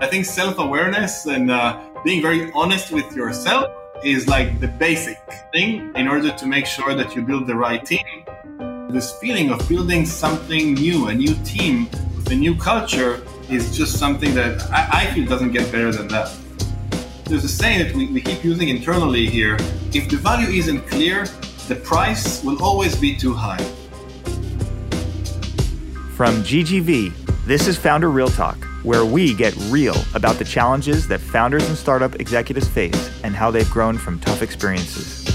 I 0.00 0.06
think 0.06 0.24
self 0.24 0.58
awareness 0.58 1.26
and 1.26 1.50
uh, 1.50 1.78
being 2.04 2.22
very 2.22 2.50
honest 2.52 2.90
with 2.90 3.14
yourself 3.14 3.70
is 4.02 4.26
like 4.26 4.58
the 4.58 4.68
basic 4.68 5.18
thing 5.52 5.92
in 5.94 6.08
order 6.08 6.30
to 6.30 6.46
make 6.46 6.64
sure 6.64 6.94
that 6.94 7.14
you 7.14 7.20
build 7.20 7.46
the 7.46 7.54
right 7.54 7.84
team. 7.84 8.06
This 8.88 9.12
feeling 9.18 9.50
of 9.50 9.68
building 9.68 10.06
something 10.06 10.72
new, 10.72 11.08
a 11.08 11.14
new 11.14 11.34
team 11.44 11.90
with 12.16 12.30
a 12.30 12.34
new 12.34 12.56
culture, 12.56 13.22
is 13.50 13.76
just 13.76 13.98
something 13.98 14.34
that 14.34 14.62
I, 14.70 15.02
I 15.02 15.06
feel 15.12 15.26
doesn't 15.28 15.52
get 15.52 15.70
better 15.70 15.92
than 15.92 16.08
that. 16.08 16.34
There's 17.26 17.44
a 17.44 17.48
saying 17.48 17.84
that 17.84 17.94
we, 17.94 18.06
we 18.06 18.22
keep 18.22 18.42
using 18.42 18.70
internally 18.70 19.26
here 19.26 19.58
if 19.92 20.08
the 20.08 20.16
value 20.16 20.48
isn't 20.48 20.80
clear, 20.88 21.26
the 21.68 21.76
price 21.76 22.42
will 22.42 22.62
always 22.64 22.96
be 22.96 23.14
too 23.14 23.34
high. 23.34 23.62
From 26.16 26.42
GGV, 26.42 27.12
this 27.44 27.68
is 27.68 27.76
Founder 27.76 28.08
Real 28.08 28.28
Talk 28.28 28.69
where 28.82 29.04
we 29.04 29.34
get 29.34 29.54
real 29.68 29.96
about 30.14 30.36
the 30.36 30.44
challenges 30.44 31.06
that 31.08 31.20
founders 31.20 31.68
and 31.68 31.76
startup 31.76 32.18
executives 32.20 32.68
face 32.68 33.10
and 33.22 33.34
how 33.34 33.50
they've 33.50 33.70
grown 33.70 33.98
from 33.98 34.18
tough 34.20 34.42
experiences. 34.42 35.28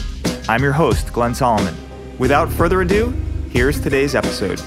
I'm 0.49 0.63
your 0.63 0.73
host, 0.73 1.13
Glenn 1.13 1.35
Solomon. 1.35 1.75
Without 2.17 2.51
further 2.51 2.81
ado, 2.81 3.09
here's 3.49 3.79
today's 3.79 4.15
episode. 4.15 4.59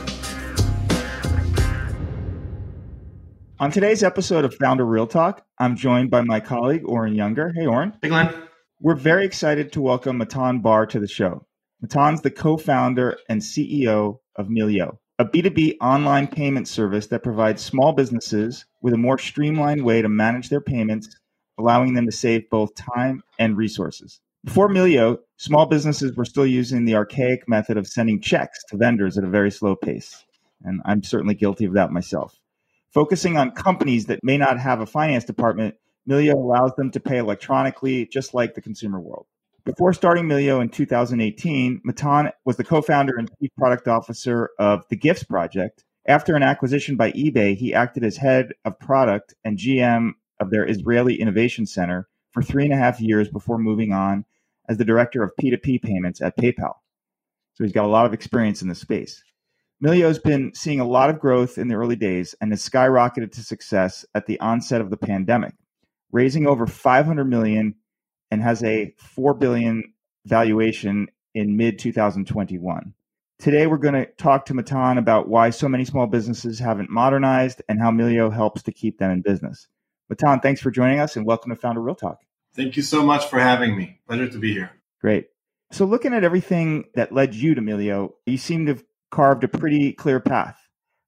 On 3.60 3.72
today's 3.72 4.05
episode 4.05 4.45
of 4.45 4.55
Founder 4.55 4.86
Real 4.86 5.08
Talk, 5.08 5.45
I'm 5.58 5.74
joined 5.74 6.10
by 6.10 6.20
my 6.20 6.38
colleague, 6.38 6.83
Oren 6.84 7.14
Yunger. 7.14 7.52
Hey, 7.56 7.66
Oren. 7.66 7.92
Hey, 8.00 8.08
Glenn. 8.08 8.33
We're 8.80 8.95
very 8.95 9.24
excited 9.24 9.72
to 9.72 9.80
welcome 9.80 10.19
Matan 10.19 10.60
Bar 10.60 10.86
to 10.86 11.00
the 11.00 11.08
show. 11.08 11.45
Matan's 11.80 12.20
the 12.20 12.30
co 12.30 12.56
founder 12.56 13.19
and 13.28 13.41
CEO 13.41 14.19
of 14.36 14.47
Melio, 14.47 14.98
a 15.19 15.24
B2B 15.24 15.78
online 15.80 16.28
payment 16.28 16.69
service 16.69 17.08
that 17.08 17.24
provides 17.24 17.60
small 17.60 17.92
businesses 17.92 18.64
with 18.80 18.95
a 18.95 18.98
more 18.98 19.18
streamlined 19.18 19.84
way 19.84 20.02
to 20.02 20.09
manage 20.09 20.48
their 20.48 20.60
payments, 20.60 21.16
allowing 21.59 21.95
them 21.95 22.06
to 22.06 22.12
save 22.12 22.48
both 22.50 22.74
time 22.74 23.22
and 23.39 23.56
resources. 23.56 24.20
Before 24.44 24.69
Melio, 24.69 25.19
small 25.36 25.66
businesses 25.66 26.16
were 26.16 26.25
still 26.25 26.47
using 26.47 26.84
the 26.84 26.94
archaic 26.94 27.48
method 27.48 27.77
of 27.77 27.86
sending 27.86 28.20
checks 28.20 28.62
to 28.69 28.77
vendors 28.77 29.19
at 29.19 29.25
a 29.25 29.28
very 29.28 29.50
slow 29.50 29.75
pace. 29.75 30.25
And 30.62 30.80
I'm 30.84 31.03
certainly 31.03 31.34
guilty 31.34 31.64
of 31.64 31.75
that 31.75 31.91
myself. 31.91 32.34
Focusing 32.92 33.36
on 33.36 33.50
companies 33.50 34.06
that 34.06 34.20
may 34.22 34.38
not 34.38 34.58
have 34.58 34.81
a 34.81 34.86
finance 34.86 35.25
department, 35.25 35.75
Melio 36.08 36.34
allows 36.34 36.72
them 36.77 36.91
to 36.92 37.00
pay 37.00 37.19
electronically, 37.19 38.06
just 38.06 38.33
like 38.33 38.55
the 38.55 38.62
consumer 38.62 38.98
world. 38.98 39.27
Before 39.64 39.92
starting 39.92 40.25
Melio 40.25 40.62
in 40.62 40.70
2018, 40.70 41.83
Matan 41.84 42.31
was 42.47 42.56
the 42.56 42.64
co 42.64 42.81
founder 42.81 43.16
and 43.19 43.28
chief 43.38 43.50
product 43.58 43.86
officer 43.86 44.48
of 44.58 44.84
the 44.88 44.97
Gifts 44.97 45.25
Project. 45.25 45.84
After 46.09 46.34
an 46.34 46.42
acquisition 46.42 46.97
by 46.97 47.12
eBay, 47.12 47.55
he 47.55 47.75
acted 47.75 48.03
as 48.03 48.17
head 48.17 48.55
of 48.64 48.81
product 48.81 49.34
and 49.45 49.59
GM 49.59 50.12
of 50.41 50.48
their 50.48 50.67
Israeli 50.67 51.20
Innovation 51.20 51.67
Center 51.67 52.09
for 52.33 52.42
three 52.42 52.65
and 52.65 52.73
a 52.73 52.78
half 52.78 52.98
years 52.98 53.28
before 53.28 53.59
moving 53.59 53.92
on 53.92 54.25
as 54.70 54.78
the 54.78 54.87
director 54.87 55.23
of 55.23 55.33
P2P 55.39 55.83
payments 55.83 56.23
at 56.23 56.39
PayPal. 56.39 56.77
So 57.53 57.65
he's 57.65 57.75
got 57.75 57.84
a 57.84 57.89
lot 57.89 58.06
of 58.06 58.15
experience 58.15 58.62
in 58.62 58.69
the 58.69 58.75
space. 58.75 59.23
Melio's 59.83 60.19
been 60.19 60.53
seeing 60.55 60.81
a 60.81 60.89
lot 60.89 61.11
of 61.11 61.20
growth 61.20 61.59
in 61.59 61.69
the 61.69 61.75
early 61.75 61.97
days 61.97 62.34
and 62.41 62.53
has 62.53 62.67
skyrocketed 62.67 63.33
to 63.33 63.43
success 63.43 64.06
at 64.15 64.25
the 64.25 64.41
onset 64.41 64.81
of 64.81 64.89
the 64.89 64.97
pandemic, 64.97 65.53
raising 66.11 66.47
over 66.47 66.67
500 66.67 67.27
million 67.27 67.75
and 68.31 68.43
has 68.43 68.65
a 68.65 68.95
4 68.97 69.34
billion 69.34 69.93
valuation 70.25 71.09
in 71.34 71.59
mid 71.59 71.78
2021. 71.78 72.95
Today 73.39 73.69
we're 73.69 73.77
going 73.77 73.94
to 73.94 74.06
talk 74.14 74.47
to 74.47 74.55
Matan 74.55 74.98
about 74.98 75.28
why 75.28 75.50
so 75.50 75.69
many 75.69 75.84
small 75.84 76.08
businesses 76.08 76.58
haven't 76.58 76.91
modernized 76.91 77.62
and 77.69 77.78
how 77.78 77.92
Melio 77.92 78.33
helps 78.33 78.64
to 78.64 78.72
keep 78.72 78.98
them 78.98 79.12
in 79.12 79.22
business. 79.22 79.69
Matan, 80.08 80.41
thanks 80.41 80.61
for 80.61 80.72
joining 80.72 80.98
us 80.98 81.14
and 81.14 81.25
welcome 81.25 81.50
to 81.50 81.56
Founder 81.56 81.81
Real 81.81 81.94
Talk. 81.94 82.19
Thank 82.56 82.77
you 82.77 82.83
so 82.83 83.00
much 83.05 83.27
for 83.27 83.39
having 83.39 83.77
me. 83.77 84.00
Pleasure 84.09 84.28
to 84.28 84.39
be 84.39 84.53
here. 84.53 84.72
Great. 85.00 85.28
So 85.70 85.84
looking 85.84 86.14
at 86.14 86.25
everything 86.25 86.86
that 86.94 87.12
led 87.12 87.32
you 87.32 87.54
to 87.54 87.60
Melio, 87.60 88.15
you 88.26 88.38
seem 88.38 88.66
to 88.66 88.72
have 88.72 88.84
carved 89.12 89.44
a 89.44 89.49
pretty 89.49 89.93
clear 89.93 90.19
path. 90.19 90.59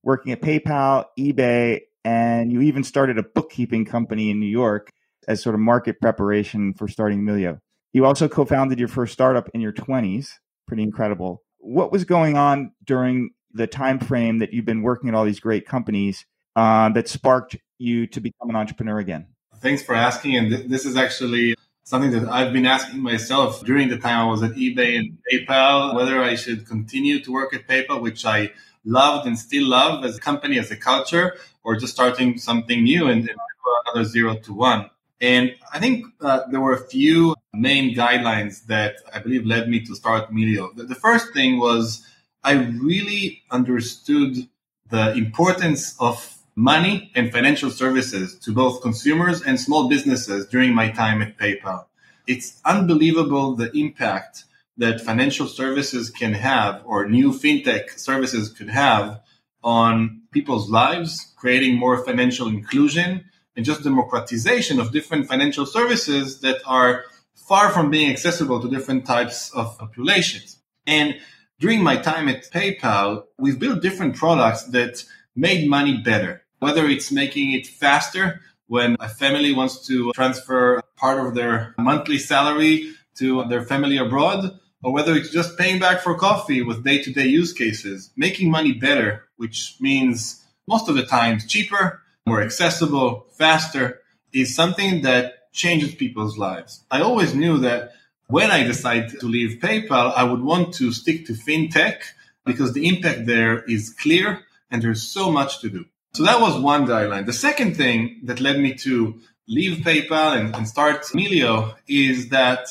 Working 0.05 0.31
at 0.31 0.41
PayPal, 0.41 1.07
eBay, 1.19 1.81
and 2.05 2.53
you 2.53 2.61
even 2.61 2.85
started 2.85 3.19
a 3.19 3.25
bookkeeping 3.25 3.85
company 3.85 4.31
in 4.31 4.39
New 4.39 4.47
York 4.47 4.93
as 5.27 5.43
sort 5.43 5.57
of 5.57 5.61
market 5.61 6.01
preparation 6.01 6.75
for 6.75 6.87
starting 6.87 7.23
Melio. 7.23 7.59
You 7.93 8.05
also 8.05 8.29
co-founded 8.29 8.79
your 8.79 8.87
first 8.87 9.13
startup 9.13 9.49
in 9.53 9.61
your 9.61 9.73
20s. 9.73 10.29
Pretty 10.69 10.85
incredible. 10.85 11.43
What 11.61 11.93
was 11.93 12.05
going 12.05 12.37
on 12.37 12.73
during 12.85 13.31
the 13.53 13.67
time 13.67 13.99
frame 13.99 14.39
that 14.39 14.53
you've 14.53 14.65
been 14.65 14.83
working 14.83 15.09
at 15.09 15.15
all 15.15 15.25
these 15.25 15.41
great 15.41 15.67
companies 15.67 16.25
uh, 16.57 16.89
that 16.91 17.09
sparked 17.09 17.57
you 17.79 18.07
to 18.09 18.21
become 18.21 18.51
an 18.51 18.57
entrepreneur 18.57 18.99
again? 18.99 19.27
Thanks 19.59 19.83
for 19.83 19.95
asking. 19.95 20.37
And 20.37 20.51
th- 20.51 20.69
this 20.69 20.87
is 20.87 20.97
actually 20.97 21.55
something 21.85 22.11
that 22.13 22.29
I've 22.29 22.53
been 22.53 22.67
asking 22.67 23.01
myself 23.01 23.65
during 23.65 23.89
the 23.89 23.99
time 23.99 24.27
I 24.27 24.31
was 24.31 24.43
at 24.43 24.53
eBay 24.53 24.99
and 24.99 25.19
PayPal, 25.31 25.95
whether 25.95 26.23
I 26.23 26.35
should 26.35 26.67
continue 26.67 27.23
to 27.25 27.33
work 27.33 27.55
at 27.55 27.67
PayPal, 27.67 28.01
which 28.01 28.25
I 28.25 28.51
loved 28.85 29.27
and 29.27 29.39
still 29.39 29.69
love 29.69 30.05
as 30.05 30.17
a 30.17 30.21
company, 30.21 30.59
as 30.59 30.71
a 30.71 30.77
culture, 30.77 31.37
or 31.63 31.77
just 31.77 31.93
starting 31.93 32.39
something 32.39 32.83
new 32.83 33.09
and, 33.09 33.29
and 33.29 33.39
another 33.87 34.09
zero 34.09 34.37
to 34.37 34.55
one. 34.55 34.91
And 35.21 35.55
I 35.73 35.79
think 35.79 36.07
uh, 36.21 36.41
there 36.51 36.61
were 36.61 36.73
a 36.73 36.87
few 36.87 37.35
main 37.53 37.95
guidelines 37.95 38.67
that 38.67 38.97
I 39.13 39.19
believe 39.19 39.45
led 39.45 39.69
me 39.69 39.85
to 39.85 39.95
start 39.95 40.33
Melio. 40.33 40.75
The, 40.75 40.85
the 40.85 40.95
first 40.95 41.35
thing 41.35 41.59
was 41.59 42.07
I 42.43 42.53
really 42.53 43.43
understood 43.51 44.49
the 44.89 45.13
importance 45.13 45.95
of 46.01 46.37
money 46.57 47.13
and 47.15 47.31
financial 47.31 47.71
services 47.71 48.39
to 48.41 48.53
both 48.53 48.83
consumers 48.83 49.43
and 49.43 49.61
small 49.61 49.89
businesses 49.89 50.47
during 50.47 50.75
my 50.75 50.91
time 50.91 51.23
at 51.23 51.37
PayPal. 51.39 51.87
It's 52.27 52.61
unbelievable 52.65 53.57
the 53.57 53.71
impact 53.77 54.45
that 54.77 55.01
financial 55.01 55.47
services 55.47 56.11
can 56.11 56.33
have 56.33 56.83
or 56.87 57.07
new 57.07 57.33
fintech 57.33 57.99
services 57.99 58.49
could 58.49 58.71
have 58.71 59.21
on 59.63 60.23
people's 60.33 60.71
lives, 60.71 61.33
creating 61.37 61.77
more 61.77 62.03
financial 62.05 62.49
inclusion 62.49 63.25
and 63.57 63.65
just 63.65 63.83
democratization 63.83 64.81
of 64.81 64.93
different 64.93 65.27
financial 65.27 65.67
services 65.67 66.41
that 66.41 66.61
are 66.65 67.05
far 67.35 67.71
from 67.71 67.91
being 67.91 68.11
accessible 68.11 68.61
to 68.61 68.69
different 68.71 69.05
types 69.07 69.51
of 69.53 69.77
populations. 69.79 70.59
And 70.87 71.17
during 71.59 71.83
my 71.83 71.97
time 71.97 72.29
at 72.29 72.51
PayPal, 72.51 73.25
we've 73.39 73.59
built 73.59 73.83
different 73.83 74.17
products 74.17 74.65
that 74.65 75.05
made 75.37 75.69
money 75.69 75.99
better, 75.99 76.43
whether 76.59 76.87
it's 76.87 77.13
making 77.13 77.53
it 77.53 77.67
faster 77.67 78.41
when 78.67 78.97
a 79.01 79.09
family 79.09 79.53
wants 79.53 79.87
to 79.89 80.13
transfer 80.13 80.81
part 80.97 81.19
of 81.25 81.35
their 81.35 81.75
monthly 81.77 82.19
salary 82.19 82.93
to 83.17 83.45
their 83.49 83.63
family 83.63 83.97
abroad, 83.97 84.59
or 84.83 84.93
whether 84.93 85.15
it's 85.15 85.31
just 85.31 85.59
paying 85.59 85.81
back 85.81 86.01
for 86.01 86.15
coffee 86.15 86.63
with 86.63 86.85
day 86.85 87.03
to 87.03 87.13
day 87.13 87.27
use 87.27 87.53
cases, 87.53 88.11
making 88.17 88.51
money 88.51 88.73
better, 88.73 89.25
which 89.37 89.77
means 89.81 90.45
most 90.69 90.89
of 90.89 90.95
the 90.95 91.05
times 91.05 91.47
cheaper 91.47 92.01
more 92.27 92.43
accessible, 92.43 93.27
faster, 93.33 94.01
is 94.33 94.55
something 94.55 95.03
that 95.03 95.53
changes 95.53 95.95
people's 95.95 96.39
lives. 96.39 96.85
I 96.91 97.01
always 97.03 97.35
knew 97.35 97.59
that 97.59 97.93
when 98.29 98.51
I 98.51 98.63
decided 98.63 99.19
to 99.21 99.27
leave 99.27 99.61
PayPal, 99.61 100.13
I 100.15 100.23
would 100.25 100.41
want 100.41 100.75
to 100.75 100.93
stick 100.93 101.27
to 101.27 101.33
fintech 101.33 102.03
because 102.45 102.73
the 102.73 102.87
impact 102.87 103.27
there 103.27 103.65
is 103.65 103.91
clear 103.91 104.43
and 104.71 104.81
there's 104.81 105.03
so 105.03 105.33
much 105.33 105.61
to 105.61 105.69
do. 105.69 105.85
So 106.13 106.25
that 106.25 106.41
was 106.41 106.61
one 106.61 106.87
guideline. 106.87 107.27
The 107.27 107.33
second 107.33 107.77
thing 107.77 108.21
that 108.25 108.41
led 108.41 108.59
me 108.61 108.75
to 108.75 109.21
leave 109.49 109.85
PayPal 109.85 110.39
and, 110.39 110.55
and 110.55 110.67
start 110.69 111.03
Melio 111.07 111.75
is 111.89 112.29
that 112.29 112.69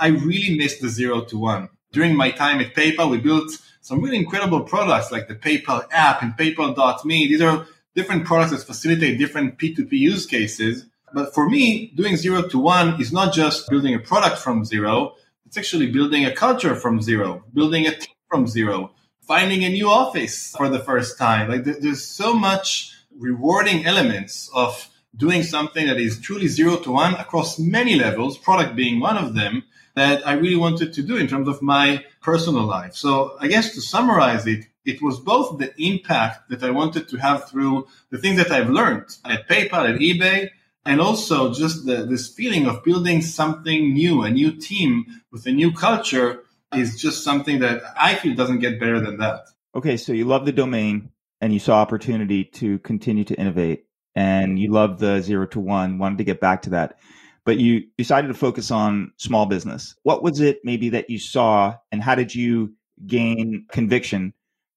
I 0.00 0.08
really 0.08 0.56
missed 0.56 0.80
the 0.80 0.88
zero 0.88 1.22
to 1.26 1.38
one. 1.38 1.68
During 1.92 2.16
my 2.16 2.30
time 2.30 2.60
at 2.60 2.74
PayPal, 2.74 3.10
we 3.10 3.18
built 3.18 3.50
some 3.80 4.02
really 4.02 4.16
incredible 4.16 4.62
products 4.62 5.10
like 5.10 5.28
the 5.28 5.34
PayPal 5.34 5.86
app 5.90 6.22
and 6.22 6.36
PayPal.me. 6.36 7.28
These 7.28 7.40
are 7.40 7.66
different 7.94 8.24
products 8.24 8.52
that 8.52 8.62
facilitate 8.62 9.18
different 9.18 9.58
P2P 9.58 9.92
use 9.92 10.26
cases. 10.26 10.86
But 11.12 11.34
for 11.34 11.48
me, 11.48 11.92
doing 11.94 12.16
zero 12.16 12.42
to 12.48 12.58
one 12.58 13.00
is 13.00 13.12
not 13.12 13.32
just 13.32 13.68
building 13.68 13.94
a 13.94 13.98
product 13.98 14.38
from 14.38 14.64
zero. 14.64 15.14
It's 15.46 15.56
actually 15.56 15.90
building 15.90 16.24
a 16.24 16.34
culture 16.34 16.74
from 16.74 17.00
zero, 17.00 17.44
building 17.54 17.86
a 17.86 17.96
team 17.96 18.14
from 18.30 18.46
zero, 18.46 18.92
finding 19.26 19.64
a 19.64 19.70
new 19.70 19.88
office 19.88 20.54
for 20.56 20.68
the 20.68 20.78
first 20.78 21.18
time. 21.18 21.48
Like 21.48 21.64
there's 21.64 22.04
so 22.04 22.34
much 22.34 22.92
rewarding 23.18 23.86
elements 23.86 24.50
of 24.54 24.88
doing 25.16 25.42
something 25.42 25.86
that 25.86 25.98
is 25.98 26.20
truly 26.20 26.46
zero 26.46 26.76
to 26.76 26.92
one 26.92 27.14
across 27.14 27.58
many 27.58 27.96
levels, 27.96 28.38
product 28.38 28.76
being 28.76 29.00
one 29.00 29.16
of 29.16 29.34
them, 29.34 29.64
that 29.94 30.26
I 30.26 30.34
really 30.34 30.56
wanted 30.56 30.92
to 30.92 31.02
do 31.02 31.16
in 31.16 31.26
terms 31.26 31.48
of 31.48 31.60
my 31.60 32.04
personal 32.22 32.64
life. 32.64 32.94
So 32.94 33.36
I 33.40 33.48
guess 33.48 33.74
to 33.74 33.80
summarize 33.80 34.46
it, 34.46 34.66
it 34.90 35.02
was 35.02 35.20
both 35.20 35.58
the 35.58 35.70
impact 35.90 36.48
that 36.50 36.62
I 36.62 36.70
wanted 36.70 37.04
to 37.10 37.16
have 37.18 37.48
through 37.48 37.86
the 38.10 38.18
things 38.18 38.38
that 38.38 38.50
I've 38.50 38.70
learned 38.70 39.08
at 39.24 39.48
PayPal, 39.48 39.84
at 39.92 40.00
eBay, 40.00 40.50
and 40.84 41.00
also 41.00 41.52
just 41.52 41.84
the, 41.84 42.06
this 42.06 42.24
feeling 42.38 42.66
of 42.66 42.82
building 42.82 43.20
something 43.20 43.92
new, 43.92 44.22
a 44.22 44.30
new 44.30 44.52
team 44.52 44.90
with 45.30 45.46
a 45.46 45.52
new 45.52 45.70
culture 45.72 46.30
is 46.74 47.00
just 47.00 47.22
something 47.22 47.58
that 47.60 47.82
I 48.08 48.14
feel 48.14 48.34
doesn't 48.34 48.60
get 48.60 48.80
better 48.80 49.00
than 49.00 49.18
that. 49.18 49.40
Okay, 49.74 49.96
so 49.96 50.12
you 50.12 50.24
love 50.24 50.46
the 50.46 50.52
domain 50.52 51.10
and 51.40 51.52
you 51.52 51.58
saw 51.58 51.74
opportunity 51.76 52.44
to 52.44 52.78
continue 52.80 53.24
to 53.24 53.34
innovate. 53.34 53.84
and 54.18 54.58
you 54.58 54.72
love 54.72 54.98
the 54.98 55.20
zero 55.20 55.46
to 55.46 55.60
one, 55.60 55.98
wanted 55.98 56.18
to 56.18 56.24
get 56.24 56.40
back 56.40 56.62
to 56.62 56.70
that. 56.70 56.98
But 57.44 57.58
you 57.58 57.84
decided 57.96 58.28
to 58.28 58.34
focus 58.34 58.70
on 58.70 59.12
small 59.16 59.46
business. 59.46 59.94
What 60.02 60.22
was 60.24 60.40
it 60.40 60.58
maybe 60.64 60.88
that 60.90 61.08
you 61.08 61.18
saw, 61.18 61.76
and 61.92 62.02
how 62.02 62.16
did 62.16 62.34
you 62.34 62.74
gain 63.06 63.66
conviction 63.70 64.34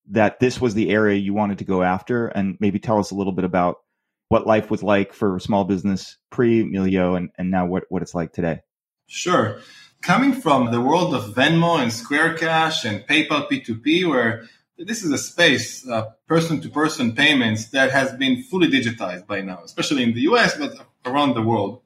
that 0.10 0.40
this 0.40 0.60
was 0.60 0.74
the 0.74 0.90
area 0.90 1.18
you 1.18 1.34
wanted 1.34 1.60
to 1.60 1.66
go 1.66 1.84
after? 1.84 2.28
And 2.28 2.58
maybe 2.60 2.80
tell 2.80 3.00
us 3.00 3.12
a 3.12 3.16
little 3.16 3.34
bit 3.34 3.46
about 3.46 3.78
what 4.30 4.48
life 4.48 4.72
was 4.72 4.82
like 4.82 5.14
for 5.14 5.40
small 5.40 5.66
business 5.66 6.18
pre 6.30 6.64
Melio 6.64 7.18
and, 7.18 7.30
and 7.38 7.52
now 7.52 7.66
what, 7.66 7.84
what 7.90 8.02
it's 8.02 8.16
like 8.16 8.32
today. 8.32 8.62
Sure. 9.08 9.60
Coming 10.02 10.34
from 10.34 10.72
the 10.72 10.82
world 10.82 11.14
of 11.14 11.36
Venmo 11.36 11.80
and 11.80 11.92
Square 11.92 12.38
Cash 12.38 12.86
and 12.86 13.06
PayPal 13.06 13.48
P2P, 13.50 14.10
where 14.10 14.48
this 14.78 15.04
is 15.04 15.12
a 15.12 15.18
space, 15.18 15.88
person 16.28 16.62
to 16.62 16.70
person 16.70 17.14
payments 17.14 17.70
that 17.72 17.92
has 17.92 18.14
been 18.14 18.42
fully 18.44 18.68
digitized 18.70 19.28
by 19.28 19.42
now, 19.42 19.60
especially 19.64 20.04
in 20.04 20.14
the 20.14 20.22
US, 20.22 20.58
but 20.58 20.74
around 21.06 21.34
the 21.34 21.42
world. 21.42 21.82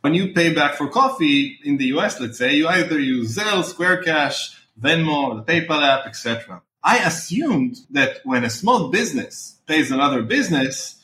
When 0.00 0.14
you 0.14 0.32
pay 0.32 0.54
back 0.54 0.74
for 0.74 0.88
coffee 0.88 1.58
in 1.62 1.76
the 1.76 1.86
US, 1.96 2.18
let's 2.18 2.38
say, 2.38 2.54
you 2.54 2.66
either 2.66 2.98
use 2.98 3.36
Zelle, 3.36 3.62
Square 3.62 4.02
Cash, 4.04 4.56
Venmo, 4.80 5.36
the 5.36 5.52
PayPal 5.52 5.82
app, 5.82 6.06
etc. 6.06 6.62
I 6.82 6.98
assumed 6.98 7.76
that 7.90 8.20
when 8.24 8.44
a 8.44 8.50
small 8.50 8.88
business 8.88 9.58
pays 9.66 9.90
another 9.90 10.22
business, 10.22 10.96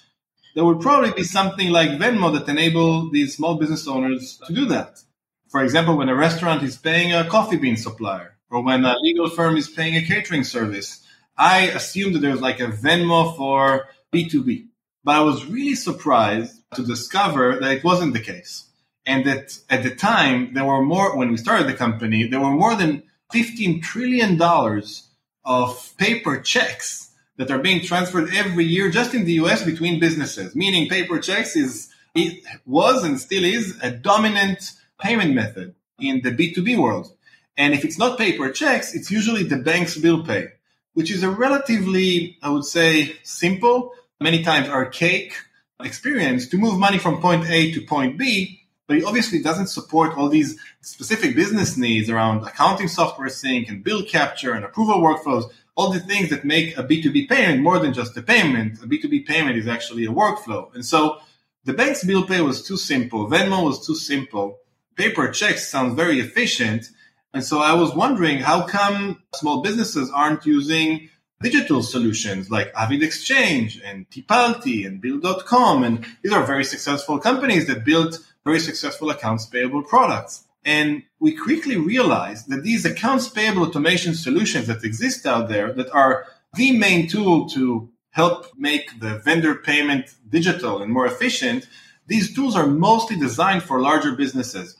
there 0.54 0.64
would 0.64 0.80
probably 0.80 1.12
be 1.12 1.22
something 1.22 1.70
like 1.70 1.90
Venmo 1.90 2.32
that 2.32 2.50
enable 2.50 3.10
these 3.10 3.36
small 3.36 3.56
business 3.56 3.86
owners 3.86 4.40
to 4.46 4.54
do 4.54 4.64
that. 4.66 5.02
For 5.50 5.62
example, 5.62 5.96
when 5.96 6.08
a 6.08 6.14
restaurant 6.14 6.62
is 6.62 6.76
paying 6.76 7.12
a 7.12 7.28
coffee 7.28 7.58
bean 7.58 7.76
supplier, 7.76 8.36
or 8.50 8.62
when 8.62 8.84
a 8.84 8.96
legal 9.00 9.28
firm 9.28 9.56
is 9.56 9.68
paying 9.68 9.96
a 9.96 10.02
catering 10.02 10.44
service, 10.44 11.04
I 11.36 11.68
assumed 11.68 12.14
that 12.14 12.20
there's 12.20 12.40
like 12.40 12.60
a 12.60 12.68
Venmo 12.68 13.36
for 13.36 13.88
B2B. 14.12 14.68
But 15.04 15.16
I 15.16 15.20
was 15.20 15.44
really 15.44 15.74
surprised 15.74 16.62
to 16.74 16.84
discover 16.84 17.58
that 17.60 17.72
it 17.72 17.84
wasn't 17.84 18.14
the 18.14 18.20
case. 18.20 18.64
And 19.04 19.24
that 19.26 19.58
at 19.70 19.82
the 19.82 19.94
time, 19.94 20.54
there 20.54 20.64
were 20.64 20.82
more, 20.82 21.16
when 21.16 21.30
we 21.30 21.36
started 21.36 21.68
the 21.68 21.74
company, 21.74 22.26
there 22.26 22.40
were 22.40 22.50
more 22.50 22.74
than 22.74 23.02
$15 23.32 23.82
trillion 23.82 24.36
of 25.46 25.96
paper 25.96 26.38
checks 26.40 27.12
that 27.36 27.50
are 27.50 27.58
being 27.58 27.84
transferred 27.84 28.34
every 28.34 28.64
year 28.64 28.90
just 28.90 29.14
in 29.14 29.24
the 29.24 29.34
US 29.34 29.64
between 29.64 30.00
businesses, 30.00 30.54
meaning 30.54 30.88
paper 30.88 31.18
checks 31.18 31.56
is 31.56 31.88
it 32.14 32.42
was 32.64 33.04
and 33.04 33.20
still 33.20 33.44
is 33.44 33.78
a 33.82 33.90
dominant 33.90 34.72
payment 34.98 35.34
method 35.34 35.74
in 35.98 36.22
the 36.22 36.30
B2B 36.30 36.76
world. 36.78 37.12
And 37.56 37.72
if 37.74 37.84
it's 37.84 37.98
not 37.98 38.18
paper 38.18 38.50
checks, 38.50 38.94
it's 38.94 39.10
usually 39.10 39.44
the 39.44 39.56
bank's 39.56 39.96
bill 39.96 40.24
pay, 40.24 40.48
which 40.94 41.10
is 41.10 41.22
a 41.22 41.30
relatively, 41.30 42.38
I 42.42 42.50
would 42.50 42.64
say, 42.64 43.16
simple, 43.22 43.92
many 44.20 44.42
times 44.42 44.68
archaic 44.68 45.34
experience 45.80 46.48
to 46.48 46.58
move 46.58 46.78
money 46.78 46.98
from 46.98 47.20
point 47.20 47.48
A 47.48 47.72
to 47.72 47.80
point 47.82 48.18
B. 48.18 48.62
But 48.86 48.98
it 48.98 49.04
obviously 49.04 49.42
doesn't 49.42 49.66
support 49.66 50.16
all 50.16 50.28
these 50.28 50.58
specific 50.80 51.34
business 51.34 51.76
needs 51.76 52.08
around 52.08 52.46
accounting 52.46 52.88
software 52.88 53.28
sync 53.28 53.68
and 53.68 53.82
bill 53.82 54.04
capture 54.04 54.52
and 54.52 54.64
approval 54.64 55.00
workflows 55.00 55.50
all 55.76 55.92
the 55.92 56.00
things 56.00 56.30
that 56.30 56.44
make 56.44 56.76
a 56.78 56.82
B2B 56.82 57.28
payment 57.28 57.62
more 57.62 57.78
than 57.78 57.92
just 57.92 58.16
a 58.16 58.22
payment. 58.22 58.82
A 58.82 58.86
B2B 58.86 59.26
payment 59.26 59.58
is 59.58 59.68
actually 59.68 60.06
a 60.06 60.10
workflow. 60.10 60.74
And 60.74 60.84
so 60.84 61.18
the 61.64 61.74
bank's 61.74 62.02
bill 62.02 62.26
pay 62.26 62.40
was 62.40 62.66
too 62.66 62.78
simple. 62.78 63.28
Venmo 63.28 63.64
was 63.64 63.86
too 63.86 63.94
simple. 63.94 64.58
Paper 64.96 65.30
checks 65.30 65.68
sounds 65.68 65.94
very 65.94 66.18
efficient. 66.20 66.86
And 67.34 67.44
so 67.44 67.60
I 67.60 67.74
was 67.74 67.94
wondering 67.94 68.38
how 68.38 68.66
come 68.66 69.22
small 69.34 69.60
businesses 69.60 70.10
aren't 70.10 70.46
using 70.46 71.10
digital 71.42 71.82
solutions 71.82 72.50
like 72.50 72.72
AvidXchange 72.72 73.78
and 73.84 74.08
Tipalti 74.08 74.86
and 74.86 75.02
Bill.com. 75.02 75.84
And 75.84 76.06
these 76.22 76.32
are 76.32 76.46
very 76.46 76.64
successful 76.64 77.18
companies 77.18 77.66
that 77.66 77.84
built 77.84 78.18
very 78.46 78.60
successful 78.60 79.10
accounts 79.10 79.44
payable 79.44 79.82
products. 79.82 80.44
And 80.64 81.02
we 81.18 81.32
quickly 81.32 81.76
realized 81.76 82.48
that 82.48 82.62
these 82.62 82.84
accounts 82.84 83.28
payable 83.28 83.64
automation 83.64 84.14
solutions 84.14 84.68
that 84.68 84.84
exist 84.84 85.26
out 85.26 85.48
there 85.48 85.72
that 85.72 85.90
are 85.90 86.26
the 86.54 86.78
main 86.78 87.08
tool 87.08 87.48
to 87.50 87.90
help 88.10 88.46
make 88.56 89.00
the 89.00 89.18
vendor 89.18 89.56
payment 89.56 90.14
digital 90.28 90.80
and 90.80 90.92
more 90.92 91.06
efficient, 91.06 91.68
these 92.06 92.34
tools 92.34 92.54
are 92.56 92.68
mostly 92.68 93.16
designed 93.16 93.64
for 93.64 93.80
larger 93.80 94.12
businesses. 94.12 94.76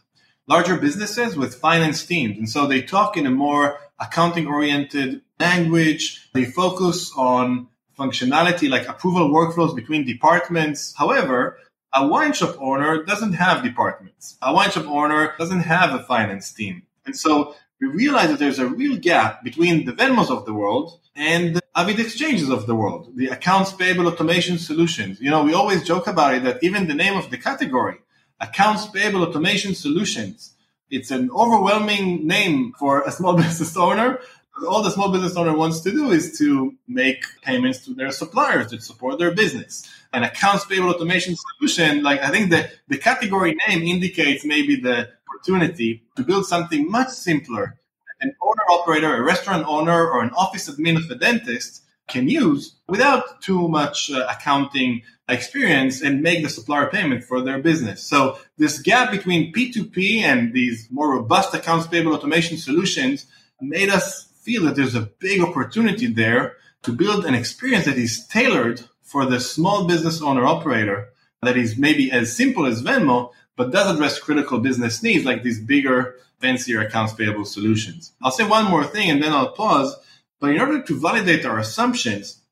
Larger 0.46 0.76
businesses 0.76 1.36
with 1.36 1.56
finance 1.56 2.06
teams. 2.06 2.38
And 2.38 2.48
so 2.48 2.66
they 2.66 2.82
talk 2.82 3.16
in 3.16 3.26
a 3.26 3.32
more 3.46 3.78
accounting 3.98 4.46
oriented 4.46 5.22
language. 5.40 6.30
They 6.34 6.44
focus 6.44 7.12
on 7.16 7.66
functionality 7.98 8.68
like 8.70 8.88
approval 8.88 9.30
workflows 9.30 9.74
between 9.74 10.06
departments. 10.06 10.94
However, 10.96 11.58
a 11.96 12.06
wine 12.06 12.34
shop 12.34 12.56
owner 12.60 13.02
doesn't 13.04 13.32
have 13.32 13.64
departments. 13.64 14.36
A 14.42 14.52
wine 14.52 14.70
shop 14.70 14.86
owner 14.86 15.32
doesn't 15.38 15.60
have 15.60 15.98
a 15.98 16.04
finance 16.04 16.52
team. 16.52 16.82
And 17.06 17.16
so 17.16 17.54
we 17.80 17.88
realize 17.88 18.28
that 18.28 18.38
there's 18.38 18.58
a 18.58 18.66
real 18.66 18.96
gap 18.98 19.42
between 19.42 19.86
the 19.86 19.92
Venmos 19.92 20.30
of 20.30 20.44
the 20.44 20.52
world 20.52 21.00
and 21.14 21.56
the 21.56 21.62
AvidXchanges 21.74 22.52
of 22.52 22.66
the 22.66 22.74
world, 22.74 23.12
the 23.16 23.28
accounts 23.28 23.72
payable 23.72 24.06
automation 24.06 24.58
solutions. 24.58 25.20
You 25.20 25.30
know, 25.30 25.42
we 25.42 25.54
always 25.54 25.84
joke 25.84 26.06
about 26.06 26.34
it 26.34 26.42
that 26.44 26.62
even 26.62 26.86
the 26.86 26.94
name 26.94 27.16
of 27.16 27.30
the 27.30 27.38
category, 27.38 27.96
accounts 28.40 28.86
payable 28.86 29.22
automation 29.22 29.74
solutions, 29.74 30.52
it's 30.90 31.10
an 31.10 31.30
overwhelming 31.30 32.26
name 32.26 32.74
for 32.78 33.02
a 33.02 33.10
small 33.10 33.34
business 33.42 33.74
owner 33.76 34.20
all 34.66 34.82
the 34.82 34.90
small 34.90 35.10
business 35.12 35.36
owner 35.36 35.54
wants 35.54 35.80
to 35.80 35.90
do 35.90 36.10
is 36.10 36.38
to 36.38 36.74
make 36.88 37.24
payments 37.42 37.84
to 37.84 37.94
their 37.94 38.10
suppliers 38.10 38.70
that 38.70 38.82
support 38.82 39.18
their 39.18 39.32
business. 39.32 39.88
An 40.16 40.22
accounts 40.22 40.64
payable 40.64 40.88
automation 40.88 41.36
solution, 41.36 42.02
like 42.02 42.22
I 42.22 42.30
think 42.30 42.48
the, 42.48 42.70
the 42.88 42.96
category 42.96 43.54
name 43.68 43.82
indicates 43.82 44.46
maybe 44.46 44.74
the 44.76 45.10
opportunity 45.28 46.04
to 46.16 46.22
build 46.22 46.46
something 46.46 46.90
much 46.90 47.10
simpler. 47.10 47.78
An 48.22 48.34
owner 48.40 48.62
operator, 48.70 49.14
a 49.14 49.22
restaurant 49.22 49.66
owner, 49.68 50.10
or 50.10 50.22
an 50.22 50.30
office 50.30 50.70
admin 50.70 50.96
of 50.96 51.10
a 51.10 51.16
dentist 51.16 51.82
can 52.08 52.30
use 52.30 52.76
without 52.88 53.42
too 53.42 53.68
much 53.68 54.10
uh, 54.10 54.26
accounting 54.30 55.02
experience 55.28 56.00
and 56.00 56.22
make 56.22 56.42
the 56.42 56.48
supplier 56.48 56.86
payment 56.86 57.22
for 57.22 57.42
their 57.42 57.58
business. 57.58 58.02
So 58.02 58.38
this 58.56 58.78
gap 58.78 59.10
between 59.10 59.52
P2P 59.52 60.20
and 60.20 60.54
these 60.54 60.88
more 60.90 61.12
robust 61.12 61.52
accounts 61.52 61.88
payable 61.88 62.14
automation 62.14 62.56
solutions 62.56 63.26
made 63.60 63.90
us 63.90 64.28
feel 64.40 64.62
that 64.64 64.76
there's 64.76 64.94
a 64.94 65.10
big 65.18 65.42
opportunity 65.42 66.06
there 66.06 66.54
to 66.84 66.92
build 66.92 67.26
an 67.26 67.34
experience 67.34 67.84
that 67.84 67.98
is 67.98 68.26
tailored 68.28 68.80
for 69.16 69.24
the 69.24 69.40
small 69.40 69.86
business 69.86 70.20
owner 70.20 70.44
operator 70.44 71.08
that 71.40 71.56
is 71.56 71.78
maybe 71.78 72.12
as 72.12 72.36
simple 72.36 72.66
as 72.66 72.82
Venmo, 72.82 73.32
but 73.56 73.72
does 73.72 73.94
address 73.94 74.18
critical 74.18 74.58
business 74.58 75.02
needs 75.02 75.24
like 75.24 75.42
these 75.42 75.58
bigger, 75.58 76.16
fancier 76.38 76.82
accounts 76.82 77.14
payable 77.14 77.46
solutions. 77.46 78.12
I'll 78.22 78.30
say 78.30 78.46
one 78.46 78.66
more 78.66 78.84
thing 78.84 79.08
and 79.08 79.22
then 79.22 79.32
I'll 79.32 79.52
pause. 79.52 79.96
But 80.38 80.50
in 80.50 80.60
order 80.60 80.82
to 80.82 81.00
validate 81.00 81.46
our 81.46 81.58
assumptions, 81.58 82.42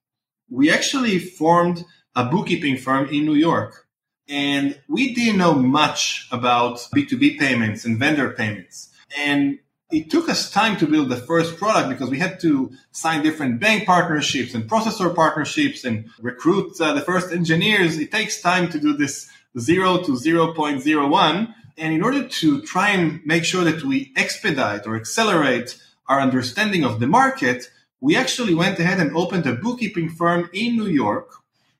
we 0.48 0.70
actually 0.70 1.18
formed 1.18 1.84
a 2.16 2.24
bookkeeping 2.24 2.78
firm 2.78 3.10
in 3.10 3.26
New 3.26 3.34
York. 3.34 3.86
And 4.26 4.80
we 4.88 5.12
didn't 5.12 5.36
know 5.36 5.52
much 5.52 6.28
about 6.32 6.76
B2B 6.96 7.38
payments 7.38 7.84
and 7.84 7.98
vendor 7.98 8.30
payments. 8.30 8.88
And 9.18 9.58
it 9.94 10.10
took 10.10 10.28
us 10.28 10.50
time 10.50 10.76
to 10.78 10.86
build 10.86 11.08
the 11.08 11.16
first 11.16 11.56
product 11.56 11.88
because 11.88 12.10
we 12.10 12.18
had 12.18 12.40
to 12.40 12.72
sign 12.90 13.22
different 13.22 13.60
bank 13.60 13.86
partnerships 13.86 14.54
and 14.54 14.68
processor 14.68 15.14
partnerships 15.14 15.84
and 15.84 16.10
recruit 16.20 16.80
uh, 16.80 16.92
the 16.94 17.00
first 17.00 17.32
engineers. 17.32 17.98
It 17.98 18.10
takes 18.10 18.40
time 18.40 18.68
to 18.70 18.80
do 18.80 18.96
this 18.96 19.30
zero 19.58 19.98
to 19.98 20.12
0.01. 20.12 21.54
And 21.76 21.94
in 21.94 22.02
order 22.02 22.26
to 22.26 22.62
try 22.62 22.90
and 22.90 23.24
make 23.24 23.44
sure 23.44 23.64
that 23.64 23.84
we 23.84 24.12
expedite 24.16 24.86
or 24.86 24.96
accelerate 24.96 25.80
our 26.08 26.20
understanding 26.20 26.84
of 26.84 26.98
the 26.98 27.06
market, 27.06 27.70
we 28.00 28.16
actually 28.16 28.54
went 28.54 28.78
ahead 28.78 29.00
and 29.00 29.16
opened 29.16 29.46
a 29.46 29.54
bookkeeping 29.54 30.08
firm 30.08 30.50
in 30.52 30.76
New 30.76 30.86
York 30.88 31.30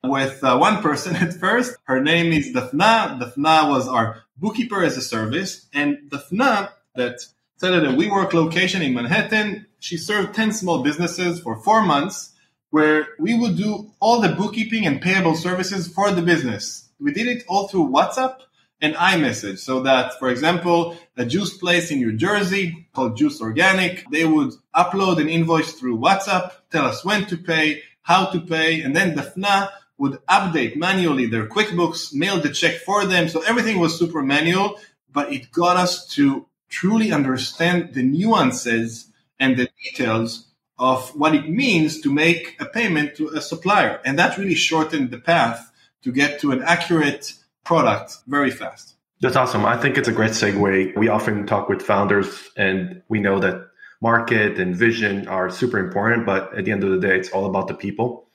with 0.03 0.43
uh, 0.43 0.57
one 0.57 0.81
person 0.81 1.15
at 1.25 1.33
first. 1.33 1.75
Her 1.83 2.01
name 2.01 2.31
is 2.31 2.53
Dafna. 2.53 3.19
Dafna 3.19 3.69
was 3.69 3.87
our 3.87 4.23
bookkeeper 4.37 4.83
as 4.83 4.95
a 4.97 5.01
service. 5.01 5.67
And 5.73 5.97
Dafna, 6.09 6.71
that 6.95 7.19
set 7.65 7.73
at 7.73 7.83
a 7.83 7.97
WeWork 7.97 8.31
location 8.33 8.83
in 8.83 8.93
Manhattan. 8.93 9.65
She 9.79 9.97
served 9.97 10.35
10 10.35 10.51
small 10.51 10.83
businesses 10.83 11.39
for 11.39 11.55
four 11.55 11.81
months 11.81 12.31
where 12.69 13.07
we 13.17 13.33
would 13.33 13.57
do 13.57 13.89
all 13.99 14.21
the 14.21 14.29
bookkeeping 14.29 14.85
and 14.85 15.01
payable 15.01 15.33
services 15.33 15.87
for 15.87 16.11
the 16.11 16.21
business. 16.21 16.89
We 16.99 17.11
did 17.11 17.25
it 17.25 17.43
all 17.47 17.67
through 17.67 17.89
WhatsApp 17.89 18.37
and 18.81 18.93
iMessage 18.93 19.57
so 19.57 19.81
that, 19.81 20.19
for 20.19 20.29
example, 20.29 20.95
a 21.17 21.25
juice 21.25 21.57
place 21.57 21.89
in 21.89 21.97
New 21.97 22.15
Jersey 22.15 22.87
called 22.93 23.17
Juice 23.17 23.41
Organic, 23.41 24.07
they 24.11 24.25
would 24.25 24.53
upload 24.75 25.19
an 25.19 25.27
invoice 25.27 25.73
through 25.73 25.97
WhatsApp, 25.97 26.51
tell 26.69 26.85
us 26.85 27.03
when 27.03 27.25
to 27.25 27.35
pay, 27.35 27.81
how 28.03 28.27
to 28.27 28.41
pay, 28.41 28.81
and 28.81 28.95
then 28.95 29.15
Dafna 29.15 29.69
would 29.97 30.19
update 30.27 30.75
manually 30.75 31.25
their 31.25 31.47
QuickBooks, 31.47 32.13
mail 32.13 32.39
the 32.39 32.51
check 32.51 32.75
for 32.81 33.07
them. 33.07 33.27
So 33.27 33.41
everything 33.41 33.79
was 33.79 33.97
super 33.97 34.21
manual, 34.21 34.79
but 35.11 35.33
it 35.33 35.51
got 35.51 35.77
us 35.77 36.07
to 36.09 36.45
truly 36.69 37.11
understand 37.11 37.93
the 37.93 38.03
nuances 38.03 39.11
and 39.39 39.57
the 39.57 39.69
details 39.83 40.47
of 40.77 41.09
what 41.15 41.33
it 41.33 41.49
means 41.49 42.01
to 42.01 42.11
make 42.11 42.57
a 42.59 42.65
payment 42.65 43.15
to 43.15 43.29
a 43.29 43.41
supplier. 43.41 44.01
And 44.05 44.19
that 44.19 44.37
really 44.37 44.55
shortened 44.55 45.11
the 45.11 45.19
path 45.19 45.71
to 46.03 46.11
get 46.11 46.39
to 46.41 46.51
an 46.51 46.61
accurate 46.63 47.33
product 47.63 48.17
very 48.27 48.51
fast. 48.51 48.95
That's 49.21 49.35
awesome. 49.35 49.65
I 49.65 49.77
think 49.77 49.97
it's 49.97 50.07
a 50.07 50.11
great 50.11 50.31
segue. 50.31 50.95
We 50.97 51.07
often 51.07 51.47
talk 51.47 51.69
with 51.69 51.81
founders 51.81 52.49
and 52.57 53.01
we 53.07 53.19
know 53.19 53.39
that 53.39 53.67
market 54.01 54.59
and 54.59 54.75
vision 54.75 55.27
are 55.27 55.49
super 55.49 55.79
important, 55.79 56.25
but 56.25 56.55
at 56.55 56.65
the 56.65 56.71
end 56.71 56.83
of 56.83 56.91
the 56.91 56.99
day, 56.99 57.17
it's 57.17 57.29
all 57.29 57.45
about 57.45 57.67
the 57.67 57.73
people. 57.73 58.27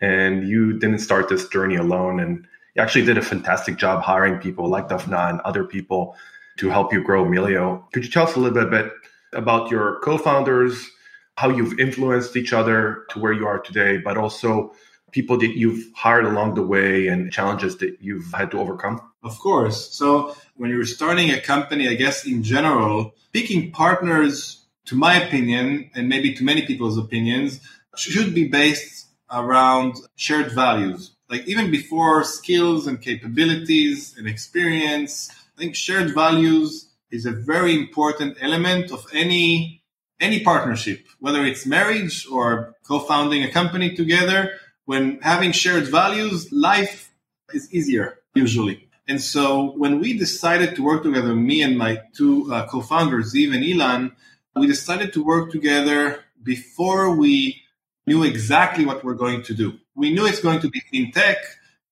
And 0.00 0.46
you 0.46 0.78
didn't 0.78 0.98
start 0.98 1.28
this 1.28 1.48
journey 1.48 1.76
alone. 1.76 2.20
And 2.20 2.46
you 2.74 2.82
actually 2.82 3.06
did 3.06 3.16
a 3.16 3.22
fantastic 3.22 3.76
job 3.76 4.02
hiring 4.02 4.38
people 4.38 4.68
like 4.68 4.88
Dafna 4.88 5.30
and 5.30 5.40
other 5.40 5.64
people 5.64 6.14
to 6.56 6.70
help 6.70 6.92
you 6.92 7.02
grow 7.02 7.24
Melio. 7.24 7.90
Could 7.92 8.04
you 8.04 8.10
tell 8.10 8.26
us 8.26 8.36
a 8.36 8.40
little 8.40 8.66
bit 8.66 8.92
about 9.32 9.70
your 9.70 10.00
co-founders, 10.00 10.88
how 11.36 11.50
you've 11.50 11.78
influenced 11.78 12.36
each 12.36 12.52
other 12.52 13.04
to 13.10 13.18
where 13.18 13.32
you 13.32 13.46
are 13.46 13.58
today, 13.58 13.98
but 13.98 14.16
also 14.16 14.72
people 15.12 15.38
that 15.38 15.56
you've 15.56 15.84
hired 15.94 16.24
along 16.24 16.54
the 16.54 16.62
way 16.62 17.08
and 17.08 17.32
challenges 17.32 17.76
that 17.78 17.98
you've 18.00 18.32
had 18.32 18.50
to 18.50 18.60
overcome? 18.60 19.00
Of 19.22 19.38
course. 19.38 19.94
So 19.94 20.36
when 20.56 20.70
you're 20.70 20.86
starting 20.86 21.30
a 21.30 21.40
company, 21.40 21.88
I 21.88 21.94
guess 21.94 22.26
in 22.26 22.42
general, 22.42 23.14
picking 23.32 23.70
partners, 23.72 24.64
to 24.86 24.94
my 24.94 25.22
opinion, 25.22 25.90
and 25.94 26.08
maybe 26.08 26.34
to 26.34 26.44
many 26.44 26.64
people's 26.64 26.96
opinions, 26.96 27.60
should 27.96 28.34
be 28.34 28.48
based 28.48 29.08
around 29.30 29.96
shared 30.16 30.52
values. 30.52 31.12
Like 31.28 31.46
even 31.48 31.70
before 31.70 32.22
skills 32.22 32.86
and 32.86 33.00
capabilities 33.00 34.14
and 34.16 34.28
experience, 34.28 35.30
I 35.56 35.60
think 35.60 35.74
shared 35.74 36.12
values 36.14 36.90
is 37.10 37.24
a 37.24 37.32
very 37.32 37.74
important 37.74 38.36
element 38.42 38.90
of 38.90 39.06
any 39.12 39.82
any 40.20 40.40
partnership, 40.40 41.06
whether 41.18 41.44
it's 41.44 41.64
marriage 41.64 42.26
or 42.30 42.74
co-founding 42.86 43.42
a 43.42 43.50
company 43.50 43.94
together. 43.94 44.52
When 44.84 45.18
having 45.20 45.52
shared 45.52 45.88
values, 45.88 46.52
life 46.52 47.10
is 47.52 47.72
easier 47.72 48.18
usually. 48.34 48.88
And 49.08 49.20
so 49.20 49.72
when 49.72 50.00
we 50.00 50.18
decided 50.18 50.76
to 50.76 50.82
work 50.82 51.02
together, 51.02 51.34
me 51.34 51.62
and 51.62 51.78
my 51.78 52.02
two 52.14 52.52
uh, 52.52 52.66
co-founders, 52.66 53.34
Ziv 53.34 53.54
and 53.54 53.64
Ilan, 53.64 54.12
we 54.56 54.66
decided 54.66 55.12
to 55.14 55.24
work 55.24 55.50
together 55.52 56.24
before 56.42 57.14
we 57.14 57.62
knew 58.06 58.24
exactly 58.24 58.84
what 58.84 59.04
we're 59.04 59.14
going 59.14 59.42
to 59.44 59.54
do. 59.54 59.78
We 59.94 60.12
knew 60.12 60.26
it's 60.26 60.40
going 60.40 60.60
to 60.60 60.68
be 60.68 60.82
fintech, 60.92 61.36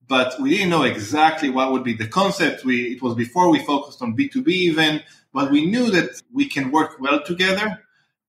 but 0.08 0.40
we 0.40 0.50
didn't 0.50 0.70
know 0.70 0.82
exactly 0.82 1.50
what 1.50 1.72
would 1.72 1.84
be 1.84 1.94
the 1.94 2.06
concept. 2.06 2.64
We, 2.64 2.92
it 2.92 3.02
was 3.02 3.14
before 3.14 3.50
we 3.50 3.64
focused 3.64 4.02
on 4.02 4.16
B2B 4.16 4.48
even, 4.48 5.02
but 5.32 5.50
we 5.50 5.66
knew 5.66 5.90
that 5.90 6.20
we 6.32 6.46
can 6.48 6.70
work 6.70 7.00
well 7.00 7.22
together 7.22 7.80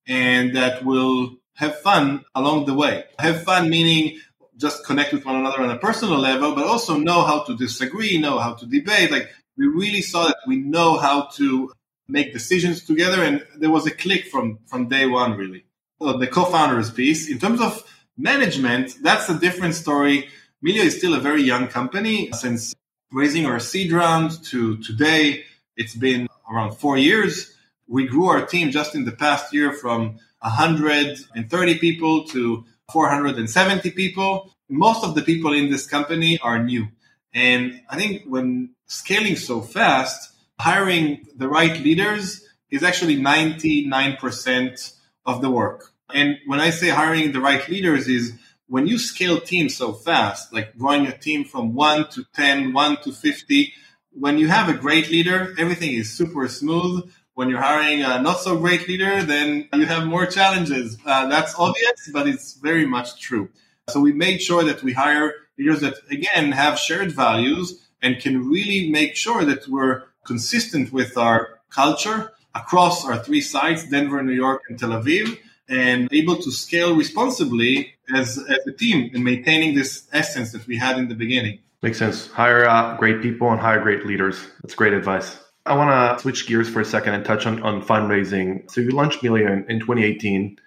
and 0.06 0.56
that 0.56 0.84
we'll 0.84 1.36
have 1.54 1.78
fun 1.80 2.24
along 2.34 2.66
the 2.66 2.74
way. 2.74 3.04
Have 3.18 3.42
fun 3.42 3.68
meaning 3.68 4.18
just 4.56 4.84
connect 4.84 5.12
with 5.12 5.24
one 5.24 5.36
another 5.36 5.60
on 5.60 5.70
a 5.70 5.78
personal 5.78 6.18
level, 6.18 6.54
but 6.54 6.66
also 6.66 6.96
know 6.96 7.22
how 7.22 7.42
to 7.44 7.56
disagree, 7.56 8.18
know 8.18 8.38
how 8.38 8.54
to 8.54 8.66
debate. 8.66 9.10
Like 9.10 9.30
we 9.56 9.66
really 9.66 10.02
saw 10.02 10.26
that 10.26 10.38
we 10.46 10.56
know 10.56 10.96
how 10.96 11.28
to 11.34 11.72
make 12.08 12.32
decisions 12.32 12.84
together, 12.84 13.22
and 13.22 13.44
there 13.56 13.70
was 13.70 13.86
a 13.86 13.90
click 13.90 14.26
from 14.26 14.58
from 14.66 14.88
day 14.88 15.06
one, 15.06 15.36
really. 15.36 15.64
So 16.00 16.18
the 16.18 16.26
co-founders 16.26 16.90
piece, 16.90 17.28
in 17.28 17.38
terms 17.38 17.60
of 17.60 17.82
management, 18.16 18.96
that's 19.02 19.28
a 19.28 19.38
different 19.38 19.74
story. 19.74 20.28
Melio 20.64 20.84
is 20.84 20.96
still 20.96 21.14
a 21.14 21.20
very 21.20 21.42
young 21.42 21.68
company. 21.68 22.30
Since 22.32 22.74
raising 23.12 23.44
our 23.44 23.60
seed 23.60 23.92
round 23.92 24.42
to 24.44 24.78
today, 24.78 25.44
it's 25.76 25.94
been 25.94 26.28
around 26.50 26.72
four 26.72 26.96
years. 26.96 27.52
We 27.86 28.06
grew 28.06 28.26
our 28.26 28.46
team 28.46 28.70
just 28.70 28.94
in 28.94 29.04
the 29.04 29.12
past 29.12 29.52
year 29.52 29.72
from 29.72 30.18
130 30.40 31.78
people 31.78 32.24
to 32.28 32.64
470 32.90 33.90
people. 33.90 34.50
Most 34.68 35.04
of 35.04 35.14
the 35.14 35.22
people 35.22 35.52
in 35.52 35.70
this 35.70 35.86
company 35.86 36.38
are 36.38 36.62
new. 36.62 36.88
And 37.34 37.82
I 37.90 37.96
think 37.96 38.22
when 38.26 38.70
scaling 38.86 39.36
so 39.36 39.60
fast, 39.60 40.32
hiring 40.58 41.26
the 41.36 41.48
right 41.48 41.78
leaders 41.78 42.42
is 42.70 42.82
actually 42.82 43.18
99% 43.18 44.94
of 45.26 45.42
the 45.42 45.50
work. 45.50 45.92
And 46.14 46.38
when 46.46 46.60
I 46.60 46.70
say 46.70 46.88
hiring 46.88 47.32
the 47.32 47.40
right 47.40 47.68
leaders 47.68 48.08
is 48.08 48.32
when 48.68 48.86
you 48.86 48.98
scale 48.98 49.40
teams 49.40 49.76
so 49.76 49.92
fast, 49.92 50.52
like 50.52 50.76
growing 50.76 51.06
a 51.06 51.16
team 51.16 51.44
from 51.44 51.74
one 51.74 52.08
to 52.10 52.24
10, 52.34 52.72
one 52.72 52.96
to 53.02 53.12
50, 53.12 53.72
when 54.10 54.38
you 54.38 54.48
have 54.48 54.68
a 54.68 54.74
great 54.74 55.10
leader, 55.10 55.54
everything 55.58 55.92
is 55.92 56.12
super 56.12 56.48
smooth 56.48 57.10
when 57.36 57.50
you're 57.50 57.60
hiring 57.60 58.02
a 58.02 58.20
not 58.22 58.40
so 58.40 58.56
great 58.58 58.88
leader, 58.88 59.22
then 59.22 59.68
you 59.74 59.84
have 59.84 60.06
more 60.06 60.24
challenges. 60.24 60.96
Uh, 61.04 61.28
that's 61.28 61.54
obvious, 61.58 62.08
but 62.10 62.26
it's 62.26 62.54
very 62.54 62.86
much 62.86 63.20
true. 63.20 63.50
So 63.90 64.00
we 64.00 64.12
made 64.14 64.40
sure 64.40 64.64
that 64.64 64.82
we 64.82 64.94
hire 64.94 65.34
leaders 65.58 65.80
that, 65.80 65.96
again, 66.10 66.52
have 66.52 66.78
shared 66.78 67.12
values 67.12 67.86
and 68.00 68.18
can 68.18 68.48
really 68.48 68.90
make 68.90 69.16
sure 69.16 69.44
that 69.44 69.68
we're 69.68 70.04
consistent 70.24 70.94
with 70.94 71.18
our 71.18 71.60
culture 71.68 72.32
across 72.54 73.04
our 73.04 73.18
three 73.18 73.42
sites, 73.42 73.86
Denver, 73.86 74.22
New 74.22 74.32
York, 74.32 74.62
and 74.70 74.78
Tel 74.78 74.90
Aviv, 74.90 75.38
and 75.68 76.12
able 76.12 76.36
to 76.36 76.50
scale 76.50 76.94
responsibly 76.96 77.94
as, 78.14 78.38
as 78.38 78.66
a 78.66 78.72
team 78.72 79.10
and 79.14 79.24
maintaining 79.24 79.74
this 79.74 80.06
essence 80.12 80.52
that 80.52 80.66
we 80.66 80.76
had 80.76 80.98
in 80.98 81.08
the 81.08 81.14
beginning. 81.14 81.58
Makes 81.82 81.98
sense. 81.98 82.28
Hire 82.28 82.68
uh, 82.68 82.96
great 82.96 83.20
people 83.22 83.50
and 83.50 83.60
hire 83.60 83.80
great 83.80 84.06
leaders. 84.06 84.38
That's 84.62 84.74
great 84.74 84.92
advice. 84.92 85.38
I 85.66 85.76
want 85.76 86.18
to 86.18 86.22
switch 86.22 86.46
gears 86.46 86.68
for 86.68 86.80
a 86.80 86.84
second 86.84 87.14
and 87.14 87.24
touch 87.24 87.46
on, 87.46 87.62
on 87.62 87.82
fundraising. 87.82 88.70
So 88.70 88.80
you 88.80 88.90
launched 88.90 89.22
Melio 89.22 89.50
in, 89.50 89.68
in 89.68 89.80
2018, 89.80 90.58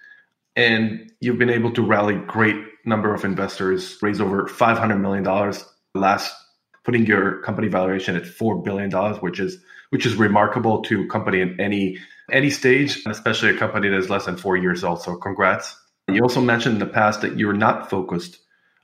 and 0.55 1.11
you've 1.21 1.37
been 1.37 1.49
able 1.49 1.71
to 1.73 1.81
rally 1.81 2.15
great 2.15 2.57
number 2.85 3.13
of 3.13 3.23
investors, 3.23 3.97
raise 4.01 4.19
over 4.19 4.43
$500 4.47 4.99
million 4.99 5.53
last, 5.95 6.35
putting 6.83 7.05
your 7.05 7.41
company 7.41 7.69
valuation 7.69 8.15
at 8.15 8.23
$4 8.23 8.63
billion, 8.63 8.91
which 9.17 9.39
is 9.39 9.63
which 9.89 10.05
is 10.05 10.15
remarkable 10.15 10.83
to 10.83 11.03
a 11.03 11.07
company 11.07 11.41
in 11.41 11.59
any 11.59 11.97
any 12.31 12.49
stage, 12.49 13.03
especially 13.05 13.49
a 13.49 13.57
company 13.57 13.89
that 13.89 13.97
is 13.97 14.09
less 14.09 14.25
than 14.25 14.37
four 14.37 14.57
years 14.57 14.83
old. 14.83 15.01
So 15.01 15.15
congrats. 15.15 15.75
You 16.07 16.21
also 16.21 16.41
mentioned 16.41 16.73
in 16.73 16.79
the 16.79 16.93
past 16.93 17.21
that 17.21 17.37
you're 17.37 17.53
not 17.53 17.89
focused 17.89 18.39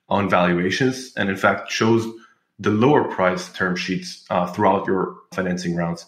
on 0.10 0.30
valuations 0.30 1.14
and 1.18 1.30
in 1.30 1.36
fact 1.36 1.70
chose 1.70 2.06
the 2.60 2.70
lower 2.70 3.04
price 3.06 3.52
term 3.54 3.76
sheets 3.76 4.26
uh, 4.30 4.48
throughout 4.48 4.86
your 4.88 5.18
financing 5.34 5.76
rounds. 5.76 6.06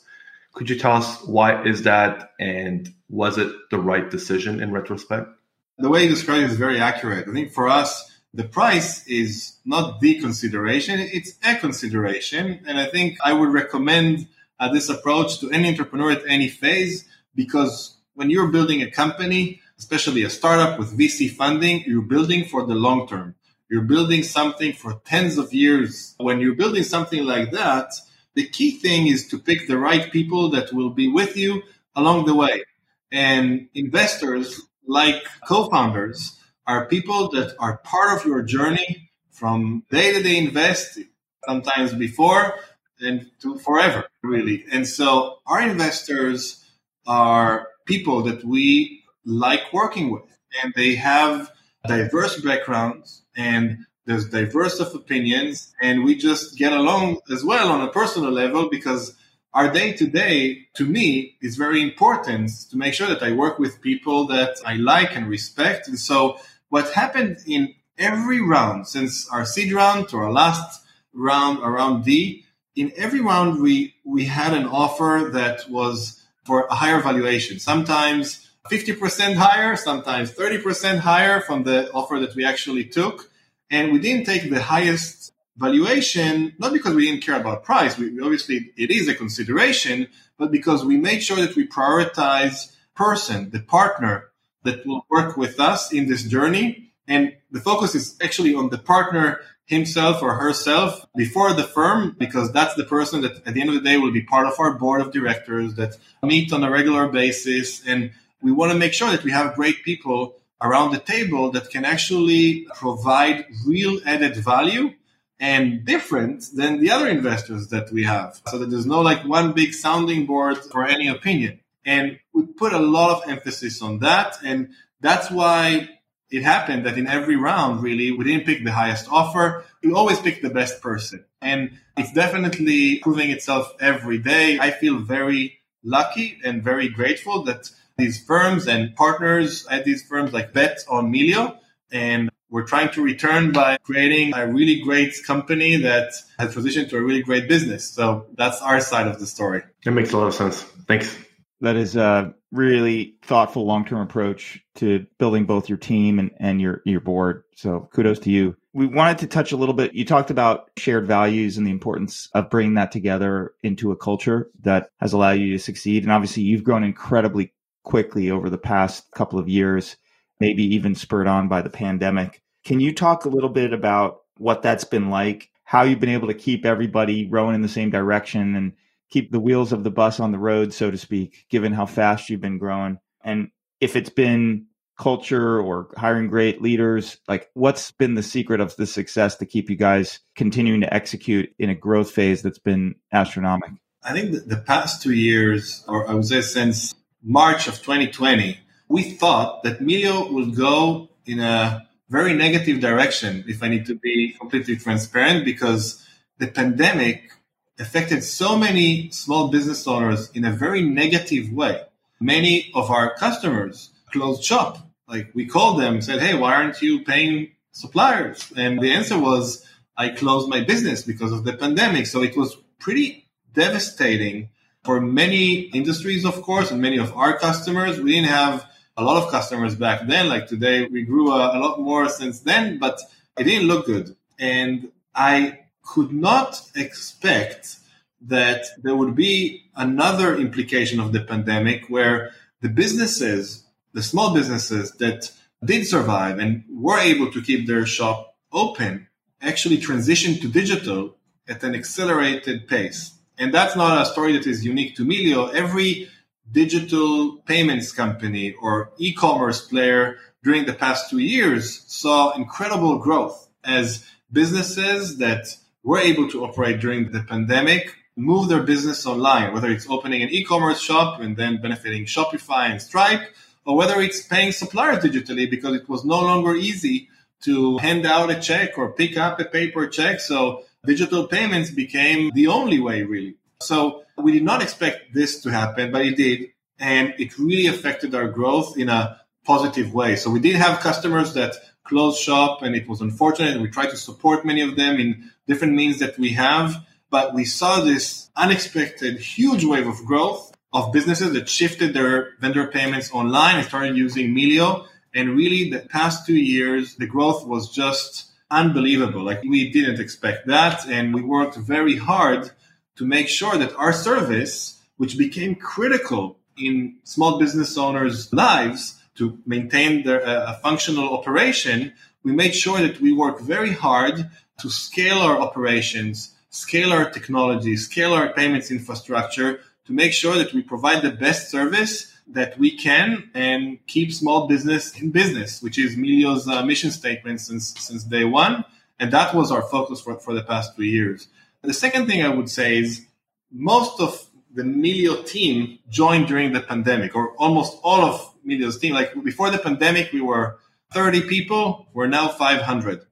Could 0.53 0.69
you 0.69 0.77
tell 0.77 0.93
us 0.93 1.21
why 1.23 1.63
is 1.63 1.83
that 1.83 2.31
and 2.39 2.93
was 3.09 3.37
it 3.37 3.51
the 3.69 3.79
right 3.79 4.09
decision 4.09 4.61
in 4.61 4.71
retrospect? 4.71 5.29
The 5.77 5.89
way 5.89 6.03
you 6.03 6.09
describe 6.09 6.43
it 6.43 6.51
is 6.51 6.57
very 6.57 6.79
accurate. 6.79 7.27
I 7.27 7.33
think 7.33 7.53
for 7.53 7.67
us, 7.67 8.19
the 8.33 8.43
price 8.43 9.05
is 9.07 9.57
not 9.65 9.99
the 9.99 10.19
consideration, 10.19 10.99
it's 10.99 11.33
a 11.43 11.55
consideration. 11.55 12.61
And 12.65 12.79
I 12.79 12.87
think 12.87 13.17
I 13.23 13.33
would 13.33 13.49
recommend 13.49 14.27
uh, 14.59 14.71
this 14.71 14.89
approach 14.89 15.39
to 15.39 15.51
any 15.51 15.69
entrepreneur 15.69 16.11
at 16.11 16.23
any 16.27 16.49
phase 16.49 17.05
because 17.37 17.95
when 18.15 18.29
you're 18.29 18.51
building 18.51 18.81
a 18.81 18.91
company, 18.91 19.61
especially 19.77 20.23
a 20.23 20.29
startup 20.29 20.77
with 20.77 20.97
VC 20.97 21.29
funding, 21.31 21.83
you're 21.85 22.01
building 22.01 22.43
for 22.43 22.65
the 22.65 22.75
long 22.75 23.07
term. 23.07 23.35
You're 23.69 23.83
building 23.83 24.23
something 24.23 24.73
for 24.73 24.99
tens 25.05 25.37
of 25.37 25.53
years. 25.53 26.15
When 26.17 26.39
you're 26.41 26.55
building 26.55 26.83
something 26.83 27.23
like 27.23 27.51
that, 27.51 27.93
the 28.33 28.47
key 28.49 28.71
thing 28.71 29.07
is 29.07 29.27
to 29.29 29.39
pick 29.39 29.67
the 29.67 29.77
right 29.77 30.11
people 30.11 30.49
that 30.51 30.73
will 30.73 30.89
be 30.89 31.07
with 31.07 31.37
you 31.37 31.61
along 31.95 32.25
the 32.25 32.35
way. 32.35 32.63
And 33.11 33.69
investors, 33.73 34.61
like 34.85 35.23
co 35.47 35.69
founders, 35.69 36.37
are 36.65 36.87
people 36.87 37.29
that 37.31 37.55
are 37.59 37.77
part 37.77 38.19
of 38.19 38.25
your 38.25 38.41
journey 38.41 39.09
from 39.31 39.83
day 39.91 40.13
to 40.13 40.23
day 40.23 40.37
invest, 40.37 40.99
sometimes 41.45 41.93
before 41.93 42.55
and 42.99 43.29
to 43.41 43.59
forever, 43.59 44.05
really. 44.23 44.65
And 44.71 44.87
so 44.87 45.39
our 45.45 45.61
investors 45.61 46.66
are 47.07 47.69
people 47.85 48.21
that 48.23 48.43
we 48.43 49.03
like 49.25 49.73
working 49.73 50.11
with, 50.11 50.37
and 50.61 50.73
they 50.75 50.95
have 50.95 51.51
diverse 51.87 52.39
backgrounds 52.41 53.23
and 53.35 53.85
there's 54.05 54.29
diverse 54.29 54.79
of 54.79 54.93
opinions 54.95 55.73
and 55.81 56.03
we 56.03 56.15
just 56.15 56.57
get 56.57 56.73
along 56.73 57.19
as 57.31 57.43
well 57.43 57.69
on 57.69 57.81
a 57.81 57.91
personal 57.91 58.31
level 58.31 58.69
because 58.69 59.15
our 59.53 59.71
day 59.71 59.93
to 59.93 60.05
day 60.07 60.67
to 60.75 60.85
me 60.85 61.35
is 61.41 61.55
very 61.55 61.81
important 61.81 62.51
to 62.69 62.77
make 62.77 62.93
sure 62.93 63.07
that 63.07 63.23
I 63.23 63.31
work 63.31 63.57
with 63.57 63.81
people 63.81 64.27
that 64.27 64.57
I 64.65 64.75
like 64.75 65.15
and 65.15 65.27
respect. 65.27 65.87
And 65.87 65.99
so 65.99 66.37
what 66.69 66.91
happened 66.91 67.37
in 67.47 67.73
every 67.97 68.41
round 68.41 68.87
since 68.87 69.27
our 69.29 69.45
seed 69.45 69.73
round 69.73 70.09
to 70.09 70.17
our 70.17 70.31
last 70.31 70.85
round 71.13 71.59
around 71.63 72.03
D, 72.03 72.43
in 72.75 72.91
every 72.95 73.21
round 73.21 73.61
we 73.61 73.95
we 74.05 74.25
had 74.25 74.53
an 74.53 74.67
offer 74.67 75.29
that 75.33 75.69
was 75.69 76.16
for 76.47 76.65
a 76.67 76.75
higher 76.75 77.01
valuation. 77.01 77.59
Sometimes 77.59 78.49
50% 78.71 79.35
higher, 79.35 79.75
sometimes 79.75 80.31
30% 80.31 80.99
higher 80.99 81.41
from 81.41 81.63
the 81.63 81.91
offer 81.91 82.19
that 82.19 82.35
we 82.35 82.43
actually 82.45 82.85
took. 82.85 83.29
And 83.69 83.91
we 83.91 83.99
didn't 83.99 84.25
take 84.25 84.49
the 84.49 84.61
highest 84.61 85.33
valuation, 85.57 86.53
not 86.57 86.71
because 86.73 86.93
we 86.95 87.05
didn't 87.07 87.23
care 87.23 87.39
about 87.39 87.63
price. 87.63 87.97
We, 87.97 88.19
obviously, 88.21 88.71
it 88.77 88.89
is 88.91 89.07
a 89.07 89.15
consideration, 89.15 90.07
but 90.37 90.51
because 90.51 90.85
we 90.85 90.97
made 90.97 91.21
sure 91.21 91.37
that 91.37 91.55
we 91.55 91.67
prioritize 91.67 92.73
person, 92.95 93.49
the 93.49 93.59
partner 93.59 94.29
that 94.63 94.85
will 94.85 95.05
work 95.09 95.37
with 95.37 95.59
us 95.59 95.91
in 95.91 96.07
this 96.07 96.23
journey. 96.23 96.93
And 97.07 97.33
the 97.51 97.59
focus 97.59 97.95
is 97.95 98.17
actually 98.21 98.53
on 98.55 98.69
the 98.69 98.77
partner 98.77 99.39
himself 99.67 100.23
or 100.23 100.33
herself 100.35 101.05
before 101.15 101.53
the 101.53 101.63
firm 101.63 102.15
because 102.17 102.51
that's 102.53 102.73
the 102.75 102.85
person 102.85 103.21
that 103.21 103.45
at 103.45 103.53
the 103.53 103.61
end 103.61 103.69
of 103.69 103.75
the 103.75 103.81
day 103.81 103.97
will 103.97 104.13
be 104.13 104.23
part 104.23 104.47
of 104.47 104.59
our 104.59 104.73
board 104.73 105.01
of 105.01 105.11
directors 105.11 105.75
that 105.75 105.95
meet 106.23 106.51
on 106.53 106.63
a 106.63 106.71
regular 106.71 107.07
basis. 107.07 107.85
And 107.85 108.11
we 108.41 108.51
want 108.51 108.71
to 108.71 108.77
make 108.77 108.93
sure 108.93 109.11
that 109.11 109.25
we 109.25 109.31
have 109.31 109.55
great 109.55 109.83
people 109.83 110.37
around 110.61 110.91
the 110.91 110.99
table 110.99 111.51
that 111.51 111.69
can 111.69 111.83
actually 111.83 112.65
provide 112.75 113.45
real 113.65 113.99
added 114.05 114.37
value 114.37 114.93
and 115.39 115.85
different 115.85 116.45
than 116.55 116.79
the 116.79 116.89
other 116.89 117.09
investors 117.09 117.67
that 117.67 117.91
we 117.91 118.03
have. 118.03 118.41
So 118.47 118.57
that 118.59 118.69
there's 118.69 118.85
no 118.85 119.01
like 119.01 119.25
one 119.25 119.51
big 119.51 119.73
sounding 119.73 120.25
board 120.25 120.57
for 120.57 120.85
any 120.85 121.09
opinion. 121.09 121.59
And 121.85 122.19
we 122.33 122.45
put 122.45 122.71
a 122.71 122.79
lot 122.79 123.11
of 123.11 123.29
emphasis 123.29 123.81
on 123.81 123.99
that. 123.99 124.37
And 124.43 124.69
that's 125.01 125.29
why 125.29 125.89
it 126.29 126.43
happened 126.43 126.85
that 126.85 126.97
in 126.97 127.07
every 127.07 127.35
round, 127.35 127.81
really, 127.81 128.11
we 128.11 128.25
didn't 128.25 128.45
pick 128.45 128.63
the 128.63 128.71
highest 128.71 129.07
offer. 129.09 129.63
We 129.83 129.93
always 129.93 130.19
pick 130.19 130.41
the 130.41 130.49
best 130.49 130.81
person. 130.81 131.23
And 131.41 131.71
it's 131.95 132.11
definitely 132.13 132.99
proving 132.99 133.29
itself 133.29 133.73
every 133.79 134.17
day. 134.17 134.59
I 134.59 134.71
feel 134.71 134.99
very 134.99 135.59
lucky 135.83 136.39
and 136.43 136.63
very 136.63 136.89
grateful 136.89 137.43
that 137.43 137.71
these 137.97 138.23
firms 138.23 138.67
and 138.67 138.95
partners 138.95 139.65
at 139.67 139.85
these 139.85 140.03
firms 140.03 140.33
like 140.33 140.53
bet 140.53 140.79
on 140.89 141.11
Melio. 141.11 141.57
And 141.91 142.29
we're 142.49 142.65
trying 142.65 142.89
to 142.91 143.01
return 143.01 143.51
by 143.51 143.77
creating 143.83 144.33
a 144.33 144.47
really 144.47 144.81
great 144.81 145.13
company 145.25 145.77
that 145.77 146.11
has 146.39 146.55
transitioned 146.55 146.89
to 146.89 146.97
a 146.97 147.01
really 147.01 147.21
great 147.21 147.47
business. 147.47 147.89
So 147.89 148.25
that's 148.35 148.61
our 148.61 148.79
side 148.79 149.07
of 149.07 149.19
the 149.19 149.27
story. 149.27 149.63
That 149.83 149.91
makes 149.91 150.11
a 150.11 150.17
lot 150.17 150.27
of 150.27 150.33
sense. 150.33 150.61
Thanks. 150.87 151.17
That 151.61 151.75
is 151.75 151.95
a 151.95 152.33
really 152.51 153.15
thoughtful 153.23 153.65
long 153.65 153.85
term 153.85 154.01
approach 154.01 154.59
to 154.75 155.05
building 155.17 155.45
both 155.45 155.69
your 155.69 155.77
team 155.77 156.19
and, 156.19 156.31
and 156.39 156.61
your, 156.61 156.81
your 156.85 156.99
board. 156.99 157.43
So 157.55 157.89
kudos 157.93 158.19
to 158.19 158.31
you. 158.31 158.55
We 158.73 158.85
wanted 158.85 159.17
to 159.19 159.27
touch 159.27 159.51
a 159.51 159.57
little 159.57 159.73
bit. 159.73 159.95
You 159.95 160.05
talked 160.05 160.29
about 160.29 160.69
shared 160.77 161.07
values 161.07 161.57
and 161.57 161.65
the 161.65 161.71
importance 161.71 162.29
of 162.33 162.51
bringing 162.51 162.75
that 162.75 162.91
together 162.91 163.53
into 163.63 163.91
a 163.91 163.97
culture 163.97 164.51
that 164.61 164.89
has 164.99 165.13
allowed 165.13 165.39
you 165.39 165.53
to 165.53 165.59
succeed. 165.59 166.03
And 166.03 166.11
obviously, 166.11 166.43
you've 166.43 166.63
grown 166.63 166.83
incredibly 166.83 167.53
quickly 167.83 168.29
over 168.29 168.49
the 168.49 168.57
past 168.57 169.09
couple 169.11 169.39
of 169.39 169.49
years, 169.49 169.95
maybe 170.39 170.75
even 170.75 170.93
spurred 170.93 171.27
on 171.27 171.47
by 171.47 171.61
the 171.61 171.69
pandemic. 171.69 172.41
Can 172.65 172.79
you 172.79 172.93
talk 172.93 173.25
a 173.25 173.29
little 173.29 173.49
bit 173.49 173.73
about 173.73 174.19
what 174.37 174.61
that's 174.61 174.83
been 174.83 175.09
like, 175.09 175.49
how 175.63 175.83
you've 175.83 175.99
been 175.99 176.09
able 176.09 176.27
to 176.27 176.33
keep 176.33 176.65
everybody 176.65 177.27
rowing 177.27 177.55
in 177.55 177.61
the 177.61 177.67
same 177.67 177.89
direction 177.89 178.55
and 178.55 178.73
keep 179.09 179.31
the 179.31 179.39
wheels 179.39 179.71
of 179.71 179.83
the 179.83 179.91
bus 179.91 180.19
on 180.19 180.31
the 180.31 180.39
road, 180.39 180.73
so 180.73 180.91
to 180.91 180.97
speak, 180.97 181.45
given 181.49 181.73
how 181.73 181.85
fast 181.85 182.29
you've 182.29 182.41
been 182.41 182.57
growing? 182.57 182.99
And 183.23 183.49
if 183.79 183.95
it's 183.95 184.09
been 184.09 184.67
culture 184.97 185.59
or 185.59 185.89
hiring 185.95 186.27
great 186.27 186.61
leaders, 186.61 187.17
like 187.27 187.49
what's 187.53 187.91
been 187.91 188.15
the 188.15 188.23
secret 188.23 188.59
of 188.59 188.75
the 188.75 188.87
success 188.87 189.35
to 189.35 189.45
keep 189.45 189.69
you 189.69 189.75
guys 189.75 190.19
continuing 190.35 190.81
to 190.81 190.93
execute 190.93 191.49
in 191.59 191.69
a 191.69 191.75
growth 191.75 192.11
phase 192.11 192.41
that's 192.41 192.59
been 192.59 192.95
astronomical? 193.13 193.77
I 194.03 194.13
think 194.13 194.47
the 194.47 194.57
past 194.57 195.03
two 195.03 195.13
years, 195.13 195.83
or 195.87 196.09
I 196.09 196.13
would 196.13 196.25
say 196.25 196.41
since 196.41 196.95
March 197.23 197.67
of 197.67 197.75
2020, 197.75 198.59
we 198.87 199.03
thought 199.03 199.63
that 199.63 199.81
Melio 199.81 200.31
would 200.31 200.55
go 200.55 201.09
in 201.25 201.39
a 201.39 201.87
very 202.09 202.33
negative 202.33 202.79
direction, 202.79 203.43
if 203.47 203.61
I 203.61 203.67
need 203.67 203.85
to 203.87 203.95
be 203.95 204.33
completely 204.39 204.77
transparent, 204.77 205.43
because 205.43 206.05
the 206.39 206.47
pandemic 206.47 207.31
affected 207.79 208.23
so 208.23 208.57
many 208.57 209.09
small 209.11 209.49
business 209.49 209.87
owners 209.87 210.31
in 210.31 210.45
a 210.45 210.51
very 210.51 210.81
negative 210.81 211.51
way. 211.51 211.83
Many 212.19 212.71
of 212.73 212.89
our 212.89 213.15
customers 213.15 213.91
closed 214.11 214.43
shop. 214.43 214.79
Like 215.07 215.29
we 215.33 215.45
called 215.45 215.79
them, 215.79 216.01
said, 216.01 216.21
Hey, 216.21 216.33
why 216.33 216.55
aren't 216.55 216.81
you 216.81 217.03
paying 217.03 217.51
suppliers? 217.71 218.51
And 218.57 218.79
the 218.79 218.91
answer 218.91 219.17
was, 219.17 219.65
I 219.95 220.09
closed 220.09 220.49
my 220.49 220.61
business 220.61 221.03
because 221.03 221.31
of 221.31 221.43
the 221.43 221.53
pandemic. 221.53 222.07
So 222.07 222.21
it 222.23 222.35
was 222.35 222.57
pretty 222.79 223.27
devastating 223.53 224.49
for 224.83 225.01
many 225.01 225.61
industries, 225.79 226.25
of 226.25 226.41
course, 226.41 226.71
and 226.71 226.81
many 226.81 226.97
of 226.97 227.15
our 227.15 227.37
customers. 227.37 227.99
We 227.99 228.13
didn't 228.13 228.29
have 228.29 228.69
a 228.95 229.03
lot 229.03 229.21
of 229.21 229.31
customers 229.31 229.75
back 229.75 230.07
then. 230.07 230.29
Like 230.29 230.47
today, 230.47 230.87
we 230.87 231.03
grew 231.03 231.31
a, 231.31 231.57
a 231.57 231.59
lot 231.59 231.79
more 231.79 232.09
since 232.09 232.41
then, 232.41 232.79
but 232.79 232.99
it 233.37 233.43
didn't 233.43 233.67
look 233.67 233.85
good. 233.85 234.15
And 234.39 234.91
I 235.13 235.59
could 235.87 236.11
not 236.11 236.61
expect 236.75 237.77
that 238.21 238.65
there 238.83 238.95
would 238.95 239.15
be 239.15 239.63
another 239.75 240.37
implication 240.37 240.99
of 240.99 241.13
the 241.13 241.21
pandemic 241.21 241.87
where 241.87 242.31
the 242.61 242.69
businesses, 242.69 243.63
the 243.93 244.03
small 244.03 244.33
businesses 244.33 244.91
that 244.93 245.31
did 245.63 245.87
survive 245.87 246.39
and 246.39 246.63
were 246.69 246.99
able 246.99 247.31
to 247.31 247.41
keep 247.41 247.67
their 247.67 247.85
shop 247.85 248.35
open 248.51 249.07
actually 249.41 249.77
transitioned 249.77 250.41
to 250.41 250.47
digital 250.47 251.15
at 251.47 251.63
an 251.63 251.73
accelerated 251.75 252.67
pace. 252.67 253.13
And 253.37 253.53
that's 253.53 253.75
not 253.75 254.01
a 254.01 254.05
story 254.05 254.33
that 254.33 254.47
is 254.47 254.65
unique 254.65 254.95
to 254.95 255.05
Melio. 255.05 255.53
Every 255.53 256.09
digital 256.51 257.37
payments 257.45 257.91
company 257.91 258.53
or 258.53 258.91
e-commerce 258.97 259.61
player 259.67 260.17
during 260.43 260.65
the 260.65 260.73
past 260.73 261.09
two 261.09 261.19
years 261.19 261.83
saw 261.87 262.31
incredible 262.31 262.97
growth 262.97 263.47
as 263.63 264.05
businesses 264.31 265.17
that 265.17 265.55
were 265.87 265.99
able 266.11 266.27
to 266.33 266.43
operate 266.45 266.81
during 266.81 267.11
the 267.11 267.23
pandemic 267.23 267.95
move 268.17 268.49
their 268.49 268.63
business 268.63 269.05
online, 269.05 269.53
whether 269.53 269.69
it's 269.69 269.87
opening 269.89 270.23
an 270.23 270.29
e-commerce 270.29 270.81
shop 270.81 271.21
and 271.21 271.37
then 271.37 271.61
benefiting 271.61 272.03
Shopify 272.05 272.69
and 272.71 272.81
Stripe, 272.81 273.21
or 273.65 273.77
whether 273.77 274.01
it's 274.01 274.21
paying 274.23 274.51
suppliers 274.51 275.03
digitally 275.03 275.49
because 275.49 275.75
it 275.75 275.87
was 275.87 276.03
no 276.03 276.19
longer 276.21 276.55
easy 276.55 277.09
to 277.43 277.77
hand 277.77 278.05
out 278.05 278.31
a 278.31 278.39
check 278.39 278.77
or 278.77 278.93
pick 278.93 279.15
up 279.17 279.39
a 279.39 279.45
paper 279.45 279.85
check. 279.87 280.19
So 280.19 280.63
digital 280.83 281.27
payments 281.27 281.69
became 281.69 282.31
the 282.33 282.47
only 282.47 282.79
way 282.79 283.03
really. 283.03 283.35
So 283.61 284.03
we 284.17 284.31
did 284.31 284.43
not 284.43 284.63
expect 284.63 285.13
this 285.13 285.41
to 285.41 285.51
happen, 285.51 285.91
but 285.91 286.01
it 286.01 286.17
did. 286.17 286.49
And 286.79 287.13
it 287.19 287.37
really 287.37 287.67
affected 287.67 288.15
our 288.15 288.27
growth 288.27 288.77
in 288.77 288.89
a 288.89 289.21
positive 289.45 289.93
way. 289.93 290.15
So 290.15 290.31
we 290.31 290.39
did 290.39 290.55
have 290.55 290.79
customers 290.79 291.33
that 291.35 291.55
closed 291.83 292.19
shop 292.19 292.63
and 292.63 292.75
it 292.75 292.87
was 292.87 293.01
unfortunate. 293.01 293.61
We 293.61 293.69
tried 293.69 293.91
to 293.91 293.97
support 293.97 294.43
many 294.43 294.61
of 294.61 294.75
them 294.75 294.99
in 294.99 295.31
different 295.47 295.73
means 295.73 295.99
that 295.99 296.17
we 296.17 296.33
have, 296.33 296.85
but 297.09 297.33
we 297.33 297.45
saw 297.45 297.81
this 297.81 298.29
unexpected 298.35 299.19
huge 299.19 299.63
wave 299.63 299.87
of 299.87 300.05
growth 300.05 300.53
of 300.73 300.91
businesses 300.91 301.33
that 301.33 301.49
shifted 301.49 301.93
their 301.93 302.33
vendor 302.39 302.67
payments 302.67 303.11
online 303.11 303.55
and 303.57 303.65
started 303.65 303.95
using 303.95 304.35
Melio. 304.35 304.85
And 305.13 305.35
really 305.35 305.69
the 305.69 305.79
past 305.79 306.25
two 306.25 306.35
years, 306.35 306.95
the 306.95 307.07
growth 307.07 307.47
was 307.47 307.71
just 307.71 308.29
unbelievable. 308.51 309.23
Like 309.23 309.41
we 309.43 309.71
didn't 309.71 309.99
expect 309.99 310.47
that. 310.47 310.87
And 310.87 311.13
we 311.13 311.21
worked 311.21 311.55
very 311.55 311.95
hard 311.95 312.51
to 312.97 313.05
make 313.05 313.29
sure 313.29 313.57
that 313.57 313.75
our 313.75 313.93
service, 313.93 314.81
which 314.97 315.17
became 315.17 315.55
critical 315.55 316.37
in 316.57 316.97
small 317.03 317.39
business 317.39 317.77
owners' 317.77 318.31
lives 318.33 319.01
to 319.15 319.39
maintain 319.45 320.03
their 320.03 320.25
uh, 320.25 320.53
a 320.53 320.59
functional 320.59 321.13
operation, 321.13 321.93
we 322.23 322.33
made 322.33 322.53
sure 322.53 322.79
that 322.81 322.99
we 322.99 323.11
work 323.13 323.39
very 323.39 323.71
hard 323.71 324.29
to 324.59 324.69
scale 324.69 325.19
our 325.19 325.39
operations, 325.39 326.35
scale 326.49 326.91
our 326.91 327.09
technology, 327.09 327.75
scale 327.77 328.13
our 328.13 328.33
payments 328.33 328.71
infrastructure 328.71 329.59
to 329.85 329.93
make 329.93 330.13
sure 330.13 330.37
that 330.37 330.53
we 330.53 330.61
provide 330.61 331.01
the 331.01 331.11
best 331.11 331.49
service 331.49 332.13
that 332.27 332.57
we 332.57 332.75
can 332.75 333.29
and 333.33 333.79
keep 333.87 334.11
small 334.11 334.47
business 334.47 334.99
in 334.99 335.11
business, 335.11 335.61
which 335.61 335.77
is 335.77 335.95
Melio's 335.95 336.47
uh, 336.47 336.63
mission 336.63 336.91
statement 336.91 337.39
since 337.39 337.73
since 337.79 338.03
day 338.03 338.25
one. 338.25 338.65
And 338.99 339.13
that 339.13 339.33
was 339.33 339.51
our 339.51 339.61
focus 339.61 340.01
for, 340.01 340.19
for 340.19 340.33
the 340.33 340.43
past 340.43 340.75
two 340.75 340.83
years. 340.83 341.27
The 341.61 341.73
second 341.73 342.07
thing 342.07 342.23
I 342.23 342.29
would 342.29 342.49
say 342.49 342.79
is 342.79 343.05
most 343.51 343.99
of 343.99 344.27
the 344.53 344.63
Melio 344.63 345.25
team 345.25 345.79
joined 345.89 346.27
during 346.27 346.51
the 346.51 346.61
pandemic, 346.61 347.15
or 347.15 347.31
almost 347.37 347.77
all 347.83 348.01
of 348.03 348.33
Melio's 348.45 348.79
team. 348.79 348.93
Like 348.93 349.13
before 349.23 349.51
the 349.51 349.59
pandemic, 349.59 350.11
we 350.11 350.21
were 350.21 350.59
30 350.93 351.21
people. 351.27 351.87
We're 351.93 352.07
now 352.07 352.27
500. 352.29 353.06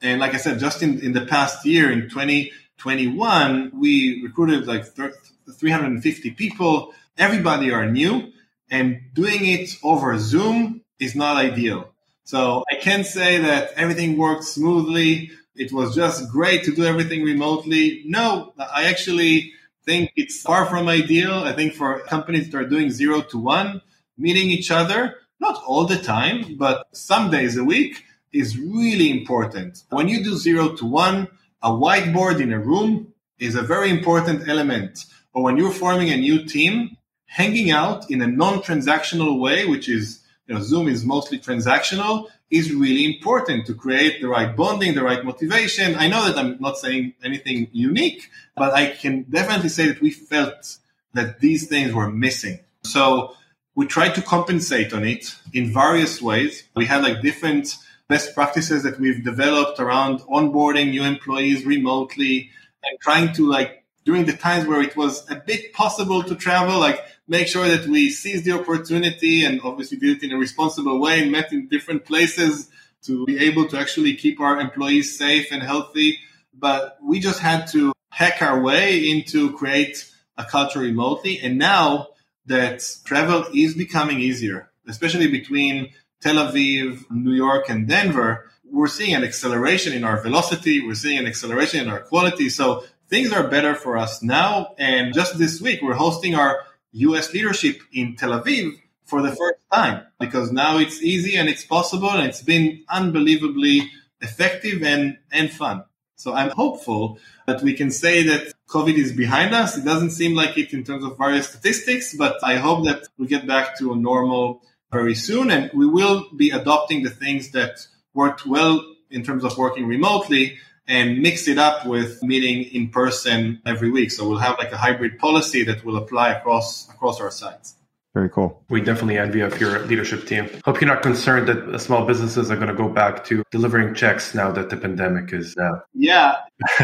And 0.00 0.20
like 0.20 0.34
I 0.34 0.36
said, 0.36 0.58
just 0.58 0.82
in, 0.82 1.00
in 1.00 1.12
the 1.12 1.26
past 1.26 1.64
year, 1.66 1.90
in 1.90 2.08
2021, 2.08 3.72
we 3.74 4.22
recruited 4.22 4.66
like 4.66 4.84
350 4.86 6.30
people. 6.32 6.94
Everybody 7.16 7.72
are 7.72 7.90
new 7.90 8.32
and 8.70 9.00
doing 9.14 9.46
it 9.46 9.70
over 9.82 10.18
Zoom 10.18 10.82
is 11.00 11.14
not 11.14 11.36
ideal. 11.36 11.92
So 12.24 12.64
I 12.70 12.76
can't 12.76 13.06
say 13.06 13.38
that 13.38 13.72
everything 13.76 14.16
worked 14.18 14.44
smoothly 14.44 15.30
it 15.58 15.72
was 15.72 15.94
just 15.94 16.30
great 16.30 16.64
to 16.64 16.74
do 16.74 16.84
everything 16.84 17.24
remotely. 17.24 18.02
No, 18.06 18.54
I 18.58 18.84
actually 18.84 19.52
think 19.84 20.12
it's 20.14 20.40
far 20.40 20.66
from 20.66 20.88
ideal. 20.88 21.34
I 21.34 21.52
think 21.52 21.74
for 21.74 22.00
companies 22.00 22.48
that 22.50 22.58
are 22.58 22.68
doing 22.68 22.90
zero 22.90 23.22
to 23.22 23.38
one, 23.38 23.82
meeting 24.16 24.50
each 24.50 24.70
other, 24.70 25.16
not 25.40 25.60
all 25.66 25.84
the 25.84 25.98
time, 25.98 26.56
but 26.56 26.86
some 26.92 27.30
days 27.30 27.56
a 27.56 27.64
week 27.64 28.04
is 28.32 28.58
really 28.58 29.10
important. 29.10 29.82
When 29.90 30.08
you 30.08 30.22
do 30.22 30.36
zero 30.36 30.74
to 30.76 30.84
one, 30.84 31.28
a 31.62 31.70
whiteboard 31.70 32.40
in 32.40 32.52
a 32.52 32.58
room 32.58 33.12
is 33.38 33.54
a 33.54 33.62
very 33.62 33.90
important 33.90 34.48
element. 34.48 35.04
But 35.34 35.42
when 35.42 35.56
you're 35.56 35.72
forming 35.72 36.10
a 36.10 36.16
new 36.16 36.44
team, 36.44 36.96
hanging 37.26 37.70
out 37.70 38.10
in 38.10 38.22
a 38.22 38.26
non 38.26 38.60
transactional 38.60 39.38
way, 39.38 39.66
which 39.66 39.88
is 39.88 40.20
you 40.46 40.54
know, 40.54 40.62
Zoom 40.62 40.88
is 40.88 41.04
mostly 41.04 41.38
transactional 41.38 42.28
is 42.50 42.72
really 42.72 43.04
important 43.04 43.66
to 43.66 43.74
create 43.74 44.20
the 44.20 44.28
right 44.28 44.56
bonding, 44.56 44.94
the 44.94 45.02
right 45.02 45.24
motivation. 45.24 45.94
I 45.96 46.08
know 46.08 46.26
that 46.26 46.38
I'm 46.38 46.56
not 46.60 46.78
saying 46.78 47.14
anything 47.22 47.68
unique, 47.72 48.30
but 48.56 48.72
I 48.72 48.90
can 48.90 49.24
definitely 49.24 49.68
say 49.68 49.88
that 49.88 50.00
we 50.00 50.10
felt 50.10 50.78
that 51.12 51.40
these 51.40 51.68
things 51.68 51.92
were 51.92 52.10
missing. 52.10 52.60
So 52.84 53.34
we 53.74 53.86
tried 53.86 54.14
to 54.14 54.22
compensate 54.22 54.94
on 54.94 55.04
it 55.04 55.34
in 55.52 55.72
various 55.72 56.22
ways. 56.22 56.64
We 56.74 56.86
had 56.86 57.02
like 57.02 57.20
different 57.20 57.76
best 58.08 58.34
practices 58.34 58.82
that 58.82 58.98
we've 58.98 59.22
developed 59.22 59.78
around 59.80 60.20
onboarding 60.20 60.90
new 60.90 61.04
employees 61.04 61.64
remotely 61.66 62.50
and 62.82 62.98
trying 63.00 63.32
to 63.34 63.46
like 63.46 63.84
during 64.04 64.24
the 64.24 64.32
times 64.32 64.66
where 64.66 64.80
it 64.80 64.96
was 64.96 65.30
a 65.30 65.36
bit 65.36 65.72
possible 65.74 66.22
to 66.22 66.34
travel, 66.34 66.78
like 66.78 67.04
make 67.26 67.46
sure 67.46 67.68
that 67.68 67.86
we 67.86 68.08
seize 68.08 68.42
the 68.42 68.52
opportunity 68.52 69.44
and 69.44 69.60
obviously 69.62 69.98
did 69.98 70.16
it 70.16 70.22
in 70.22 70.32
a 70.32 70.38
responsible 70.38 70.98
way 70.98 71.22
and 71.22 71.30
met 71.30 71.52
in 71.52 71.68
different 71.68 72.06
places 72.06 72.70
to 73.02 73.26
be 73.26 73.38
able 73.38 73.66
to 73.68 73.78
actually 73.78 74.14
keep 74.14 74.40
our 74.40 74.58
employees 74.58 75.18
safe 75.18 75.52
and 75.52 75.62
healthy. 75.62 76.18
But 76.54 76.96
we 77.02 77.20
just 77.20 77.40
had 77.40 77.66
to 77.68 77.92
hack 78.10 78.40
our 78.40 78.60
way 78.60 79.10
into 79.10 79.52
create 79.52 80.10
a 80.38 80.44
culture 80.44 80.80
remotely. 80.80 81.38
And 81.40 81.58
now 81.58 82.08
that 82.46 82.82
travel 83.04 83.44
is 83.54 83.74
becoming 83.74 84.20
easier, 84.20 84.70
especially 84.88 85.28
between 85.28 85.90
Tel 86.20 86.36
Aviv, 86.36 87.04
New 87.10 87.32
York, 87.32 87.68
and 87.68 87.86
Denver, 87.86 88.50
we're 88.70 88.88
seeing 88.88 89.14
an 89.14 89.24
acceleration 89.24 89.92
in 89.92 90.04
our 90.04 90.20
velocity. 90.20 90.84
We're 90.84 90.94
seeing 90.94 91.18
an 91.18 91.26
acceleration 91.26 91.80
in 91.80 91.88
our 91.88 92.00
quality. 92.00 92.48
So 92.48 92.84
things 93.08 93.32
are 93.32 93.46
better 93.48 93.74
for 93.74 93.96
us 93.96 94.22
now. 94.22 94.74
And 94.78 95.14
just 95.14 95.38
this 95.38 95.60
week, 95.60 95.80
we're 95.80 95.94
hosting 95.94 96.34
our 96.34 96.60
US 96.92 97.32
leadership 97.32 97.80
in 97.92 98.16
Tel 98.16 98.30
Aviv 98.30 98.72
for 99.04 99.22
the 99.22 99.30
first 99.30 99.58
time 99.72 100.04
because 100.20 100.52
now 100.52 100.78
it's 100.78 101.02
easy 101.02 101.36
and 101.36 101.48
it's 101.48 101.64
possible 101.64 102.10
and 102.10 102.26
it's 102.26 102.42
been 102.42 102.84
unbelievably 102.88 103.90
effective 104.20 104.82
and, 104.82 105.18
and 105.32 105.50
fun. 105.50 105.84
So 106.16 106.34
I'm 106.34 106.50
hopeful 106.50 107.18
that 107.46 107.62
we 107.62 107.74
can 107.74 107.90
say 107.92 108.24
that 108.24 108.52
COVID 108.68 108.96
is 108.96 109.12
behind 109.12 109.54
us. 109.54 109.78
It 109.78 109.84
doesn't 109.84 110.10
seem 110.10 110.34
like 110.34 110.58
it 110.58 110.72
in 110.72 110.82
terms 110.82 111.04
of 111.04 111.16
various 111.16 111.48
statistics, 111.48 112.14
but 112.14 112.36
I 112.42 112.56
hope 112.56 112.84
that 112.86 113.04
we 113.16 113.28
get 113.28 113.46
back 113.46 113.78
to 113.78 113.92
a 113.92 113.96
normal 113.96 114.62
very 114.90 115.14
soon 115.14 115.50
and 115.50 115.70
we 115.74 115.86
will 115.86 116.26
be 116.36 116.50
adopting 116.50 117.02
the 117.02 117.10
things 117.10 117.50
that 117.50 117.86
worked 118.14 118.46
well 118.46 118.84
in 119.10 119.22
terms 119.22 119.44
of 119.44 119.56
working 119.56 119.86
remotely 119.86 120.58
and 120.86 121.20
mix 121.20 121.46
it 121.46 121.58
up 121.58 121.86
with 121.86 122.22
meeting 122.22 122.64
in 122.64 122.88
person 122.88 123.60
every 123.66 123.90
week. 123.90 124.10
So 124.10 124.28
we'll 124.28 124.38
have 124.38 124.58
like 124.58 124.72
a 124.72 124.76
hybrid 124.76 125.18
policy 125.18 125.62
that 125.64 125.84
will 125.84 125.96
apply 125.96 126.30
across 126.32 126.88
across 126.88 127.20
our 127.20 127.30
sites. 127.30 127.74
Very 128.14 128.30
cool. 128.30 128.64
We 128.70 128.80
definitely 128.80 129.18
envy 129.18 129.42
of 129.42 129.60
your 129.60 129.80
leadership 129.86 130.26
team. 130.26 130.48
Hope 130.64 130.80
you're 130.80 130.88
not 130.88 131.02
concerned 131.02 131.46
that 131.48 131.78
small 131.78 132.06
businesses 132.06 132.50
are 132.50 132.56
going 132.56 132.68
to 132.68 132.74
go 132.74 132.88
back 132.88 133.22
to 133.26 133.44
delivering 133.50 133.94
checks 133.94 134.34
now 134.34 134.50
that 134.50 134.70
the 134.70 134.76
pandemic 134.76 135.32
is 135.32 135.54
uh... 135.56 135.80
Yeah. 135.94 136.36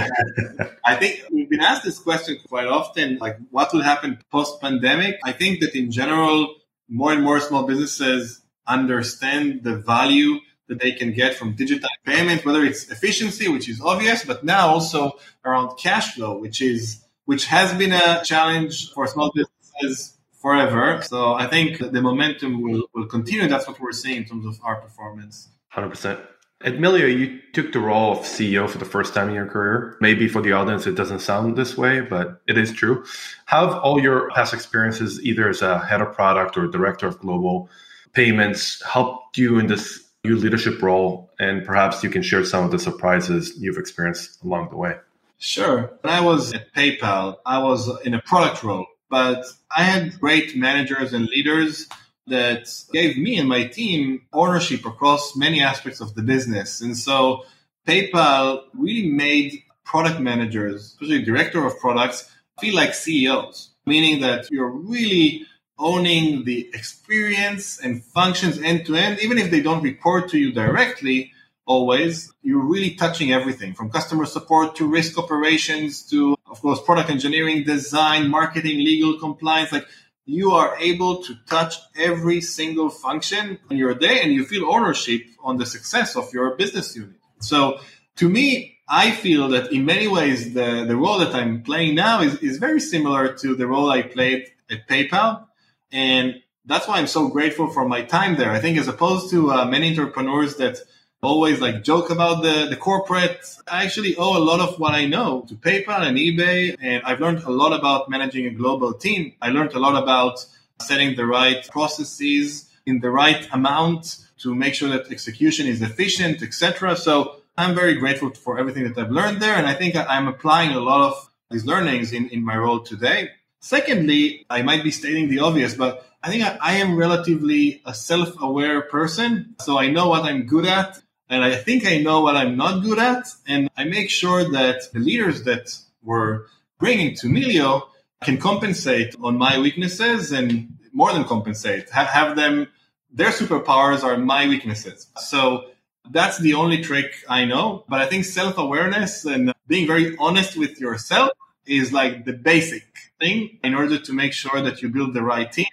I 0.85 0.95
think 0.97 1.25
we've 1.33 1.49
been 1.49 1.62
asked 1.62 1.83
this 1.83 1.99
question 1.99 2.37
quite 2.47 2.67
often, 2.69 3.19
like 3.19 3.38
what 3.51 3.73
will 3.73 3.83
happen 3.83 4.21
post 4.31 4.61
pandemic? 4.61 5.19
I 5.25 5.33
think 5.33 5.61
that 5.61 5.75
in 5.75 5.90
general, 5.90 6.55
more 6.94 7.12
and 7.12 7.22
more 7.22 7.40
small 7.40 7.66
businesses 7.66 8.40
understand 8.66 9.64
the 9.64 9.76
value 9.76 10.38
that 10.68 10.80
they 10.80 10.92
can 10.92 11.12
get 11.12 11.35
from 11.35 11.54
digital 11.54 11.88
payment, 12.07 12.44
whether 12.44 12.64
it's 12.64 12.88
efficiency, 12.90 13.48
which 13.48 13.68
is 13.68 13.80
obvious, 13.80 14.24
but 14.24 14.44
now 14.44 14.68
also 14.68 15.12
around 15.44 15.76
cash 15.76 16.14
flow, 16.14 16.38
which 16.38 16.62
is 16.62 17.04
which 17.26 17.46
has 17.46 17.74
been 17.74 17.92
a 17.92 18.22
challenge 18.24 18.92
for 18.92 19.07
small 19.07 19.33
businesses 19.35 20.16
forever. 20.40 21.02
So 21.02 21.35
I 21.35 21.46
think 21.46 21.78
the 21.78 22.02
momentum 22.02 22.62
will, 22.62 22.85
will 22.94 23.07
continue. 23.07 23.48
That's 23.48 23.66
what 23.66 23.80
we're 23.80 23.92
seeing 23.92 24.18
in 24.18 24.24
terms 24.26 24.46
of 24.46 24.59
our 24.62 24.76
performance. 24.76 25.48
100%. 25.74 26.20
At 26.64 26.79
Melio, 26.79 27.07
you 27.07 27.40
took 27.53 27.72
the 27.72 27.79
role 27.79 28.12
of 28.12 28.20
CEO 28.20 28.66
for 28.66 28.79
the 28.79 28.87
first 28.87 29.12
time 29.12 29.29
in 29.29 29.35
your 29.35 29.46
career. 29.46 29.98
Maybe 30.00 30.29
for 30.29 30.40
the 30.40 30.53
audience, 30.53 30.87
it 30.87 30.94
doesn't 30.94 31.18
sound 31.18 31.59
this 31.59 31.77
way, 31.77 32.00
but 32.00 32.40
it 32.48 32.57
is 32.57 32.72
true. 32.72 33.05
How 33.44 33.68
have 33.68 33.77
all 33.81 34.00
your 34.00 34.31
past 34.31 34.55
experiences, 34.55 35.22
either 35.22 35.46
as 35.46 35.61
a 35.61 35.79
head 35.79 36.00
of 36.00 36.14
product 36.14 36.57
or 36.57 36.66
director 36.66 37.07
of 37.07 37.18
global 37.18 37.68
payments, 38.14 38.83
helped 38.83 39.37
you 39.37 39.59
in 39.59 39.66
this 39.66 40.09
new 40.24 40.37
leadership 40.37 40.81
role? 40.81 41.31
And 41.38 41.66
perhaps 41.66 42.03
you 42.03 42.09
can 42.09 42.22
share 42.22 42.46
some 42.46 42.64
of 42.64 42.70
the 42.70 42.79
surprises 42.79 43.53
you've 43.59 43.77
experienced 43.77 44.42
along 44.42 44.70
the 44.70 44.79
way. 44.79 44.96
Sure. 45.37 45.92
When 46.00 46.14
I 46.14 46.22
was 46.22 46.55
at 46.55 46.72
PayPal, 46.72 47.37
I 47.44 47.59
was 47.59 47.90
in 48.07 48.14
a 48.14 48.22
product 48.22 48.64
role, 48.64 48.87
but 49.11 49.44
I 49.77 49.83
had 49.83 50.18
great 50.18 50.57
managers 50.57 51.12
and 51.12 51.27
leaders 51.27 51.90
that 52.26 52.68
gave 52.92 53.18
me 53.18 53.38
and 53.38 53.48
my 53.48 53.64
team 53.64 54.22
ownership 54.32 54.84
across 54.87 55.37
many 55.37 55.62
aspects 55.62 56.00
of 56.00 56.14
the 56.14 56.22
business. 56.22 56.80
And 56.80 56.96
so 56.96 57.44
PayPal 57.87 58.62
really 58.72 59.10
made 59.10 59.62
product 59.84 60.20
managers, 60.20 60.82
especially 60.82 61.22
director 61.22 61.64
of 61.66 61.78
products, 61.78 62.30
feel 62.60 62.74
like 62.74 62.94
CEOs, 62.94 63.70
meaning 63.84 64.20
that 64.22 64.50
you're 64.50 64.70
really 64.70 65.46
owning 65.78 66.44
the 66.44 66.70
experience 66.72 67.80
and 67.80 68.04
functions 68.04 68.58
end 68.60 68.87
to 68.87 68.94
end, 68.94 69.18
even 69.20 69.38
if 69.38 69.50
they 69.50 69.60
don't 69.60 69.82
report 69.82 70.28
to 70.30 70.38
you 70.38 70.52
directly, 70.52 71.32
always, 71.66 72.32
you're 72.42 72.62
really 72.62 72.94
touching 72.94 73.32
everything 73.32 73.74
from 73.74 73.90
customer 73.90 74.26
support 74.26 74.76
to 74.76 74.87
risk 74.87 75.18
operations 75.18 76.02
to, 76.10 76.37
of 76.46 76.60
course, 76.60 76.80
product 76.82 77.10
engineering, 77.10 77.64
design, 77.64 78.28
marketing, 78.28 78.78
legal 78.78 79.18
compliance. 79.18 79.72
Like 79.72 79.87
you 80.26 80.52
are 80.52 80.76
able 80.78 81.22
to 81.22 81.34
touch 81.46 81.74
every 81.96 82.40
single 82.40 82.88
function 82.88 83.58
in 83.70 83.76
your 83.76 83.94
day 83.94 84.20
and 84.22 84.32
you 84.32 84.44
feel 84.44 84.66
ownership 84.66 85.22
on 85.42 85.58
the 85.58 85.66
success 85.66 86.16
of 86.16 86.32
your 86.32 86.56
business 86.56 86.96
unit. 86.96 87.16
So 87.40 87.78
to 88.16 88.28
me, 88.28 88.78
I 88.88 89.10
feel 89.10 89.48
that 89.48 89.72
in 89.72 89.84
many 89.84 90.08
ways, 90.08 90.54
the, 90.54 90.84
the 90.87 90.96
role 90.96 91.18
that 91.18 91.34
I'm 91.34 91.62
playing 91.62 91.94
now 91.94 92.20
is, 92.20 92.37
is 92.37 92.58
very 92.58 92.80
similar 92.80 93.32
to 93.34 93.54
the 93.54 93.66
role 93.66 93.90
I 93.90 94.02
played 94.02 94.46
at 94.70 94.88
PayPal. 94.88 95.46
And 95.92 96.42
that's 96.66 96.88
why 96.88 96.98
I'm 96.98 97.06
so 97.06 97.28
grateful 97.28 97.68
for 97.68 97.87
my 97.87 98.02
time 98.02 98.37
there. 98.37 98.50
I 98.50 98.60
think 98.60 98.78
as 98.78 98.88
opposed 98.88 99.30
to 99.30 99.50
uh, 99.50 99.64
many 99.66 99.90
entrepreneurs 99.90 100.56
that 100.56 100.78
always 101.24 101.60
like 101.60 101.82
joke 101.82 102.10
about 102.10 102.42
the, 102.42 102.66
the 102.68 102.76
corporate. 102.76 103.40
I 103.66 103.84
actually 103.84 104.16
owe 104.16 104.37
a 104.37 104.44
lot 104.50 104.60
of 104.60 104.78
what 104.78 104.94
I 104.94 105.06
know 105.06 105.44
to 105.48 105.54
PayPal 105.54 106.00
and 106.00 106.16
eBay. 106.16 106.76
And 106.80 107.02
I've 107.04 107.20
learned 107.20 107.42
a 107.44 107.50
lot 107.50 107.72
about 107.72 108.08
managing 108.08 108.46
a 108.46 108.50
global 108.50 108.92
team. 108.94 109.34
I 109.40 109.50
learned 109.50 109.72
a 109.74 109.78
lot 109.78 110.00
about 110.00 110.44
setting 110.80 111.16
the 111.16 111.26
right 111.26 111.66
processes 111.70 112.70
in 112.87 113.00
the 113.00 113.10
right 113.10 113.48
amount 113.52 114.18
to 114.38 114.54
make 114.54 114.74
sure 114.74 114.88
that 114.90 115.10
execution 115.10 115.66
is 115.66 115.80
efficient, 115.82 116.42
etc. 116.42 116.96
So 116.96 117.37
I'm 117.56 117.74
very 117.74 117.94
grateful 117.94 118.30
for 118.34 118.58
everything 118.58 118.84
that 118.84 118.98
I've 118.98 119.10
learned 119.10 119.40
there. 119.40 119.54
And 119.54 119.66
I 119.66 119.74
think 119.74 119.96
I'm 119.96 120.28
applying 120.28 120.72
a 120.72 120.80
lot 120.80 121.10
of 121.10 121.30
these 121.50 121.64
learnings 121.64 122.12
in, 122.12 122.28
in 122.28 122.44
my 122.44 122.56
role 122.56 122.80
today. 122.80 123.30
Secondly, 123.60 124.44
I 124.50 124.62
might 124.62 124.82
be 124.82 124.90
stating 124.90 125.28
the 125.28 125.38
obvious, 125.38 125.74
but 125.74 126.06
I 126.22 126.30
think 126.30 126.42
I, 126.42 126.58
I 126.60 126.72
am 126.74 126.96
relatively 126.96 127.80
a 127.87 127.94
self 127.94 128.40
aware 128.40 128.82
person. 128.82 129.54
So 129.60 129.78
I 129.78 129.90
know 129.90 130.08
what 130.08 130.24
I'm 130.24 130.46
good 130.46 130.66
at 130.66 131.00
and 131.28 131.42
I 131.42 131.56
think 131.56 131.87
I 131.87 131.98
know 131.98 132.20
what 132.20 132.37
I'm 132.37 132.56
not 132.56 132.82
good 132.82 132.98
at. 132.98 133.26
And 133.46 133.70
I 133.76 133.84
make 133.84 134.10
sure 134.10 134.50
that 134.52 134.92
the 134.92 134.98
leaders 134.98 135.44
that 135.44 135.76
we're 136.02 136.42
bringing 136.78 137.14
to 137.16 137.28
Melio 137.28 137.88
can 138.22 138.38
compensate 138.38 139.14
on 139.22 139.37
my 139.37 139.58
weaknesses 139.58 140.32
and 140.32 140.76
more 140.92 141.12
than 141.12 141.24
compensate, 141.24 141.90
have, 141.90 142.06
have 142.08 142.37
them, 142.37 142.68
their 143.10 143.30
superpowers 143.30 144.02
are 144.02 144.16
my 144.16 144.46
weaknesses. 144.48 145.06
So 145.16 145.66
that's 146.10 146.38
the 146.38 146.54
only 146.54 146.82
trick 146.82 147.14
I 147.28 147.44
know. 147.44 147.84
But 147.88 148.00
I 148.00 148.06
think 148.06 148.24
self 148.24 148.58
awareness 148.58 149.24
and 149.24 149.52
being 149.66 149.87
very 149.87 150.16
honest 150.18 150.56
with 150.56 150.78
yourself 150.80 151.30
is 151.66 151.92
like 151.92 152.24
the 152.24 152.32
basic 152.32 152.84
thing 153.20 153.58
in 153.62 153.74
order 153.74 153.98
to 153.98 154.12
make 154.12 154.32
sure 154.32 154.60
that 154.60 154.82
you 154.82 154.88
build 154.90 155.14
the 155.14 155.22
right 155.22 155.50
team. 155.50 155.66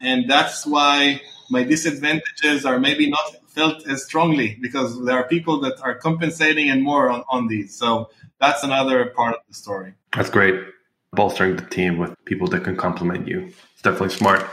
And 0.00 0.28
that's 0.30 0.66
why 0.66 1.20
my 1.50 1.64
disadvantages 1.64 2.64
are 2.64 2.78
maybe 2.78 3.10
not 3.10 3.36
felt 3.54 3.86
as 3.86 4.04
strongly 4.04 4.58
because 4.60 5.04
there 5.04 5.16
are 5.16 5.28
people 5.28 5.60
that 5.60 5.80
are 5.82 5.94
compensating 5.94 6.70
and 6.70 6.82
more 6.82 7.10
on, 7.10 7.24
on 7.28 7.48
these. 7.48 7.74
So 7.74 8.10
that's 8.40 8.62
another 8.62 9.06
part 9.06 9.34
of 9.34 9.40
the 9.48 9.54
story. 9.54 9.94
That's 10.16 10.30
great. 10.30 10.60
Bolstering 11.12 11.56
the 11.56 11.66
team 11.66 11.98
with 11.98 12.12
people 12.24 12.48
that 12.48 12.64
can 12.64 12.76
complement 12.76 13.28
you. 13.28 13.52
It's 13.72 13.82
definitely 13.82 14.10
smart. 14.10 14.44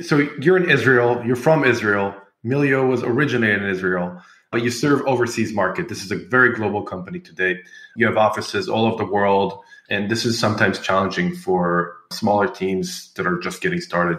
So 0.00 0.18
you're 0.40 0.56
in 0.56 0.70
Israel, 0.70 1.22
you're 1.24 1.36
from 1.36 1.64
Israel. 1.64 2.14
Melio 2.44 2.88
was 2.88 3.02
originated 3.02 3.62
in 3.62 3.68
Israel, 3.68 4.20
but 4.50 4.62
you 4.62 4.70
serve 4.70 5.02
overseas 5.06 5.52
market. 5.52 5.88
This 5.88 6.02
is 6.02 6.10
a 6.10 6.16
very 6.16 6.54
global 6.54 6.82
company 6.82 7.20
today. 7.20 7.58
You 7.94 8.06
have 8.06 8.16
offices 8.16 8.68
all 8.68 8.86
over 8.86 9.04
the 9.04 9.10
world, 9.10 9.60
and 9.90 10.10
this 10.10 10.24
is 10.24 10.38
sometimes 10.38 10.80
challenging 10.80 11.36
for 11.36 11.96
smaller 12.10 12.48
teams 12.48 13.12
that 13.14 13.26
are 13.26 13.38
just 13.38 13.60
getting 13.60 13.80
started. 13.80 14.18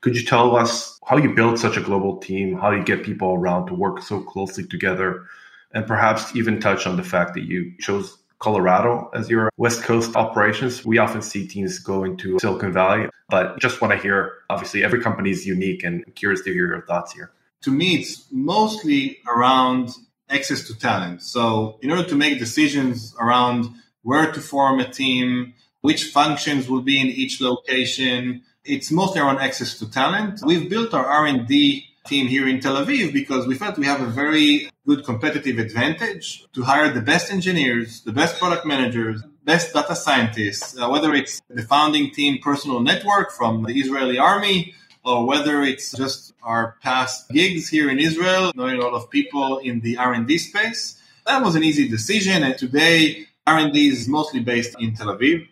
Could 0.00 0.16
you 0.16 0.24
tell 0.24 0.56
us 0.56 0.98
how 1.06 1.18
you 1.18 1.34
build 1.34 1.58
such 1.58 1.76
a 1.76 1.80
global 1.80 2.16
team, 2.18 2.58
how 2.58 2.70
you 2.70 2.82
get 2.82 3.02
people 3.02 3.34
around 3.34 3.66
to 3.66 3.74
work 3.74 4.02
so 4.02 4.20
closely 4.22 4.64
together, 4.66 5.26
and 5.72 5.86
perhaps 5.86 6.34
even 6.34 6.58
touch 6.60 6.86
on 6.86 6.96
the 6.96 7.02
fact 7.02 7.34
that 7.34 7.44
you 7.44 7.72
chose 7.80 8.16
Colorado 8.38 9.10
as 9.12 9.28
your 9.28 9.50
West 9.58 9.82
Coast 9.82 10.16
operations. 10.16 10.84
We 10.84 10.96
often 10.96 11.20
see 11.20 11.46
teams 11.46 11.78
go 11.78 12.04
into 12.04 12.38
Silicon 12.40 12.72
Valley, 12.72 13.10
but 13.28 13.58
just 13.58 13.82
want 13.82 13.92
to 13.92 13.98
hear 13.98 14.32
obviously 14.48 14.82
every 14.82 15.02
company 15.02 15.30
is 15.30 15.46
unique 15.46 15.84
and 15.84 16.02
I'm 16.06 16.12
curious 16.14 16.40
to 16.42 16.52
hear 16.52 16.66
your 16.66 16.86
thoughts 16.86 17.12
here. 17.12 17.30
to 17.62 17.70
me, 17.70 17.96
it's 17.96 18.24
mostly 18.30 19.18
around 19.28 19.90
access 20.30 20.66
to 20.68 20.78
talent. 20.78 21.20
So, 21.22 21.78
in 21.82 21.90
order 21.90 22.08
to 22.08 22.14
make 22.14 22.38
decisions 22.38 23.14
around 23.20 23.66
where 24.02 24.32
to 24.32 24.40
form 24.40 24.80
a 24.80 24.88
team, 24.88 25.52
which 25.82 26.04
functions 26.04 26.68
will 26.70 26.80
be 26.80 26.98
in 26.98 27.08
each 27.08 27.40
location, 27.42 28.42
it's 28.70 28.90
mostly 28.92 29.20
around 29.20 29.38
access 29.38 29.78
to 29.78 29.90
talent. 29.90 30.40
We've 30.44 30.70
built 30.70 30.94
our 30.94 31.04
R&D 31.04 31.86
team 32.06 32.28
here 32.28 32.48
in 32.48 32.60
Tel 32.60 32.76
Aviv 32.76 33.12
because 33.12 33.46
we 33.46 33.54
felt 33.56 33.76
we 33.78 33.86
have 33.86 34.00
a 34.00 34.06
very 34.06 34.70
good 34.86 35.04
competitive 35.04 35.58
advantage 35.58 36.46
to 36.52 36.62
hire 36.62 36.92
the 36.92 37.00
best 37.00 37.30
engineers, 37.32 38.02
the 38.02 38.12
best 38.12 38.38
product 38.38 38.64
managers, 38.64 39.22
best 39.44 39.74
data 39.74 39.96
scientists, 39.96 40.78
uh, 40.78 40.88
whether 40.88 41.12
it's 41.14 41.42
the 41.50 41.62
founding 41.62 42.10
team 42.12 42.38
personal 42.38 42.80
network 42.80 43.32
from 43.32 43.64
the 43.64 43.74
Israeli 43.74 44.18
army 44.18 44.74
or 45.04 45.26
whether 45.26 45.62
it's 45.62 45.92
just 45.92 46.32
our 46.42 46.76
past 46.82 47.28
gigs 47.30 47.68
here 47.68 47.90
in 47.90 47.98
Israel, 47.98 48.52
knowing 48.54 48.78
a 48.78 48.82
lot 48.82 48.94
of 48.94 49.10
people 49.10 49.58
in 49.58 49.80
the 49.80 49.96
R&D 49.96 50.38
space. 50.38 51.00
That 51.26 51.42
was 51.42 51.54
an 51.56 51.64
easy 51.64 51.88
decision. 51.88 52.42
And 52.44 52.56
today 52.56 53.26
R&D 53.46 53.88
is 53.88 54.06
mostly 54.06 54.40
based 54.40 54.76
in 54.78 54.94
Tel 54.94 55.08
Aviv. 55.08 55.48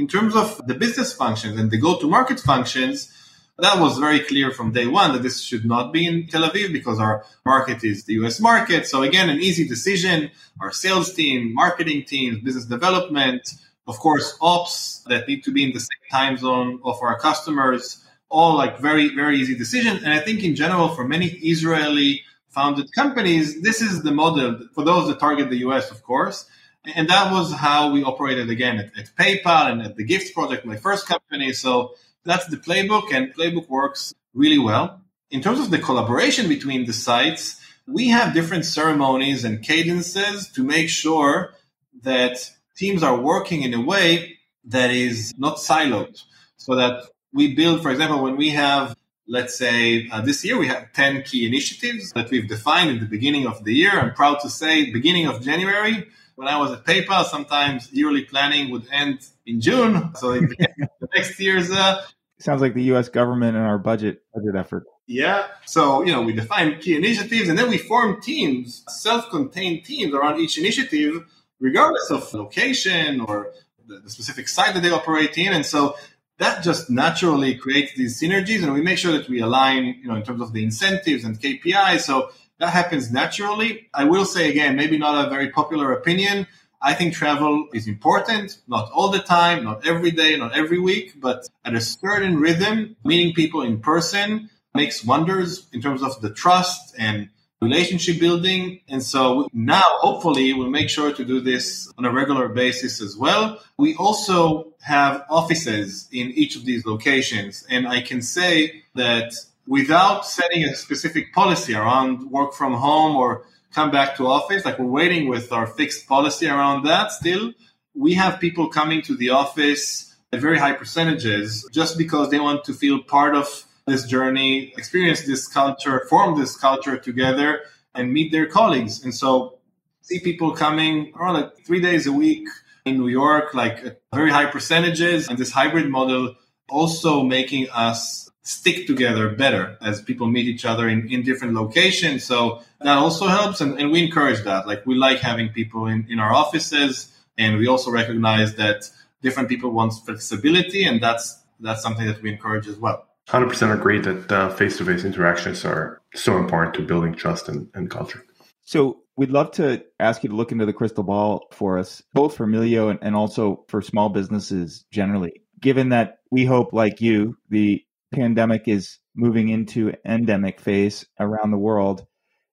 In 0.00 0.08
terms 0.08 0.34
of 0.34 0.66
the 0.66 0.72
business 0.72 1.12
functions 1.12 1.60
and 1.60 1.70
the 1.70 1.76
go-to-market 1.76 2.40
functions, 2.40 3.12
that 3.58 3.78
was 3.78 3.98
very 3.98 4.20
clear 4.20 4.50
from 4.50 4.72
day 4.72 4.86
one 4.86 5.12
that 5.12 5.22
this 5.22 5.42
should 5.42 5.66
not 5.66 5.92
be 5.92 6.06
in 6.06 6.26
Tel 6.26 6.48
Aviv 6.48 6.72
because 6.72 6.98
our 6.98 7.22
market 7.44 7.84
is 7.84 8.04
the 8.04 8.14
US 8.14 8.40
market. 8.40 8.86
So 8.86 9.02
again, 9.02 9.28
an 9.28 9.40
easy 9.40 9.68
decision. 9.68 10.30
Our 10.58 10.72
sales 10.72 11.12
team, 11.12 11.52
marketing 11.52 12.04
teams, 12.04 12.38
business 12.40 12.64
development, 12.64 13.42
of 13.86 13.98
course, 13.98 14.38
ops 14.40 15.04
that 15.10 15.28
need 15.28 15.44
to 15.44 15.52
be 15.52 15.64
in 15.64 15.72
the 15.74 15.80
same 15.80 16.06
time 16.10 16.38
zone 16.38 16.80
of 16.82 16.96
our 17.02 17.18
customers, 17.18 18.02
all 18.30 18.56
like 18.56 18.78
very, 18.78 19.14
very 19.14 19.36
easy 19.36 19.54
decisions. 19.54 20.02
And 20.02 20.14
I 20.14 20.20
think 20.20 20.42
in 20.42 20.54
general, 20.56 20.88
for 20.96 21.04
many 21.06 21.26
Israeli 21.26 22.22
founded 22.48 22.90
companies, 22.94 23.60
this 23.60 23.82
is 23.82 24.02
the 24.02 24.12
model 24.12 24.60
for 24.74 24.82
those 24.82 25.08
that 25.08 25.20
target 25.20 25.50
the 25.50 25.58
US, 25.68 25.90
of 25.90 26.02
course. 26.02 26.46
And 26.84 27.08
that 27.08 27.32
was 27.32 27.52
how 27.52 27.92
we 27.92 28.02
operated 28.02 28.48
again 28.48 28.78
at, 28.78 28.98
at 28.98 29.10
PayPal 29.16 29.70
and 29.70 29.82
at 29.82 29.96
the 29.96 30.04
Gift 30.04 30.34
Project, 30.34 30.64
my 30.64 30.76
first 30.76 31.06
company. 31.06 31.52
So 31.52 31.94
that's 32.24 32.46
the 32.46 32.56
playbook, 32.56 33.12
and 33.12 33.34
playbook 33.34 33.68
works 33.68 34.14
really 34.34 34.58
well. 34.58 35.00
In 35.30 35.42
terms 35.42 35.60
of 35.60 35.70
the 35.70 35.78
collaboration 35.78 36.48
between 36.48 36.86
the 36.86 36.92
sites, 36.92 37.60
we 37.86 38.08
have 38.08 38.34
different 38.34 38.64
ceremonies 38.64 39.44
and 39.44 39.62
cadences 39.62 40.48
to 40.50 40.62
make 40.62 40.88
sure 40.88 41.54
that 42.02 42.50
teams 42.76 43.02
are 43.02 43.18
working 43.20 43.62
in 43.62 43.74
a 43.74 43.80
way 43.80 44.38
that 44.64 44.90
is 44.90 45.34
not 45.38 45.56
siloed. 45.56 46.22
So 46.56 46.76
that 46.76 47.04
we 47.32 47.54
build, 47.54 47.82
for 47.82 47.90
example, 47.90 48.22
when 48.22 48.36
we 48.36 48.50
have, 48.50 48.96
let's 49.26 49.56
say, 49.56 50.08
uh, 50.10 50.20
this 50.20 50.44
year 50.44 50.58
we 50.58 50.68
have 50.68 50.92
10 50.92 51.22
key 51.22 51.46
initiatives 51.46 52.12
that 52.12 52.30
we've 52.30 52.48
defined 52.48 52.90
in 52.90 53.00
the 53.00 53.06
beginning 53.06 53.46
of 53.46 53.64
the 53.64 53.74
year. 53.74 53.92
I'm 53.92 54.14
proud 54.14 54.40
to 54.40 54.50
say, 54.50 54.90
beginning 54.90 55.26
of 55.26 55.42
January, 55.42 56.06
when 56.40 56.48
I 56.48 56.56
was 56.56 56.72
at 56.72 56.86
PayPal, 56.86 57.22
sometimes 57.26 57.92
yearly 57.92 58.24
planning 58.24 58.70
would 58.70 58.86
end 58.90 59.18
in 59.44 59.60
June. 59.60 60.14
So 60.14 60.32
the 60.40 60.88
next 61.14 61.38
year's. 61.38 61.70
Uh, 61.70 62.02
Sounds 62.38 62.62
like 62.62 62.72
the 62.72 62.84
U.S. 62.84 63.10
government 63.10 63.58
and 63.58 63.66
our 63.66 63.76
budget 63.76 64.22
budget 64.34 64.56
effort. 64.56 64.84
Yeah. 65.06 65.48
So 65.66 66.02
you 66.02 66.12
know, 66.12 66.22
we 66.22 66.32
define 66.32 66.78
key 66.80 66.96
initiatives, 66.96 67.50
and 67.50 67.58
then 67.58 67.68
we 67.68 67.76
form 67.76 68.22
teams, 68.22 68.84
self-contained 68.88 69.84
teams 69.84 70.14
around 70.14 70.40
each 70.40 70.56
initiative, 70.56 71.26
regardless 71.60 72.10
of 72.10 72.32
location 72.32 73.20
or 73.20 73.52
the, 73.86 73.98
the 73.98 74.08
specific 74.08 74.48
site 74.48 74.72
that 74.72 74.82
they 74.82 74.90
operate 74.90 75.36
in. 75.36 75.52
And 75.52 75.66
so 75.66 75.94
that 76.38 76.64
just 76.64 76.88
naturally 76.88 77.54
creates 77.54 77.92
these 77.96 78.18
synergies, 78.18 78.62
and 78.62 78.72
we 78.72 78.80
make 78.80 78.96
sure 78.96 79.12
that 79.12 79.28
we 79.28 79.40
align, 79.40 80.00
you 80.00 80.08
know, 80.08 80.14
in 80.14 80.22
terms 80.22 80.40
of 80.40 80.54
the 80.54 80.64
incentives 80.64 81.22
and 81.22 81.38
KPIs. 81.38 82.00
So 82.00 82.30
that 82.60 82.70
happens 82.70 83.10
naturally. 83.10 83.88
I 83.92 84.04
will 84.04 84.24
say 84.24 84.50
again, 84.50 84.76
maybe 84.76 84.98
not 84.98 85.26
a 85.26 85.30
very 85.30 85.50
popular 85.50 85.92
opinion. 85.92 86.46
I 86.82 86.94
think 86.94 87.14
travel 87.14 87.68
is 87.74 87.88
important, 87.88 88.58
not 88.68 88.90
all 88.92 89.10
the 89.10 89.18
time, 89.18 89.64
not 89.64 89.86
every 89.86 90.10
day, 90.10 90.36
not 90.36 90.56
every 90.56 90.78
week, 90.78 91.20
but 91.20 91.46
at 91.64 91.74
a 91.74 91.80
certain 91.80 92.38
rhythm, 92.38 92.96
meeting 93.04 93.34
people 93.34 93.62
in 93.62 93.80
person 93.80 94.48
makes 94.74 95.04
wonders 95.04 95.66
in 95.72 95.82
terms 95.82 96.02
of 96.02 96.20
the 96.22 96.30
trust 96.30 96.94
and 96.98 97.28
relationship 97.60 98.18
building. 98.18 98.80
And 98.88 99.02
so 99.02 99.48
now, 99.52 99.82
hopefully, 99.98 100.52
we'll 100.54 100.70
make 100.70 100.88
sure 100.88 101.12
to 101.12 101.24
do 101.24 101.40
this 101.40 101.92
on 101.98 102.04
a 102.04 102.12
regular 102.12 102.48
basis 102.48 103.02
as 103.02 103.16
well. 103.16 103.60
We 103.76 103.94
also 103.96 104.72
have 104.80 105.24
offices 105.28 106.08
in 106.12 106.30
each 106.30 106.56
of 106.56 106.64
these 106.64 106.86
locations. 106.86 107.66
And 107.68 107.86
I 107.86 108.00
can 108.00 108.22
say 108.22 108.84
that 108.94 109.34
without 109.70 110.26
setting 110.26 110.64
a 110.64 110.74
specific 110.74 111.32
policy 111.32 111.76
around 111.76 112.28
work 112.28 112.52
from 112.52 112.74
home 112.74 113.14
or 113.14 113.44
come 113.72 113.88
back 113.88 114.16
to 114.16 114.26
office. 114.26 114.64
Like 114.64 114.80
we're 114.80 114.86
waiting 114.86 115.28
with 115.28 115.52
our 115.52 115.64
fixed 115.64 116.08
policy 116.08 116.48
around 116.48 116.84
that 116.86 117.12
still. 117.12 117.52
We 117.94 118.14
have 118.14 118.40
people 118.40 118.68
coming 118.68 119.00
to 119.02 119.16
the 119.16 119.30
office 119.30 120.12
at 120.32 120.40
very 120.40 120.58
high 120.58 120.72
percentages 120.72 121.64
just 121.70 121.96
because 121.96 122.30
they 122.30 122.40
want 122.40 122.64
to 122.64 122.74
feel 122.74 123.00
part 123.00 123.36
of 123.36 123.46
this 123.86 124.04
journey, 124.06 124.72
experience 124.76 125.24
this 125.24 125.46
culture, 125.46 126.04
form 126.10 126.36
this 126.36 126.56
culture 126.56 126.96
together 126.96 127.60
and 127.94 128.12
meet 128.12 128.32
their 128.32 128.46
colleagues. 128.46 129.04
And 129.04 129.14
so 129.14 129.60
see 130.02 130.18
people 130.18 130.50
coming 130.50 131.12
around 131.14 131.34
like 131.34 131.64
three 131.64 131.80
days 131.80 132.08
a 132.08 132.12
week 132.12 132.48
in 132.84 132.98
New 132.98 133.06
York, 133.06 133.54
like 133.54 134.00
very 134.12 134.32
high 134.32 134.46
percentages 134.46 135.28
and 135.28 135.38
this 135.38 135.52
hybrid 135.52 135.88
model 135.88 136.34
also 136.68 137.22
making 137.22 137.68
us 137.70 138.29
stick 138.50 138.84
together 138.88 139.28
better 139.28 139.78
as 139.80 140.02
people 140.02 140.26
meet 140.26 140.46
each 140.46 140.64
other 140.64 140.88
in, 140.88 141.08
in 141.08 141.22
different 141.22 141.54
locations. 141.54 142.24
So 142.24 142.62
that 142.80 142.98
also 142.98 143.28
helps. 143.28 143.60
And, 143.60 143.78
and 143.78 143.92
we 143.92 144.02
encourage 144.02 144.42
that. 144.42 144.66
Like 144.66 144.84
we 144.84 144.96
like 144.96 145.20
having 145.20 145.50
people 145.50 145.86
in, 145.86 146.08
in 146.10 146.18
our 146.18 146.32
offices. 146.32 147.16
And 147.38 147.58
we 147.58 147.68
also 147.68 147.92
recognize 147.92 148.56
that 148.56 148.90
different 149.22 149.48
people 149.48 149.70
want 149.70 149.92
flexibility. 150.04 150.84
And 150.84 151.00
that's, 151.00 151.40
that's 151.60 151.80
something 151.80 152.08
that 152.08 152.20
we 152.22 152.32
encourage 152.32 152.66
as 152.66 152.76
well. 152.76 153.06
100% 153.28 153.72
agree 153.72 154.00
that 154.00 154.58
face 154.58 154.78
to 154.78 154.84
face 154.84 155.04
interactions 155.04 155.64
are 155.64 156.02
so 156.16 156.36
important 156.36 156.74
to 156.74 156.82
building 156.82 157.14
trust 157.14 157.48
and, 157.48 157.68
and 157.74 157.88
culture. 157.88 158.24
So 158.62 159.02
we'd 159.16 159.30
love 159.30 159.52
to 159.52 159.84
ask 160.00 160.24
you 160.24 160.30
to 160.30 160.34
look 160.34 160.50
into 160.50 160.66
the 160.66 160.72
crystal 160.72 161.04
ball 161.04 161.46
for 161.52 161.78
us, 161.78 162.02
both 162.14 162.36
for 162.36 162.48
Melio 162.48 162.90
and, 162.90 162.98
and 163.00 163.14
also 163.14 163.64
for 163.68 163.80
small 163.80 164.08
businesses 164.08 164.84
generally. 164.90 165.42
Given 165.60 165.90
that 165.90 166.18
we 166.32 166.44
hope, 166.44 166.72
like 166.72 167.00
you, 167.00 167.36
the 167.48 167.84
pandemic 168.12 168.66
is 168.66 168.98
moving 169.14 169.48
into 169.48 169.92
endemic 170.04 170.60
phase 170.60 171.06
around 171.18 171.50
the 171.50 171.58
world, 171.58 172.06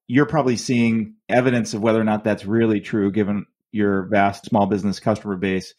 you're 0.08 0.26
probably 0.26 0.58
seeing 0.58 1.16
evidence 1.28 1.74
of 1.74 1.82
whether 1.82 2.00
or 2.00 2.06
not 2.06 2.24
that's 2.24 2.46
really 2.46 2.80
true 2.80 3.12
given 3.12 3.46
your 3.72 4.08
vast 4.08 4.46
small 4.46 4.66
business 4.66 5.00
customer 5.00 5.36
base. 5.36 5.74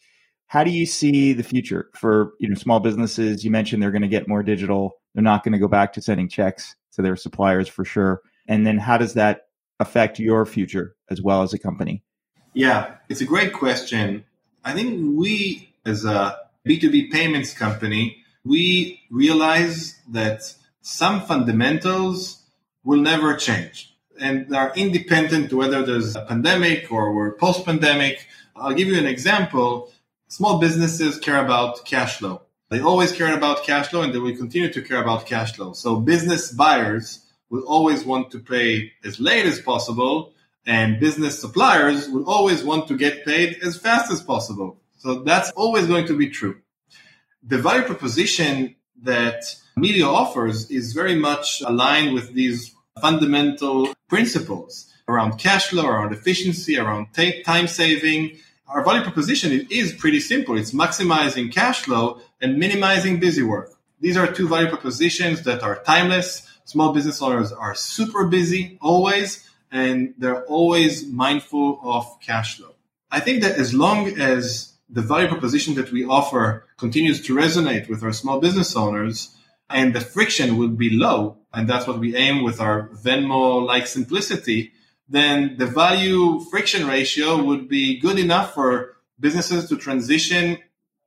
How 0.47 0.63
do 0.63 0.71
you 0.71 0.85
see 0.85 1.33
the 1.33 1.43
future 1.43 1.89
for 1.95 2.33
you 2.39 2.49
know 2.49 2.55
small 2.55 2.79
businesses? 2.79 3.43
You 3.43 3.51
mentioned 3.51 3.81
they're 3.81 3.91
going 3.91 4.01
to 4.03 4.07
get 4.07 4.27
more 4.27 4.43
digital. 4.43 4.93
They're 5.13 5.23
not 5.23 5.43
going 5.43 5.53
to 5.53 5.59
go 5.59 5.67
back 5.67 5.93
to 5.93 6.01
sending 6.01 6.29
checks 6.29 6.75
to 6.93 7.01
their 7.01 7.15
suppliers 7.15 7.67
for 7.67 7.85
sure. 7.85 8.21
And 8.47 8.65
then 8.65 8.77
how 8.77 8.97
does 8.97 9.13
that 9.13 9.41
affect 9.79 10.19
your 10.19 10.45
future 10.45 10.95
as 11.09 11.21
well 11.21 11.43
as 11.43 11.53
a 11.53 11.59
company? 11.59 12.03
Yeah, 12.53 12.95
it's 13.09 13.21
a 13.21 13.25
great 13.25 13.53
question. 13.53 14.25
I 14.63 14.73
think 14.73 15.17
we 15.17 15.73
as 15.85 16.03
a 16.03 16.37
B2B 16.67 17.11
payments 17.11 17.53
company 17.53 18.23
we 18.49 18.99
realize 19.11 19.99
that 20.09 20.41
some 20.81 21.21
fundamentals 21.21 22.41
will 22.83 22.99
never 22.99 23.35
change 23.35 23.95
and 24.19 24.55
are 24.55 24.73
independent 24.75 25.53
whether 25.53 25.85
there's 25.85 26.15
a 26.15 26.25
pandemic 26.25 26.91
or 26.91 27.13
we're 27.13 27.33
post 27.33 27.63
pandemic. 27.63 28.25
I'll 28.55 28.73
give 28.73 28.87
you 28.87 28.97
an 28.97 29.05
example. 29.05 29.91
Small 30.29 30.57
businesses 30.57 31.19
care 31.19 31.39
about 31.45 31.85
cash 31.85 32.17
flow. 32.17 32.41
They 32.71 32.79
always 32.81 33.11
cared 33.11 33.35
about 33.37 33.65
cash 33.65 33.89
flow 33.89 34.01
and 34.01 34.11
they 34.11 34.17
will 34.17 34.35
continue 34.35 34.73
to 34.73 34.81
care 34.81 35.01
about 35.01 35.27
cash 35.27 35.53
flow. 35.55 35.73
So 35.73 35.99
business 35.99 36.51
buyers 36.51 37.23
will 37.51 37.65
always 37.67 38.03
want 38.03 38.31
to 38.31 38.39
pay 38.39 38.93
as 39.03 39.19
late 39.19 39.45
as 39.45 39.61
possible 39.61 40.33
and 40.65 40.99
business 40.99 41.39
suppliers 41.39 42.09
will 42.09 42.27
always 42.27 42.63
want 42.63 42.87
to 42.87 42.97
get 42.97 43.25
paid 43.25 43.59
as 43.61 43.77
fast 43.77 44.11
as 44.11 44.21
possible. 44.23 44.79
So 44.97 45.21
that's 45.21 45.51
always 45.51 45.85
going 45.85 46.07
to 46.07 46.17
be 46.17 46.29
true 46.31 46.57
the 47.43 47.57
value 47.57 47.83
proposition 47.83 48.75
that 49.03 49.43
Melio 49.77 50.07
offers 50.07 50.69
is 50.69 50.93
very 50.93 51.15
much 51.15 51.61
aligned 51.61 52.13
with 52.13 52.33
these 52.33 52.75
fundamental 53.01 53.93
principles 54.07 54.91
around 55.07 55.37
cash 55.37 55.67
flow, 55.67 55.87
around 55.87 56.13
efficiency, 56.13 56.77
around 56.77 57.07
t- 57.13 57.41
time 57.43 57.67
saving. 57.67 58.37
Our 58.67 58.83
value 58.83 59.03
proposition 59.03 59.67
is 59.71 59.93
pretty 59.93 60.19
simple. 60.19 60.57
It's 60.57 60.71
maximizing 60.71 61.51
cash 61.51 61.81
flow 61.81 62.21
and 62.41 62.57
minimizing 62.57 63.19
busy 63.19 63.41
work. 63.41 63.71
These 63.99 64.17
are 64.17 64.31
two 64.31 64.47
value 64.47 64.69
propositions 64.69 65.43
that 65.43 65.63
are 65.63 65.81
timeless. 65.83 66.47
Small 66.65 66.93
business 66.93 67.21
owners 67.21 67.51
are 67.51 67.73
super 67.73 68.27
busy 68.27 68.77
always, 68.81 69.49
and 69.71 70.13
they're 70.17 70.45
always 70.45 71.07
mindful 71.07 71.79
of 71.83 72.19
cash 72.21 72.57
flow. 72.57 72.75
I 73.11 73.19
think 73.19 73.41
that 73.41 73.57
as 73.57 73.73
long 73.73 74.19
as 74.19 74.73
the 74.89 75.01
value 75.01 75.27
proposition 75.27 75.75
that 75.75 75.91
we 75.91 76.05
offer 76.05 76.65
continues 76.77 77.21
to 77.25 77.35
resonate 77.35 77.89
with 77.89 78.03
our 78.03 78.13
small 78.13 78.39
business 78.39 78.75
owners, 78.75 79.35
and 79.69 79.93
the 79.93 80.01
friction 80.01 80.57
will 80.57 80.69
be 80.69 80.89
low, 80.89 81.37
and 81.53 81.69
that's 81.69 81.87
what 81.87 81.99
we 81.99 82.15
aim 82.15 82.43
with 82.43 82.59
our 82.59 82.89
Venmo 82.89 83.65
like 83.65 83.85
simplicity, 83.85 84.71
then 85.07 85.57
the 85.57 85.65
value 85.65 86.39
friction 86.51 86.87
ratio 86.87 87.43
would 87.43 87.67
be 87.67 87.99
good 87.99 88.19
enough 88.19 88.53
for 88.53 88.97
businesses 89.19 89.67
to 89.69 89.77
transition 89.77 90.57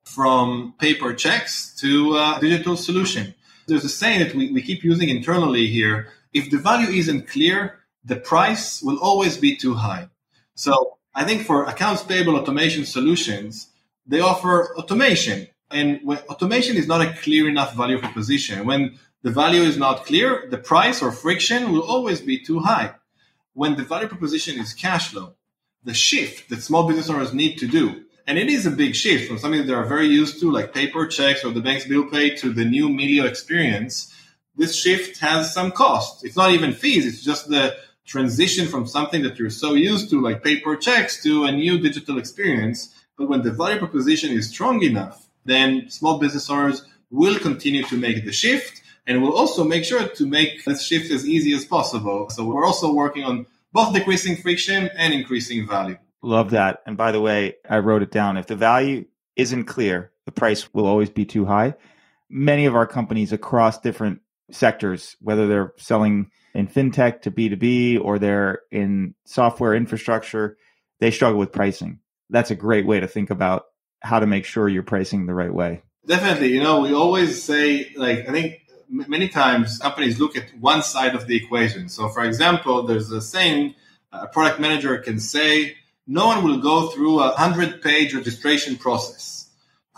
from 0.04 0.74
paper 0.78 1.14
checks 1.14 1.74
to 1.76 2.16
a 2.16 2.38
digital 2.40 2.76
solution. 2.76 3.34
There's 3.66 3.84
a 3.84 3.88
saying 3.88 4.20
that 4.20 4.34
we, 4.34 4.52
we 4.52 4.62
keep 4.62 4.82
using 4.82 5.08
internally 5.08 5.68
here. 5.68 6.08
If 6.32 6.50
the 6.50 6.58
value 6.58 6.88
isn't 6.88 7.28
clear, 7.28 7.78
the 8.04 8.16
price 8.16 8.82
will 8.82 8.98
always 8.98 9.36
be 9.36 9.56
too 9.56 9.74
high. 9.74 10.08
So 10.54 10.98
I 11.14 11.24
think 11.24 11.46
for 11.46 11.64
accounts 11.64 12.02
payable 12.02 12.36
automation 12.36 12.84
solutions, 12.84 13.68
they 14.06 14.20
offer 14.20 14.76
automation. 14.76 15.46
And 15.70 16.00
when 16.04 16.18
automation 16.28 16.76
is 16.76 16.86
not 16.86 17.00
a 17.00 17.12
clear 17.14 17.48
enough 17.48 17.74
value 17.74 17.98
proposition, 17.98 18.66
when 18.66 18.98
the 19.22 19.30
value 19.30 19.62
is 19.62 19.76
not 19.76 20.04
clear, 20.04 20.46
the 20.50 20.58
price 20.58 21.00
or 21.02 21.12
friction 21.12 21.72
will 21.72 21.82
always 21.82 22.20
be 22.20 22.38
too 22.38 22.60
high. 22.60 22.94
When 23.54 23.76
the 23.76 23.84
value 23.84 24.08
proposition 24.08 24.58
is 24.58 24.74
cash 24.74 25.08
flow, 25.10 25.34
the 25.84 25.94
shift 25.94 26.50
that 26.50 26.62
small 26.62 26.86
business 26.86 27.10
owners 27.10 27.32
need 27.32 27.58
to 27.58 27.66
do, 27.66 28.04
and 28.26 28.38
it 28.38 28.48
is 28.48 28.66
a 28.66 28.70
big 28.70 28.94
shift 28.94 29.28
from 29.28 29.38
something 29.38 29.60
that 29.60 29.66
they 29.66 29.74
are 29.74 29.84
very 29.84 30.06
used 30.06 30.40
to, 30.40 30.50
like 30.50 30.74
paper 30.74 31.06
checks 31.06 31.44
or 31.44 31.50
the 31.50 31.60
bank's 31.60 31.86
bill 31.86 32.08
pay, 32.08 32.36
to 32.36 32.52
the 32.52 32.64
new 32.64 32.88
Melio 32.88 33.24
experience. 33.24 34.12
This 34.56 34.76
shift 34.76 35.18
has 35.20 35.52
some 35.52 35.72
cost. 35.72 36.24
It's 36.24 36.36
not 36.36 36.52
even 36.52 36.72
fees. 36.72 37.06
It's 37.06 37.24
just 37.24 37.48
the 37.48 37.76
transition 38.04 38.66
from 38.68 38.86
something 38.86 39.22
that 39.22 39.38
you're 39.38 39.50
so 39.50 39.74
used 39.74 40.10
to, 40.10 40.20
like 40.20 40.44
paper 40.44 40.76
checks, 40.76 41.22
to 41.22 41.44
a 41.44 41.52
new 41.52 41.78
digital 41.78 42.18
experience. 42.18 42.94
But 43.22 43.28
when 43.28 43.42
the 43.42 43.52
value 43.52 43.78
proposition 43.78 44.32
is 44.32 44.48
strong 44.48 44.82
enough, 44.82 45.28
then 45.44 45.88
small 45.88 46.18
business 46.18 46.50
owners 46.50 46.84
will 47.08 47.38
continue 47.38 47.84
to 47.84 47.96
make 47.96 48.24
the 48.24 48.32
shift 48.32 48.82
and 49.06 49.22
we'll 49.22 49.36
also 49.36 49.62
make 49.62 49.84
sure 49.84 50.08
to 50.08 50.26
make 50.26 50.64
this 50.64 50.84
shift 50.84 51.08
as 51.12 51.24
easy 51.24 51.54
as 51.54 51.64
possible. 51.64 52.30
So 52.30 52.44
we're 52.44 52.66
also 52.66 52.92
working 52.92 53.22
on 53.22 53.46
both 53.72 53.94
decreasing 53.94 54.34
friction 54.34 54.90
and 54.96 55.14
increasing 55.14 55.68
value. 55.68 55.98
Love 56.20 56.50
that. 56.50 56.82
And 56.84 56.96
by 56.96 57.12
the 57.12 57.20
way, 57.20 57.54
I 57.70 57.78
wrote 57.78 58.02
it 58.02 58.10
down. 58.10 58.36
If 58.38 58.48
the 58.48 58.56
value 58.56 59.04
isn't 59.36 59.66
clear, 59.66 60.10
the 60.24 60.32
price 60.32 60.74
will 60.74 60.86
always 60.86 61.10
be 61.10 61.24
too 61.24 61.44
high. 61.44 61.76
Many 62.28 62.66
of 62.66 62.74
our 62.74 62.88
companies 62.88 63.32
across 63.32 63.78
different 63.78 64.20
sectors, 64.50 65.14
whether 65.20 65.46
they're 65.46 65.74
selling 65.76 66.32
in 66.56 66.66
fintech 66.66 67.22
to 67.22 67.30
B2B 67.30 68.04
or 68.04 68.18
they're 68.18 68.62
in 68.72 69.14
software 69.26 69.76
infrastructure, 69.76 70.56
they 70.98 71.12
struggle 71.12 71.38
with 71.38 71.52
pricing. 71.52 72.00
That's 72.32 72.50
a 72.50 72.56
great 72.56 72.86
way 72.86 72.98
to 72.98 73.06
think 73.06 73.30
about 73.30 73.66
how 74.00 74.18
to 74.18 74.26
make 74.26 74.44
sure 74.44 74.68
you're 74.68 74.82
pricing 74.82 75.26
the 75.26 75.34
right 75.34 75.54
way. 75.54 75.82
Definitely. 76.06 76.48
You 76.48 76.62
know, 76.62 76.80
we 76.80 76.92
always 76.92 77.40
say, 77.42 77.92
like, 77.96 78.28
I 78.28 78.32
think 78.32 78.62
many 78.88 79.28
times 79.28 79.78
companies 79.78 80.18
look 80.18 80.36
at 80.36 80.46
one 80.58 80.82
side 80.82 81.14
of 81.14 81.28
the 81.28 81.36
equation. 81.36 81.88
So, 81.88 82.08
for 82.08 82.24
example, 82.24 82.82
there's 82.82 83.12
a 83.12 83.20
saying 83.20 83.76
a 84.10 84.26
product 84.26 84.58
manager 84.58 84.98
can 84.98 85.20
say, 85.20 85.76
no 86.08 86.26
one 86.26 86.42
will 86.42 86.58
go 86.58 86.88
through 86.88 87.20
a 87.20 87.28
100 87.28 87.80
page 87.80 88.12
registration 88.12 88.76
process 88.76 89.42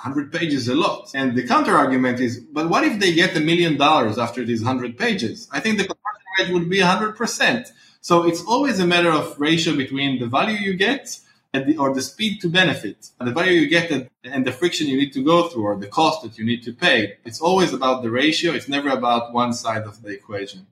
100 0.04 0.30
pages 0.30 0.62
is 0.62 0.68
a 0.68 0.74
lot. 0.74 1.10
And 1.14 1.34
the 1.34 1.46
counter 1.46 1.74
argument 1.74 2.20
is, 2.20 2.38
but 2.38 2.68
what 2.68 2.84
if 2.84 3.00
they 3.00 3.14
get 3.14 3.34
a 3.36 3.40
million 3.40 3.78
dollars 3.78 4.18
after 4.18 4.44
these 4.44 4.62
100 4.62 4.98
pages? 4.98 5.48
I 5.50 5.60
think 5.60 5.78
the 5.78 5.84
conversion 5.84 6.28
rate 6.38 6.52
would 6.52 6.68
be 6.68 6.80
100%. 6.80 7.68
So 8.02 8.26
it's 8.26 8.42
always 8.44 8.80
a 8.80 8.86
matter 8.86 9.10
of 9.10 9.40
ratio 9.40 9.74
between 9.74 10.20
the 10.20 10.26
value 10.26 10.58
you 10.58 10.74
get 10.74 11.18
the, 11.54 11.76
or 11.76 11.94
the 11.94 12.02
speed 12.02 12.40
to 12.40 12.48
benefit, 12.48 13.10
the 13.20 13.30
value 13.30 13.60
you 13.60 13.68
get 13.68 13.90
and 14.24 14.46
the 14.46 14.52
friction 14.52 14.88
you 14.88 14.96
need 14.96 15.12
to 15.12 15.24
go 15.24 15.48
through 15.48 15.64
or 15.64 15.76
the 15.76 15.86
cost 15.86 16.22
that 16.22 16.36
you 16.36 16.44
need 16.44 16.62
to 16.64 16.72
pay. 16.72 17.14
It's 17.24 17.40
always 17.40 17.72
about 17.72 18.02
the 18.02 18.10
ratio. 18.10 18.52
It's 18.52 18.68
never 18.68 18.88
about 18.88 19.32
one 19.32 19.52
side 19.52 19.84
of 19.84 20.02
the 20.02 20.10
equation. 20.10 20.66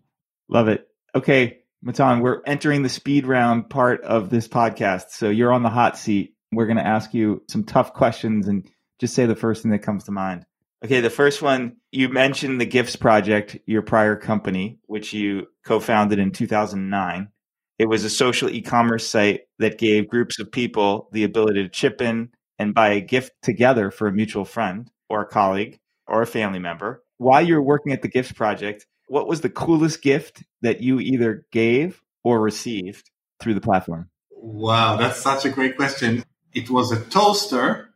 Love 0.49 0.69
it. 0.69 0.89
Okay, 1.15 1.59
Matan, 1.83 2.21
we're 2.21 2.43
entering 2.47 2.83
the 2.83 2.89
speed 2.89 3.27
round 3.27 3.71
part 3.71 4.03
of 4.03 4.31
this 4.31 4.49
podcast. 4.49 5.11
So 5.11 5.31
you're 5.31 5.53
on 5.53 5.63
the 5.63 5.71
hot 5.71 5.99
seat. 5.99 6.35
We're 6.51 6.67
going 6.67 6.79
to 6.79 6.87
ask 6.87 7.15
you 7.15 7.43
some 7.49 7.65
tough 7.65 7.95
questions 7.95 8.49
and 8.49 8.69
just 8.99 9.15
say 9.15 9.27
the 9.27 9.37
first 9.37 9.63
thing 9.63 9.73
that 9.73 9.81
comes 9.81 10.05
to 10.05 10.13
mind. 10.13 10.45
Okay, 10.85 11.01
the 11.01 11.11
first 11.11 11.43
one, 11.43 11.77
you 11.93 12.09
mentioned 12.09 12.61
the 12.61 12.67
Gifts 12.67 12.97
Project, 12.97 13.57
your 13.67 13.83
prior 13.83 14.17
company, 14.17 14.81
which 14.87 15.13
you 15.13 15.47
co 15.65 15.79
founded 15.79 16.19
in 16.19 16.33
2009. 16.33 17.29
It 17.79 17.89
was 17.89 18.05
a 18.05 18.11
social 18.11 18.49
e 18.49 18.61
commerce 18.61 19.07
site 19.07 19.43
that 19.59 19.79
gave 19.79 20.09
groups 20.09 20.39
of 20.39 20.53
people 20.53 21.09
the 21.13 21.25
ability 21.25 21.63
to 21.63 21.69
chip 21.69 22.01
in 22.01 22.31
and 22.59 22.75
buy 22.75 22.91
a 22.91 23.01
gift 23.01 23.33
together 23.43 23.91
for 23.91 24.07
a 24.07 24.13
mutual 24.13 24.45
friend 24.45 24.91
or 25.09 25.23
a 25.23 25.27
colleague 25.27 25.81
or 26.07 26.23
a 26.23 26.27
family 26.27 26.59
member. 26.59 27.03
While 27.19 27.43
you 27.43 27.55
were 27.55 27.63
working 27.63 27.93
at 27.93 28.03
the 28.03 28.09
Gifts 28.09 28.33
Project, 28.33 28.87
what 29.09 29.29
was 29.29 29.41
the 29.41 29.51
coolest 29.51 30.03
gift 30.03 30.43
that 30.63 30.81
you 30.81 31.01
either 31.01 31.47
gave 31.53 32.03
or 32.25 32.41
received 32.41 33.11
through 33.41 33.55
the 33.55 33.61
platform? 33.61 34.11
Wow, 34.31 34.97
that's 34.97 35.21
such 35.21 35.45
a 35.45 35.51
great 35.51 35.77
question. 35.77 36.25
It 36.53 36.71
was 36.71 36.93
a 36.93 37.01
toaster 37.01 37.91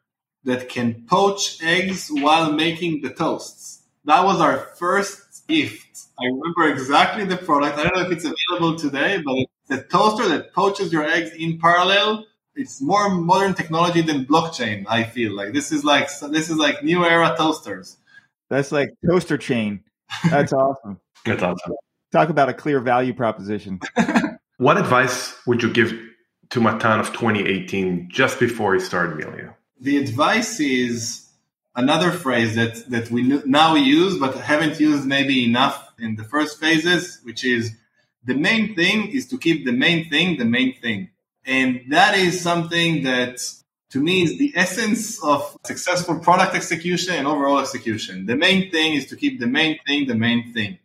that 0.44 0.68
can 0.68 1.04
poach 1.08 1.62
eggs 1.62 2.08
while 2.08 2.52
making 2.52 3.02
the 3.02 3.10
toasts. 3.10 3.82
That 4.04 4.24
was 4.24 4.40
our 4.40 4.58
first 4.78 5.46
gift. 5.48 6.06
I 6.18 6.24
remember 6.24 6.68
exactly 6.68 7.24
the 7.24 7.36
product. 7.36 7.78
I 7.78 7.84
don't 7.84 7.96
know 7.96 8.02
if 8.02 8.12
it's 8.12 8.24
available 8.24 8.76
today, 8.78 9.20
but 9.24 9.34
it's 9.36 9.52
a 9.70 9.83
toaster 9.83 10.29
that 10.29 10.52
poaches 10.52 10.92
your 10.92 11.05
eggs 11.05 11.31
in 11.35 11.59
parallel. 11.59 12.26
It's 12.55 12.81
more 12.81 13.11
modern 13.11 13.55
technology 13.55 14.00
than 14.00 14.24
blockchain. 14.24 14.85
I 14.88 15.05
feel 15.05 15.35
like 15.35 15.52
this 15.52 15.72
is 15.72 15.85
like 15.85 16.09
this 16.31 16.48
is 16.50 16.57
like 16.57 16.83
new 16.83 17.05
era 17.05 17.35
toasters. 17.37 17.96
That's 18.48 18.72
like 18.72 18.90
toaster 19.07 19.37
chain. 19.37 19.81
That's 20.31 20.52
awesome. 20.64 21.00
That's 21.24 21.42
awesome. 21.42 21.74
Talk 22.12 22.29
about 22.31 22.48
a 22.48 22.55
clear 22.55 22.81
value 22.81 23.12
proposition. 23.12 23.81
what 24.57 24.79
advice 24.79 25.35
would 25.46 25.62
you 25.62 25.72
give 25.72 25.92
to 26.50 26.61
Matan 26.61 27.00
of 27.00 27.09
2018 27.09 28.09
just 28.11 28.38
before 28.38 28.74
he 28.74 28.81
started 28.81 29.18
Melio? 29.18 29.52
the 29.81 29.98
advice 29.98 30.61
is 30.61 31.29
another 31.74 32.11
phrase 32.11 32.55
that, 32.57 32.88
that 32.90 33.11
we 33.11 33.22
now 33.22 33.74
use, 33.74 34.18
but 34.18 34.35
haven't 34.37 34.81
used 34.81 35.07
maybe 35.07 35.44
enough 35.44 35.92
in 35.98 36.16
the 36.16 36.24
first 36.24 36.59
phases, 36.59 37.20
which 37.22 37.44
is 37.44 37.72
the 38.26 38.34
main 38.34 38.74
thing 38.74 39.08
is 39.08 39.26
to 39.28 39.38
keep 39.38 39.64
the 39.64 39.72
main 39.72 40.08
thing 40.10 40.38
the 40.38 40.44
main 40.44 40.74
thing. 40.80 41.10
And 41.44 41.82
that 41.88 42.18
is 42.18 42.40
something 42.40 43.04
that 43.04 43.38
to 43.90 44.00
me 44.00 44.22
is 44.22 44.38
the 44.38 44.52
essence 44.56 45.22
of 45.22 45.56
successful 45.64 46.18
product 46.18 46.54
execution 46.54 47.14
and 47.14 47.26
overall 47.26 47.60
execution. 47.60 48.26
The 48.26 48.36
main 48.36 48.70
thing 48.70 48.94
is 48.94 49.06
to 49.06 49.16
keep 49.16 49.40
the 49.40 49.46
main 49.46 49.78
thing 49.86 50.06
the 50.06 50.14
main 50.14 50.52
thing. 50.52 50.78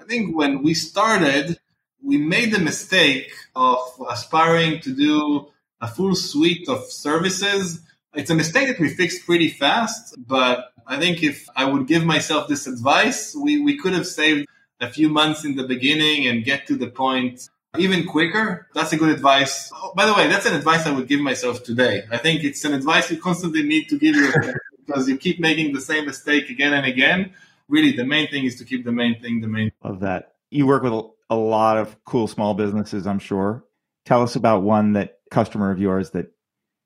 I 0.00 0.04
think 0.04 0.36
when 0.36 0.62
we 0.62 0.74
started, 0.74 1.58
we 2.02 2.16
made 2.16 2.52
the 2.52 2.58
mistake 2.58 3.30
of 3.54 3.78
aspiring 4.08 4.80
to 4.80 4.94
do 4.94 5.48
a 5.80 5.88
full 5.88 6.14
suite 6.14 6.68
of 6.68 6.90
services 6.90 7.82
it's 8.14 8.30
a 8.30 8.34
mistake 8.34 8.68
that 8.68 8.80
we 8.80 8.88
fixed 8.88 9.26
pretty 9.26 9.48
fast, 9.48 10.14
but 10.18 10.72
I 10.86 10.98
think 10.98 11.22
if 11.22 11.48
I 11.54 11.64
would 11.64 11.86
give 11.86 12.04
myself 12.04 12.48
this 12.48 12.66
advice, 12.66 13.34
we, 13.36 13.60
we 13.60 13.76
could 13.76 13.92
have 13.92 14.06
saved 14.06 14.48
a 14.80 14.90
few 14.90 15.08
months 15.08 15.44
in 15.44 15.56
the 15.56 15.64
beginning 15.64 16.26
and 16.26 16.44
get 16.44 16.66
to 16.66 16.76
the 16.76 16.88
point 16.88 17.48
even 17.76 18.06
quicker. 18.06 18.66
That's 18.74 18.92
a 18.92 18.96
good 18.96 19.10
advice. 19.10 19.70
Oh, 19.74 19.92
by 19.94 20.06
the 20.06 20.14
way, 20.14 20.28
that's 20.28 20.46
an 20.46 20.54
advice 20.54 20.86
I 20.86 20.92
would 20.92 21.08
give 21.08 21.20
myself 21.20 21.62
today. 21.62 22.04
I 22.10 22.16
think 22.16 22.44
it's 22.44 22.64
an 22.64 22.74
advice 22.74 23.10
you 23.10 23.20
constantly 23.20 23.62
need 23.62 23.88
to 23.88 23.98
give 23.98 24.16
yourself 24.16 24.56
because 24.86 25.08
you 25.08 25.16
keep 25.16 25.40
making 25.40 25.74
the 25.74 25.80
same 25.80 26.06
mistake 26.06 26.48
again 26.50 26.72
and 26.72 26.86
again. 26.86 27.32
Really, 27.68 27.92
the 27.92 28.04
main 28.04 28.28
thing 28.28 28.44
is 28.44 28.56
to 28.56 28.64
keep 28.64 28.84
the 28.84 28.92
main 28.92 29.20
thing 29.20 29.40
the 29.40 29.48
main. 29.48 29.72
Of 29.82 30.00
that, 30.00 30.34
you 30.50 30.66
work 30.66 30.82
with 30.82 30.94
a 31.28 31.36
lot 31.36 31.76
of 31.76 32.02
cool 32.04 32.26
small 32.26 32.54
businesses. 32.54 33.06
I'm 33.06 33.18
sure. 33.18 33.64
Tell 34.06 34.22
us 34.22 34.36
about 34.36 34.62
one 34.62 34.94
that 34.94 35.18
customer 35.30 35.70
of 35.70 35.78
yours 35.78 36.10
that 36.12 36.32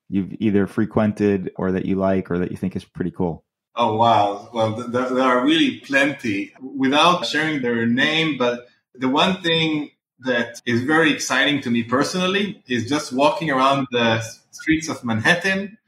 you've 0.09 0.35
either 0.40 0.66
frequented 0.66 1.52
or 1.57 1.72
that 1.72 1.87
you 1.87 1.96
like 1.96 2.31
or 2.31 2.38
that 2.38 2.50
you 2.50 2.57
think 2.57 2.74
is 2.76 2.85
pretty 2.85 3.11
cool? 3.11 3.44
Oh, 3.74 3.96
wow. 3.96 4.50
Well, 4.52 4.74
there, 4.74 5.08
there 5.08 5.24
are 5.24 5.44
really 5.44 5.80
plenty. 5.80 6.52
Without 6.61 7.26
sharing 7.26 7.62
their 7.62 7.87
name, 7.87 8.37
but 8.37 8.66
the 8.94 9.08
one 9.08 9.40
thing 9.42 9.90
that 10.20 10.61
is 10.66 10.82
very 10.82 11.12
exciting 11.12 11.61
to 11.62 11.70
me 11.70 11.83
personally 11.83 12.62
is 12.68 12.88
just 12.88 13.12
walking 13.12 13.50
around 13.50 13.87
the 13.90 14.20
streets 14.50 14.88
of 14.88 15.02
Manhattan. 15.04 15.79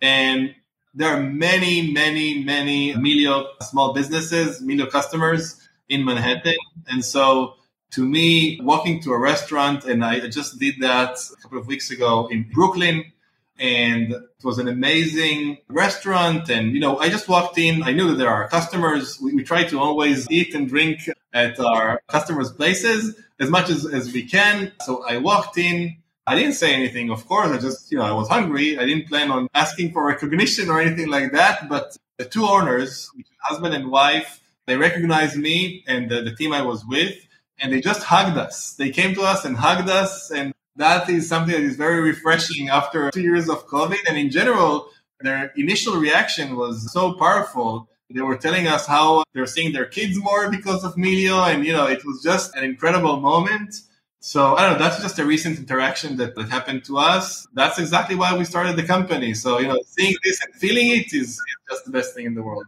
And 0.00 0.54
there 0.94 1.14
are 1.14 1.20
many, 1.22 1.92
many, 1.92 2.42
many 2.42 2.94
Melio 2.94 3.46
small 3.62 3.92
businesses, 3.92 4.62
Melio 4.62 4.90
customers 4.90 5.60
in 5.88 6.04
Manhattan. 6.04 6.56
And 6.88 7.04
so 7.04 7.54
to 7.92 8.04
me, 8.04 8.58
walking 8.62 9.00
to 9.02 9.12
a 9.12 9.18
restaurant, 9.18 9.84
and 9.84 10.04
I 10.04 10.28
just 10.28 10.58
did 10.58 10.76
that 10.80 11.18
a 11.32 11.42
couple 11.42 11.58
of 11.58 11.66
weeks 11.66 11.90
ago 11.90 12.26
in 12.28 12.48
Brooklyn, 12.52 13.12
and 13.58 14.12
it 14.12 14.44
was 14.44 14.58
an 14.58 14.68
amazing 14.68 15.58
restaurant. 15.68 16.50
And, 16.50 16.72
you 16.72 16.80
know, 16.80 16.98
I 16.98 17.08
just 17.08 17.28
walked 17.28 17.58
in. 17.58 17.82
I 17.82 17.92
knew 17.92 18.08
that 18.08 18.16
there 18.16 18.30
are 18.30 18.48
customers. 18.48 19.18
We, 19.20 19.34
we 19.34 19.44
try 19.44 19.64
to 19.64 19.78
always 19.78 20.30
eat 20.30 20.54
and 20.54 20.68
drink 20.68 21.08
at 21.32 21.58
our 21.60 22.00
customers' 22.08 22.52
places 22.52 23.16
as 23.40 23.50
much 23.50 23.70
as, 23.70 23.86
as 23.86 24.12
we 24.12 24.24
can. 24.24 24.72
So 24.82 25.04
I 25.04 25.18
walked 25.18 25.58
in. 25.58 25.96
I 26.26 26.34
didn't 26.36 26.54
say 26.54 26.74
anything, 26.74 27.10
of 27.10 27.26
course. 27.26 27.50
I 27.50 27.58
just, 27.58 27.92
you 27.92 27.98
know, 27.98 28.04
I 28.04 28.12
was 28.12 28.28
hungry. 28.28 28.78
I 28.78 28.86
didn't 28.86 29.08
plan 29.08 29.30
on 29.30 29.48
asking 29.54 29.92
for 29.92 30.06
recognition 30.06 30.70
or 30.70 30.80
anything 30.80 31.08
like 31.08 31.32
that. 31.32 31.68
But 31.68 31.96
the 32.16 32.24
two 32.24 32.46
owners, 32.46 33.10
husband 33.40 33.74
and 33.74 33.90
wife, 33.90 34.40
They 34.66 34.76
recognized 34.76 35.36
me 35.36 35.84
and 35.86 36.10
the, 36.10 36.22
the 36.22 36.34
team 36.34 36.52
I 36.52 36.62
was 36.62 36.84
with, 36.86 37.16
and 37.58 37.72
they 37.72 37.80
just 37.80 38.02
hugged 38.02 38.38
us. 38.38 38.74
They 38.74 38.90
came 38.90 39.14
to 39.14 39.22
us 39.22 39.44
and 39.44 39.56
hugged 39.56 39.88
us, 39.88 40.30
and 40.30 40.53
that 40.76 41.08
is 41.08 41.28
something 41.28 41.54
that 41.54 41.62
is 41.62 41.76
very 41.76 42.00
refreshing 42.00 42.68
after 42.68 43.10
two 43.10 43.22
years 43.22 43.48
of 43.48 43.66
COVID. 43.66 43.98
And 44.08 44.18
in 44.18 44.30
general, 44.30 44.88
their 45.20 45.52
initial 45.56 45.96
reaction 45.96 46.56
was 46.56 46.92
so 46.92 47.14
powerful. 47.14 47.88
They 48.10 48.20
were 48.20 48.36
telling 48.36 48.68
us 48.68 48.86
how 48.86 49.24
they're 49.32 49.46
seeing 49.46 49.72
their 49.72 49.86
kids 49.86 50.16
more 50.18 50.50
because 50.50 50.84
of 50.84 50.94
Melio, 50.94 51.52
and 51.52 51.66
you 51.66 51.72
know, 51.72 51.86
it 51.86 52.04
was 52.04 52.22
just 52.22 52.54
an 52.54 52.62
incredible 52.62 53.18
moment. 53.18 53.74
So 54.20 54.54
I 54.54 54.62
don't 54.62 54.78
know, 54.78 54.78
that's 54.78 55.02
just 55.02 55.18
a 55.18 55.24
recent 55.24 55.58
interaction 55.58 56.16
that, 56.16 56.34
that 56.34 56.48
happened 56.48 56.84
to 56.84 56.98
us. 56.98 57.46
That's 57.52 57.78
exactly 57.78 58.14
why 58.14 58.36
we 58.36 58.44
started 58.44 58.76
the 58.76 58.82
company. 58.82 59.34
So, 59.34 59.58
you 59.58 59.68
know, 59.68 59.78
seeing 59.86 60.14
this 60.24 60.42
and 60.42 60.54
feeling 60.54 60.90
it 60.90 61.12
is, 61.12 61.30
is 61.30 61.40
just 61.68 61.84
the 61.84 61.90
best 61.90 62.14
thing 62.14 62.24
in 62.24 62.34
the 62.34 62.42
world. 62.42 62.66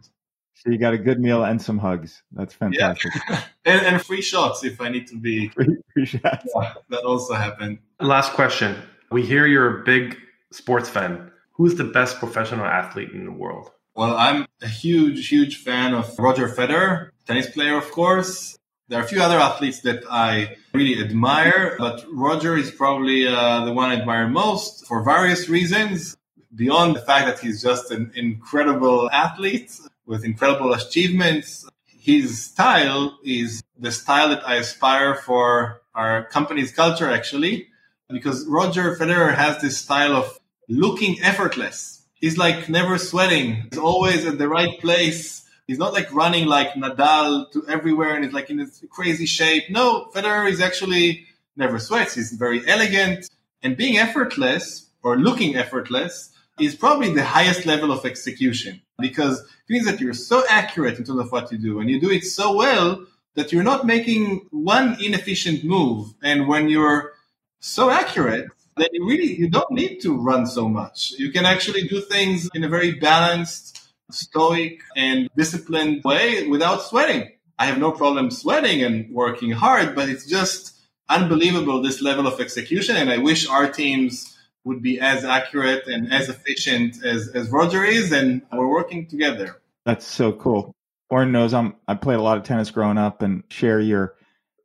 So 0.59 0.71
you 0.71 0.79
got 0.79 0.93
a 0.93 0.97
good 0.97 1.19
meal 1.19 1.43
and 1.43 1.61
some 1.61 1.77
hugs. 1.77 2.23
That's 2.31 2.53
fantastic. 2.53 3.13
Yeah. 3.29 3.41
and, 3.65 3.85
and, 3.85 4.01
free 4.01 4.21
shots 4.21 4.63
if 4.63 4.81
I 4.81 4.89
need 4.89 5.07
to 5.07 5.17
be. 5.17 5.47
Free, 5.55 5.77
free 5.93 6.05
shots. 6.05 6.49
Yeah, 6.55 6.73
that 6.89 7.03
also 7.03 7.35
happened. 7.35 7.77
Last 7.99 8.33
question. 8.33 8.75
We 9.11 9.21
hear 9.23 9.45
you're 9.45 9.81
a 9.81 9.83
big 9.83 10.17
sports 10.51 10.89
fan. 10.89 11.31
Who's 11.53 11.75
the 11.75 11.83
best 11.83 12.17
professional 12.17 12.65
athlete 12.65 13.11
in 13.11 13.25
the 13.25 13.31
world? 13.31 13.71
Well, 13.95 14.15
I'm 14.15 14.47
a 14.61 14.67
huge, 14.67 15.27
huge 15.27 15.57
fan 15.57 15.93
of 15.93 16.17
Roger 16.19 16.47
Federer, 16.47 17.09
tennis 17.25 17.49
player, 17.49 17.77
of 17.77 17.91
course. 17.91 18.57
There 18.89 18.99
are 18.99 19.03
a 19.03 19.07
few 19.07 19.21
other 19.21 19.37
athletes 19.37 19.81
that 19.81 20.03
I 20.09 20.55
really 20.73 21.01
admire, 21.03 21.75
but 21.77 22.05
Roger 22.11 22.55
is 22.55 22.71
probably 22.71 23.27
uh, 23.27 23.65
the 23.65 23.73
one 23.73 23.89
I 23.89 23.95
admire 23.95 24.27
most 24.27 24.87
for 24.87 25.03
various 25.03 25.49
reasons. 25.49 26.15
Beyond 26.55 26.95
the 26.95 27.01
fact 27.01 27.27
that 27.27 27.39
he's 27.39 27.61
just 27.61 27.91
an 27.91 28.11
incredible 28.15 29.09
athlete 29.11 29.71
with 30.07 30.23
incredible 30.25 30.73
achievements, 30.73 31.67
his 31.85 32.43
style 32.43 33.19
is 33.23 33.61
the 33.77 33.91
style 33.91 34.29
that 34.29 34.47
I 34.47 34.55
aspire 34.55 35.15
for 35.15 35.81
our 35.93 36.23
company's 36.25 36.71
culture, 36.71 37.09
actually, 37.09 37.67
because 38.09 38.45
Roger 38.47 38.95
Federer 38.95 39.35
has 39.35 39.61
this 39.61 39.77
style 39.77 40.15
of 40.15 40.39
looking 40.69 41.21
effortless. 41.21 42.05
He's 42.15 42.37
like 42.37 42.69
never 42.69 42.97
sweating. 42.97 43.67
He's 43.69 43.77
always 43.79 44.25
at 44.25 44.37
the 44.37 44.47
right 44.47 44.79
place 44.79 45.37
He's 45.67 45.77
not 45.77 45.91
like 45.91 46.11
running 46.13 46.47
like 46.47 46.71
Nadal 46.73 47.51
to 47.51 47.67
everywhere 47.67 48.15
and 48.15 48.23
he's 48.23 48.33
like 48.33 48.49
in 48.49 48.57
this 48.57 48.83
crazy 48.89 49.25
shape. 49.25 49.69
No, 49.69 50.09
Federer 50.15 50.49
is 50.49 50.61
actually 50.61 51.25
never 51.57 51.77
sweats. 51.77 52.15
He's 52.15 52.31
very 52.31 52.65
elegant 52.67 53.29
and 53.61 53.75
being 53.75 53.97
effortless 53.97 54.89
or 55.03 55.17
looking 55.17 55.57
effortless 55.57 56.31
is 56.57 56.73
probably 56.73 57.13
the 57.13 57.23
highest 57.23 57.65
level 57.65 57.91
of 57.91 58.05
execution 58.05 58.81
because 58.99 59.39
it 59.41 59.69
means 59.69 59.85
that 59.85 59.99
you're 59.99 60.13
so 60.13 60.43
accurate 60.49 60.97
in 60.97 61.03
terms 61.03 61.19
of 61.19 61.31
what 61.31 61.51
you 61.51 61.57
do 61.57 61.79
and 61.79 61.89
you 61.89 61.99
do 61.99 62.09
it 62.09 62.23
so 62.23 62.55
well 62.55 63.05
that 63.35 63.51
you're 63.51 63.63
not 63.63 63.85
making 63.85 64.47
one 64.51 64.97
inefficient 65.01 65.63
move. 65.63 66.13
And 66.23 66.47
when 66.47 66.69
you're 66.69 67.13
so 67.59 67.89
accurate, 67.89 68.49
then 68.77 68.87
you 68.91 69.07
really 69.07 69.35
you 69.35 69.49
don't 69.49 69.71
need 69.71 69.99
to 70.01 70.15
run 70.17 70.45
so 70.47 70.67
much. 70.67 71.11
You 71.17 71.31
can 71.31 71.45
actually 71.45 71.87
do 71.87 72.01
things 72.01 72.49
in 72.53 72.63
a 72.63 72.69
very 72.69 72.93
balanced 72.93 73.91
stoic 74.11 74.79
and 74.95 75.29
disciplined 75.35 76.03
way 76.03 76.47
without 76.47 76.81
sweating. 76.81 77.31
I 77.59 77.65
have 77.65 77.79
no 77.79 77.91
problem 77.91 78.31
sweating 78.31 78.83
and 78.83 79.11
working 79.13 79.51
hard, 79.51 79.95
but 79.95 80.09
it's 80.09 80.25
just 80.25 80.75
unbelievable 81.09 81.81
this 81.81 82.01
level 82.01 82.27
of 82.27 82.39
execution. 82.39 82.95
And 82.95 83.09
I 83.09 83.17
wish 83.17 83.47
our 83.47 83.69
teams 83.69 84.36
would 84.67 84.83
be 84.83 84.99
as 84.99 85.23
accurate 85.23 85.87
and 85.87 86.11
as 86.13 86.29
efficient 86.29 87.03
as, 87.03 87.29
as 87.29 87.49
Roger 87.49 87.83
is, 87.83 88.11
and 88.11 88.41
we're 88.51 88.69
working 88.69 89.07
together. 89.07 89.59
That's 89.85 90.05
so 90.05 90.33
cool. 90.33 90.75
Oren 91.09 91.31
knows 91.31 91.53
I'm 91.53 91.75
I 91.87 91.95
played 91.95 92.19
a 92.19 92.21
lot 92.21 92.37
of 92.37 92.43
tennis 92.43 92.69
growing 92.69 92.97
up 92.97 93.21
and 93.21 93.43
share 93.49 93.79
your 93.79 94.15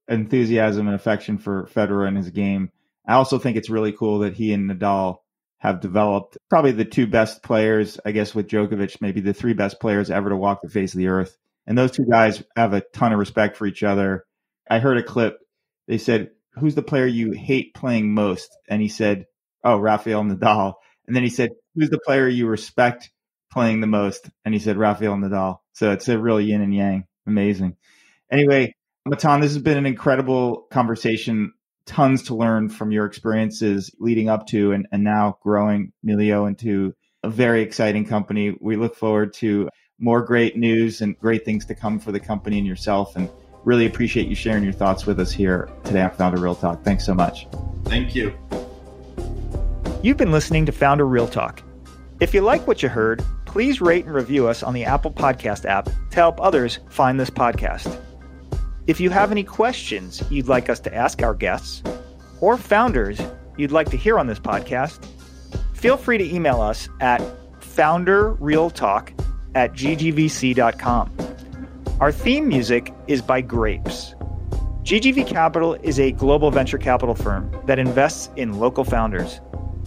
enthusiasm 0.09 0.89
and 0.89 0.97
affection 0.97 1.39
for 1.39 1.69
Federer 1.73 2.07
and 2.07 2.17
his 2.17 2.31
game. 2.31 2.71
I 3.07 3.15
also 3.15 3.39
think 3.39 3.57
it's 3.57 3.71
really 3.71 3.93
cool 3.93 4.21
that 4.21 4.35
he 4.35 4.53
and 4.53 4.69
Nadal 4.69 5.19
have 5.59 5.81
developed 5.81 6.37
probably 6.51 6.73
the 6.73 6.85
two 6.85 7.07
best 7.07 7.43
players, 7.43 7.99
I 8.05 8.11
guess, 8.11 8.35
with 8.35 8.49
Djokovic, 8.49 9.01
maybe 9.01 9.21
the 9.21 9.33
three 9.33 9.53
best 9.53 9.81
players 9.81 10.11
ever 10.11 10.29
to 10.29 10.37
walk 10.37 10.61
the 10.61 10.69
face 10.69 10.93
of 10.93 10.99
the 10.99 11.07
earth. 11.07 11.37
And 11.67 11.79
those 11.79 11.93
two 11.93 12.05
guys 12.05 12.43
have 12.57 12.73
a 12.73 12.83
ton 12.93 13.13
of 13.13 13.21
respect 13.21 13.57
for 13.57 13.67
each 13.67 13.85
other. 13.85 14.25
I 14.69 14.81
heard 14.81 14.99
a 14.99 15.03
clip. 15.05 15.39
They 15.87 15.99
said, 15.99 16.31
Who's 16.55 16.75
the 16.75 16.83
player 16.83 17.07
you 17.07 17.31
hate 17.31 17.75
playing 17.75 18.13
most? 18.13 18.51
And 18.69 18.83
he 18.83 18.89
said, 18.89 19.27
Oh, 19.65 19.79
Rafael 19.79 20.23
Nadal. 20.25 20.75
And 21.07 21.17
then 21.17 21.23
he 21.23 21.31
said, 21.31 21.51
Who's 21.75 21.91
the 21.91 22.01
player 22.05 22.29
you 22.29 22.47
respect 22.47 23.11
playing 23.51 23.81
the 23.81 23.87
most? 23.87 24.29
And 24.45 24.55
he 24.55 24.61
said, 24.61 24.77
Rafael 24.77 25.17
Nadal. 25.17 25.59
So 25.73 25.93
it's 25.93 26.09
a 26.09 26.19
real 26.19 26.41
yin 26.41 26.63
and 26.63 26.75
yang. 26.75 27.05
Amazing. 27.27 27.77
Anyway, 28.31 28.75
Matan, 29.07 29.41
this 29.41 29.53
has 29.53 29.63
been 29.63 29.79
an 29.79 29.87
incredible 29.87 30.67
conversation 30.71 31.53
tons 31.87 32.25
to 32.25 32.35
learn 32.35 32.69
from 32.69 32.93
your 32.93 33.07
experiences 33.07 33.91
leading 33.99 34.29
up 34.29 34.47
to 34.49 34.73
and, 34.73 34.87
and 34.93 35.03
now 35.03 35.37
growing 35.43 35.93
Melio 36.07 36.47
into 36.47 36.95
a 37.23 37.31
very 37.31 37.63
exciting 37.63 38.05
company. 38.05 38.57
We 38.61 38.77
look 38.77 38.95
forward 38.95 39.35
to 39.35 39.69
more 39.99 40.23
great 40.23 40.57
news 40.57 41.01
and 41.01 41.19
great 41.19 41.45
things 41.45 41.67
to 41.67 41.75
come 41.75 41.99
for 41.99 42.13
the 42.13 42.21
company 42.21 42.59
and 42.59 42.67
yourself. 42.67 43.17
And 43.17 43.29
really 43.65 43.87
appreciate 43.87 44.29
you 44.29 44.35
sharing 44.35 44.65
your 44.65 44.73
thoughts 44.73 45.07
with 45.07 45.21
us 45.21 45.33
here 45.33 45.69
today 45.85 46.03
on 46.03 46.11
Founder 46.11 46.41
Real 46.41 46.55
Talk. 46.55 46.83
Thanks 46.83 47.05
so 47.05 47.15
much. 47.15 47.47
Thank 47.85 48.15
you. 48.15 48.37
You've 50.03 50.17
been 50.17 50.33
listening 50.33 50.67
to 50.67 50.73
Founder 50.73 51.07
Real 51.07 51.29
Talk. 51.29 51.63
If 52.19 52.35
you 52.35 52.41
like 52.41 52.67
what 52.67 52.83
you 52.83 52.89
heard, 52.89 53.25
please 53.47 53.81
rate 53.81 54.05
and 54.05 54.13
review 54.13 54.49
us 54.49 54.65
on 54.65 54.75
the 54.75 54.85
Apple 54.85 55.13
Podcast 55.13 55.65
app 55.65 55.85
to 55.85 56.17
help 56.17 56.41
others 56.41 56.81
find 56.89 57.21
this 57.21 57.31
podcast. 57.31 58.01
If 58.89 58.99
you 58.99 59.11
have 59.11 59.31
any 59.31 59.45
questions 59.45 60.21
you'd 60.29 60.49
like 60.49 60.69
us 60.69 60.81
to 60.81 60.93
ask 60.93 61.23
our 61.23 61.35
guests, 61.35 61.85
or 62.41 62.57
founders 62.57 63.21
you'd 63.57 63.71
like 63.71 63.91
to 63.91 63.97
hear 63.97 64.19
on 64.19 64.27
this 64.27 64.41
podcast, 64.41 65.07
feel 65.73 65.97
free 65.97 66.19
to 66.19 66.35
email 66.35 66.61
us 66.61 66.89
at 67.01 67.21
founderrealtalk 67.61 69.13
at 69.55 69.73
ggvc.com. 69.73 71.17
Our 72.01 72.11
theme 72.11 72.49
music 72.49 72.93
is 73.07 73.23
by 73.23 73.41
Grapes. 73.41 74.17
GGV 74.83 75.29
Capital 75.29 75.75
is 75.75 76.01
a 76.01 76.11
global 76.11 76.51
venture 76.51 76.79
capital 76.79 77.15
firm 77.15 77.57
that 77.67 77.79
invests 77.79 78.31
in 78.35 78.59
local 78.59 78.83
founders. 78.83 79.41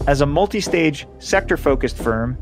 As 0.06 0.20
a 0.20 0.26
multi 0.26 0.60
stage, 0.60 1.08
sector 1.18 1.56
focused 1.56 1.96
firm, 1.96 2.38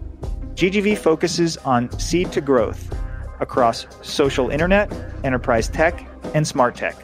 GGV 0.54 0.98
focuses 0.98 1.56
on 1.58 1.90
seed 1.98 2.30
to 2.32 2.42
growth 2.42 2.94
across 3.40 3.86
social 4.02 4.50
internet, 4.50 4.92
enterprise 5.24 5.68
tech, 5.68 6.06
and 6.34 6.46
smart 6.46 6.74
tech. 6.74 6.94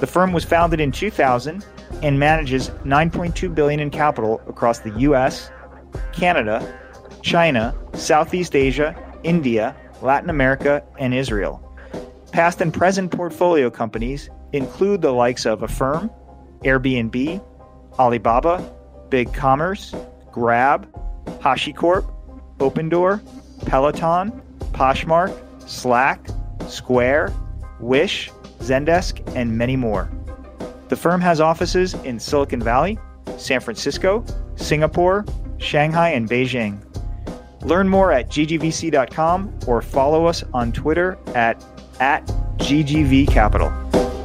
The 0.00 0.06
firm 0.06 0.32
was 0.32 0.42
founded 0.42 0.80
in 0.80 0.90
2000 0.90 1.66
and 2.02 2.18
manages 2.18 2.70
9.2 2.86 3.54
billion 3.54 3.78
in 3.78 3.90
capital 3.90 4.40
across 4.48 4.78
the 4.78 4.90
US, 5.00 5.50
Canada, 6.12 6.78
China, 7.20 7.74
Southeast 7.92 8.56
Asia, 8.56 8.96
India, 9.22 9.76
Latin 10.00 10.30
America, 10.30 10.82
and 10.98 11.12
Israel. 11.12 11.62
Past 12.32 12.62
and 12.62 12.72
present 12.72 13.10
portfolio 13.10 13.68
companies 13.68 14.30
include 14.54 15.02
the 15.02 15.12
likes 15.12 15.44
of 15.44 15.62
Affirm, 15.62 16.10
Airbnb, 16.64 17.44
Alibaba, 17.98 18.64
BigCommerce, 19.10 19.94
Grab, 20.32 20.88
HashiCorp, 21.40 22.10
Opendoor, 22.58 23.20
Peloton, 23.66 24.42
Poshmark, 24.72 25.68
Slack, 25.68 26.28
Square, 26.68 27.32
Wish, 27.80 28.30
Zendesk, 28.60 29.20
and 29.34 29.56
many 29.56 29.76
more. 29.76 30.10
The 30.88 30.96
firm 30.96 31.20
has 31.20 31.40
offices 31.40 31.94
in 31.94 32.18
Silicon 32.18 32.60
Valley, 32.60 32.98
San 33.38 33.60
Francisco, 33.60 34.24
Singapore, 34.56 35.24
Shanghai, 35.58 36.10
and 36.10 36.28
Beijing. 36.28 36.84
Learn 37.62 37.88
more 37.88 38.12
at 38.12 38.28
ggvc.com 38.28 39.58
or 39.66 39.82
follow 39.82 40.26
us 40.26 40.42
on 40.54 40.72
Twitter 40.72 41.18
at, 41.34 41.64
at 42.00 42.26
ggvcapital. 42.58 44.19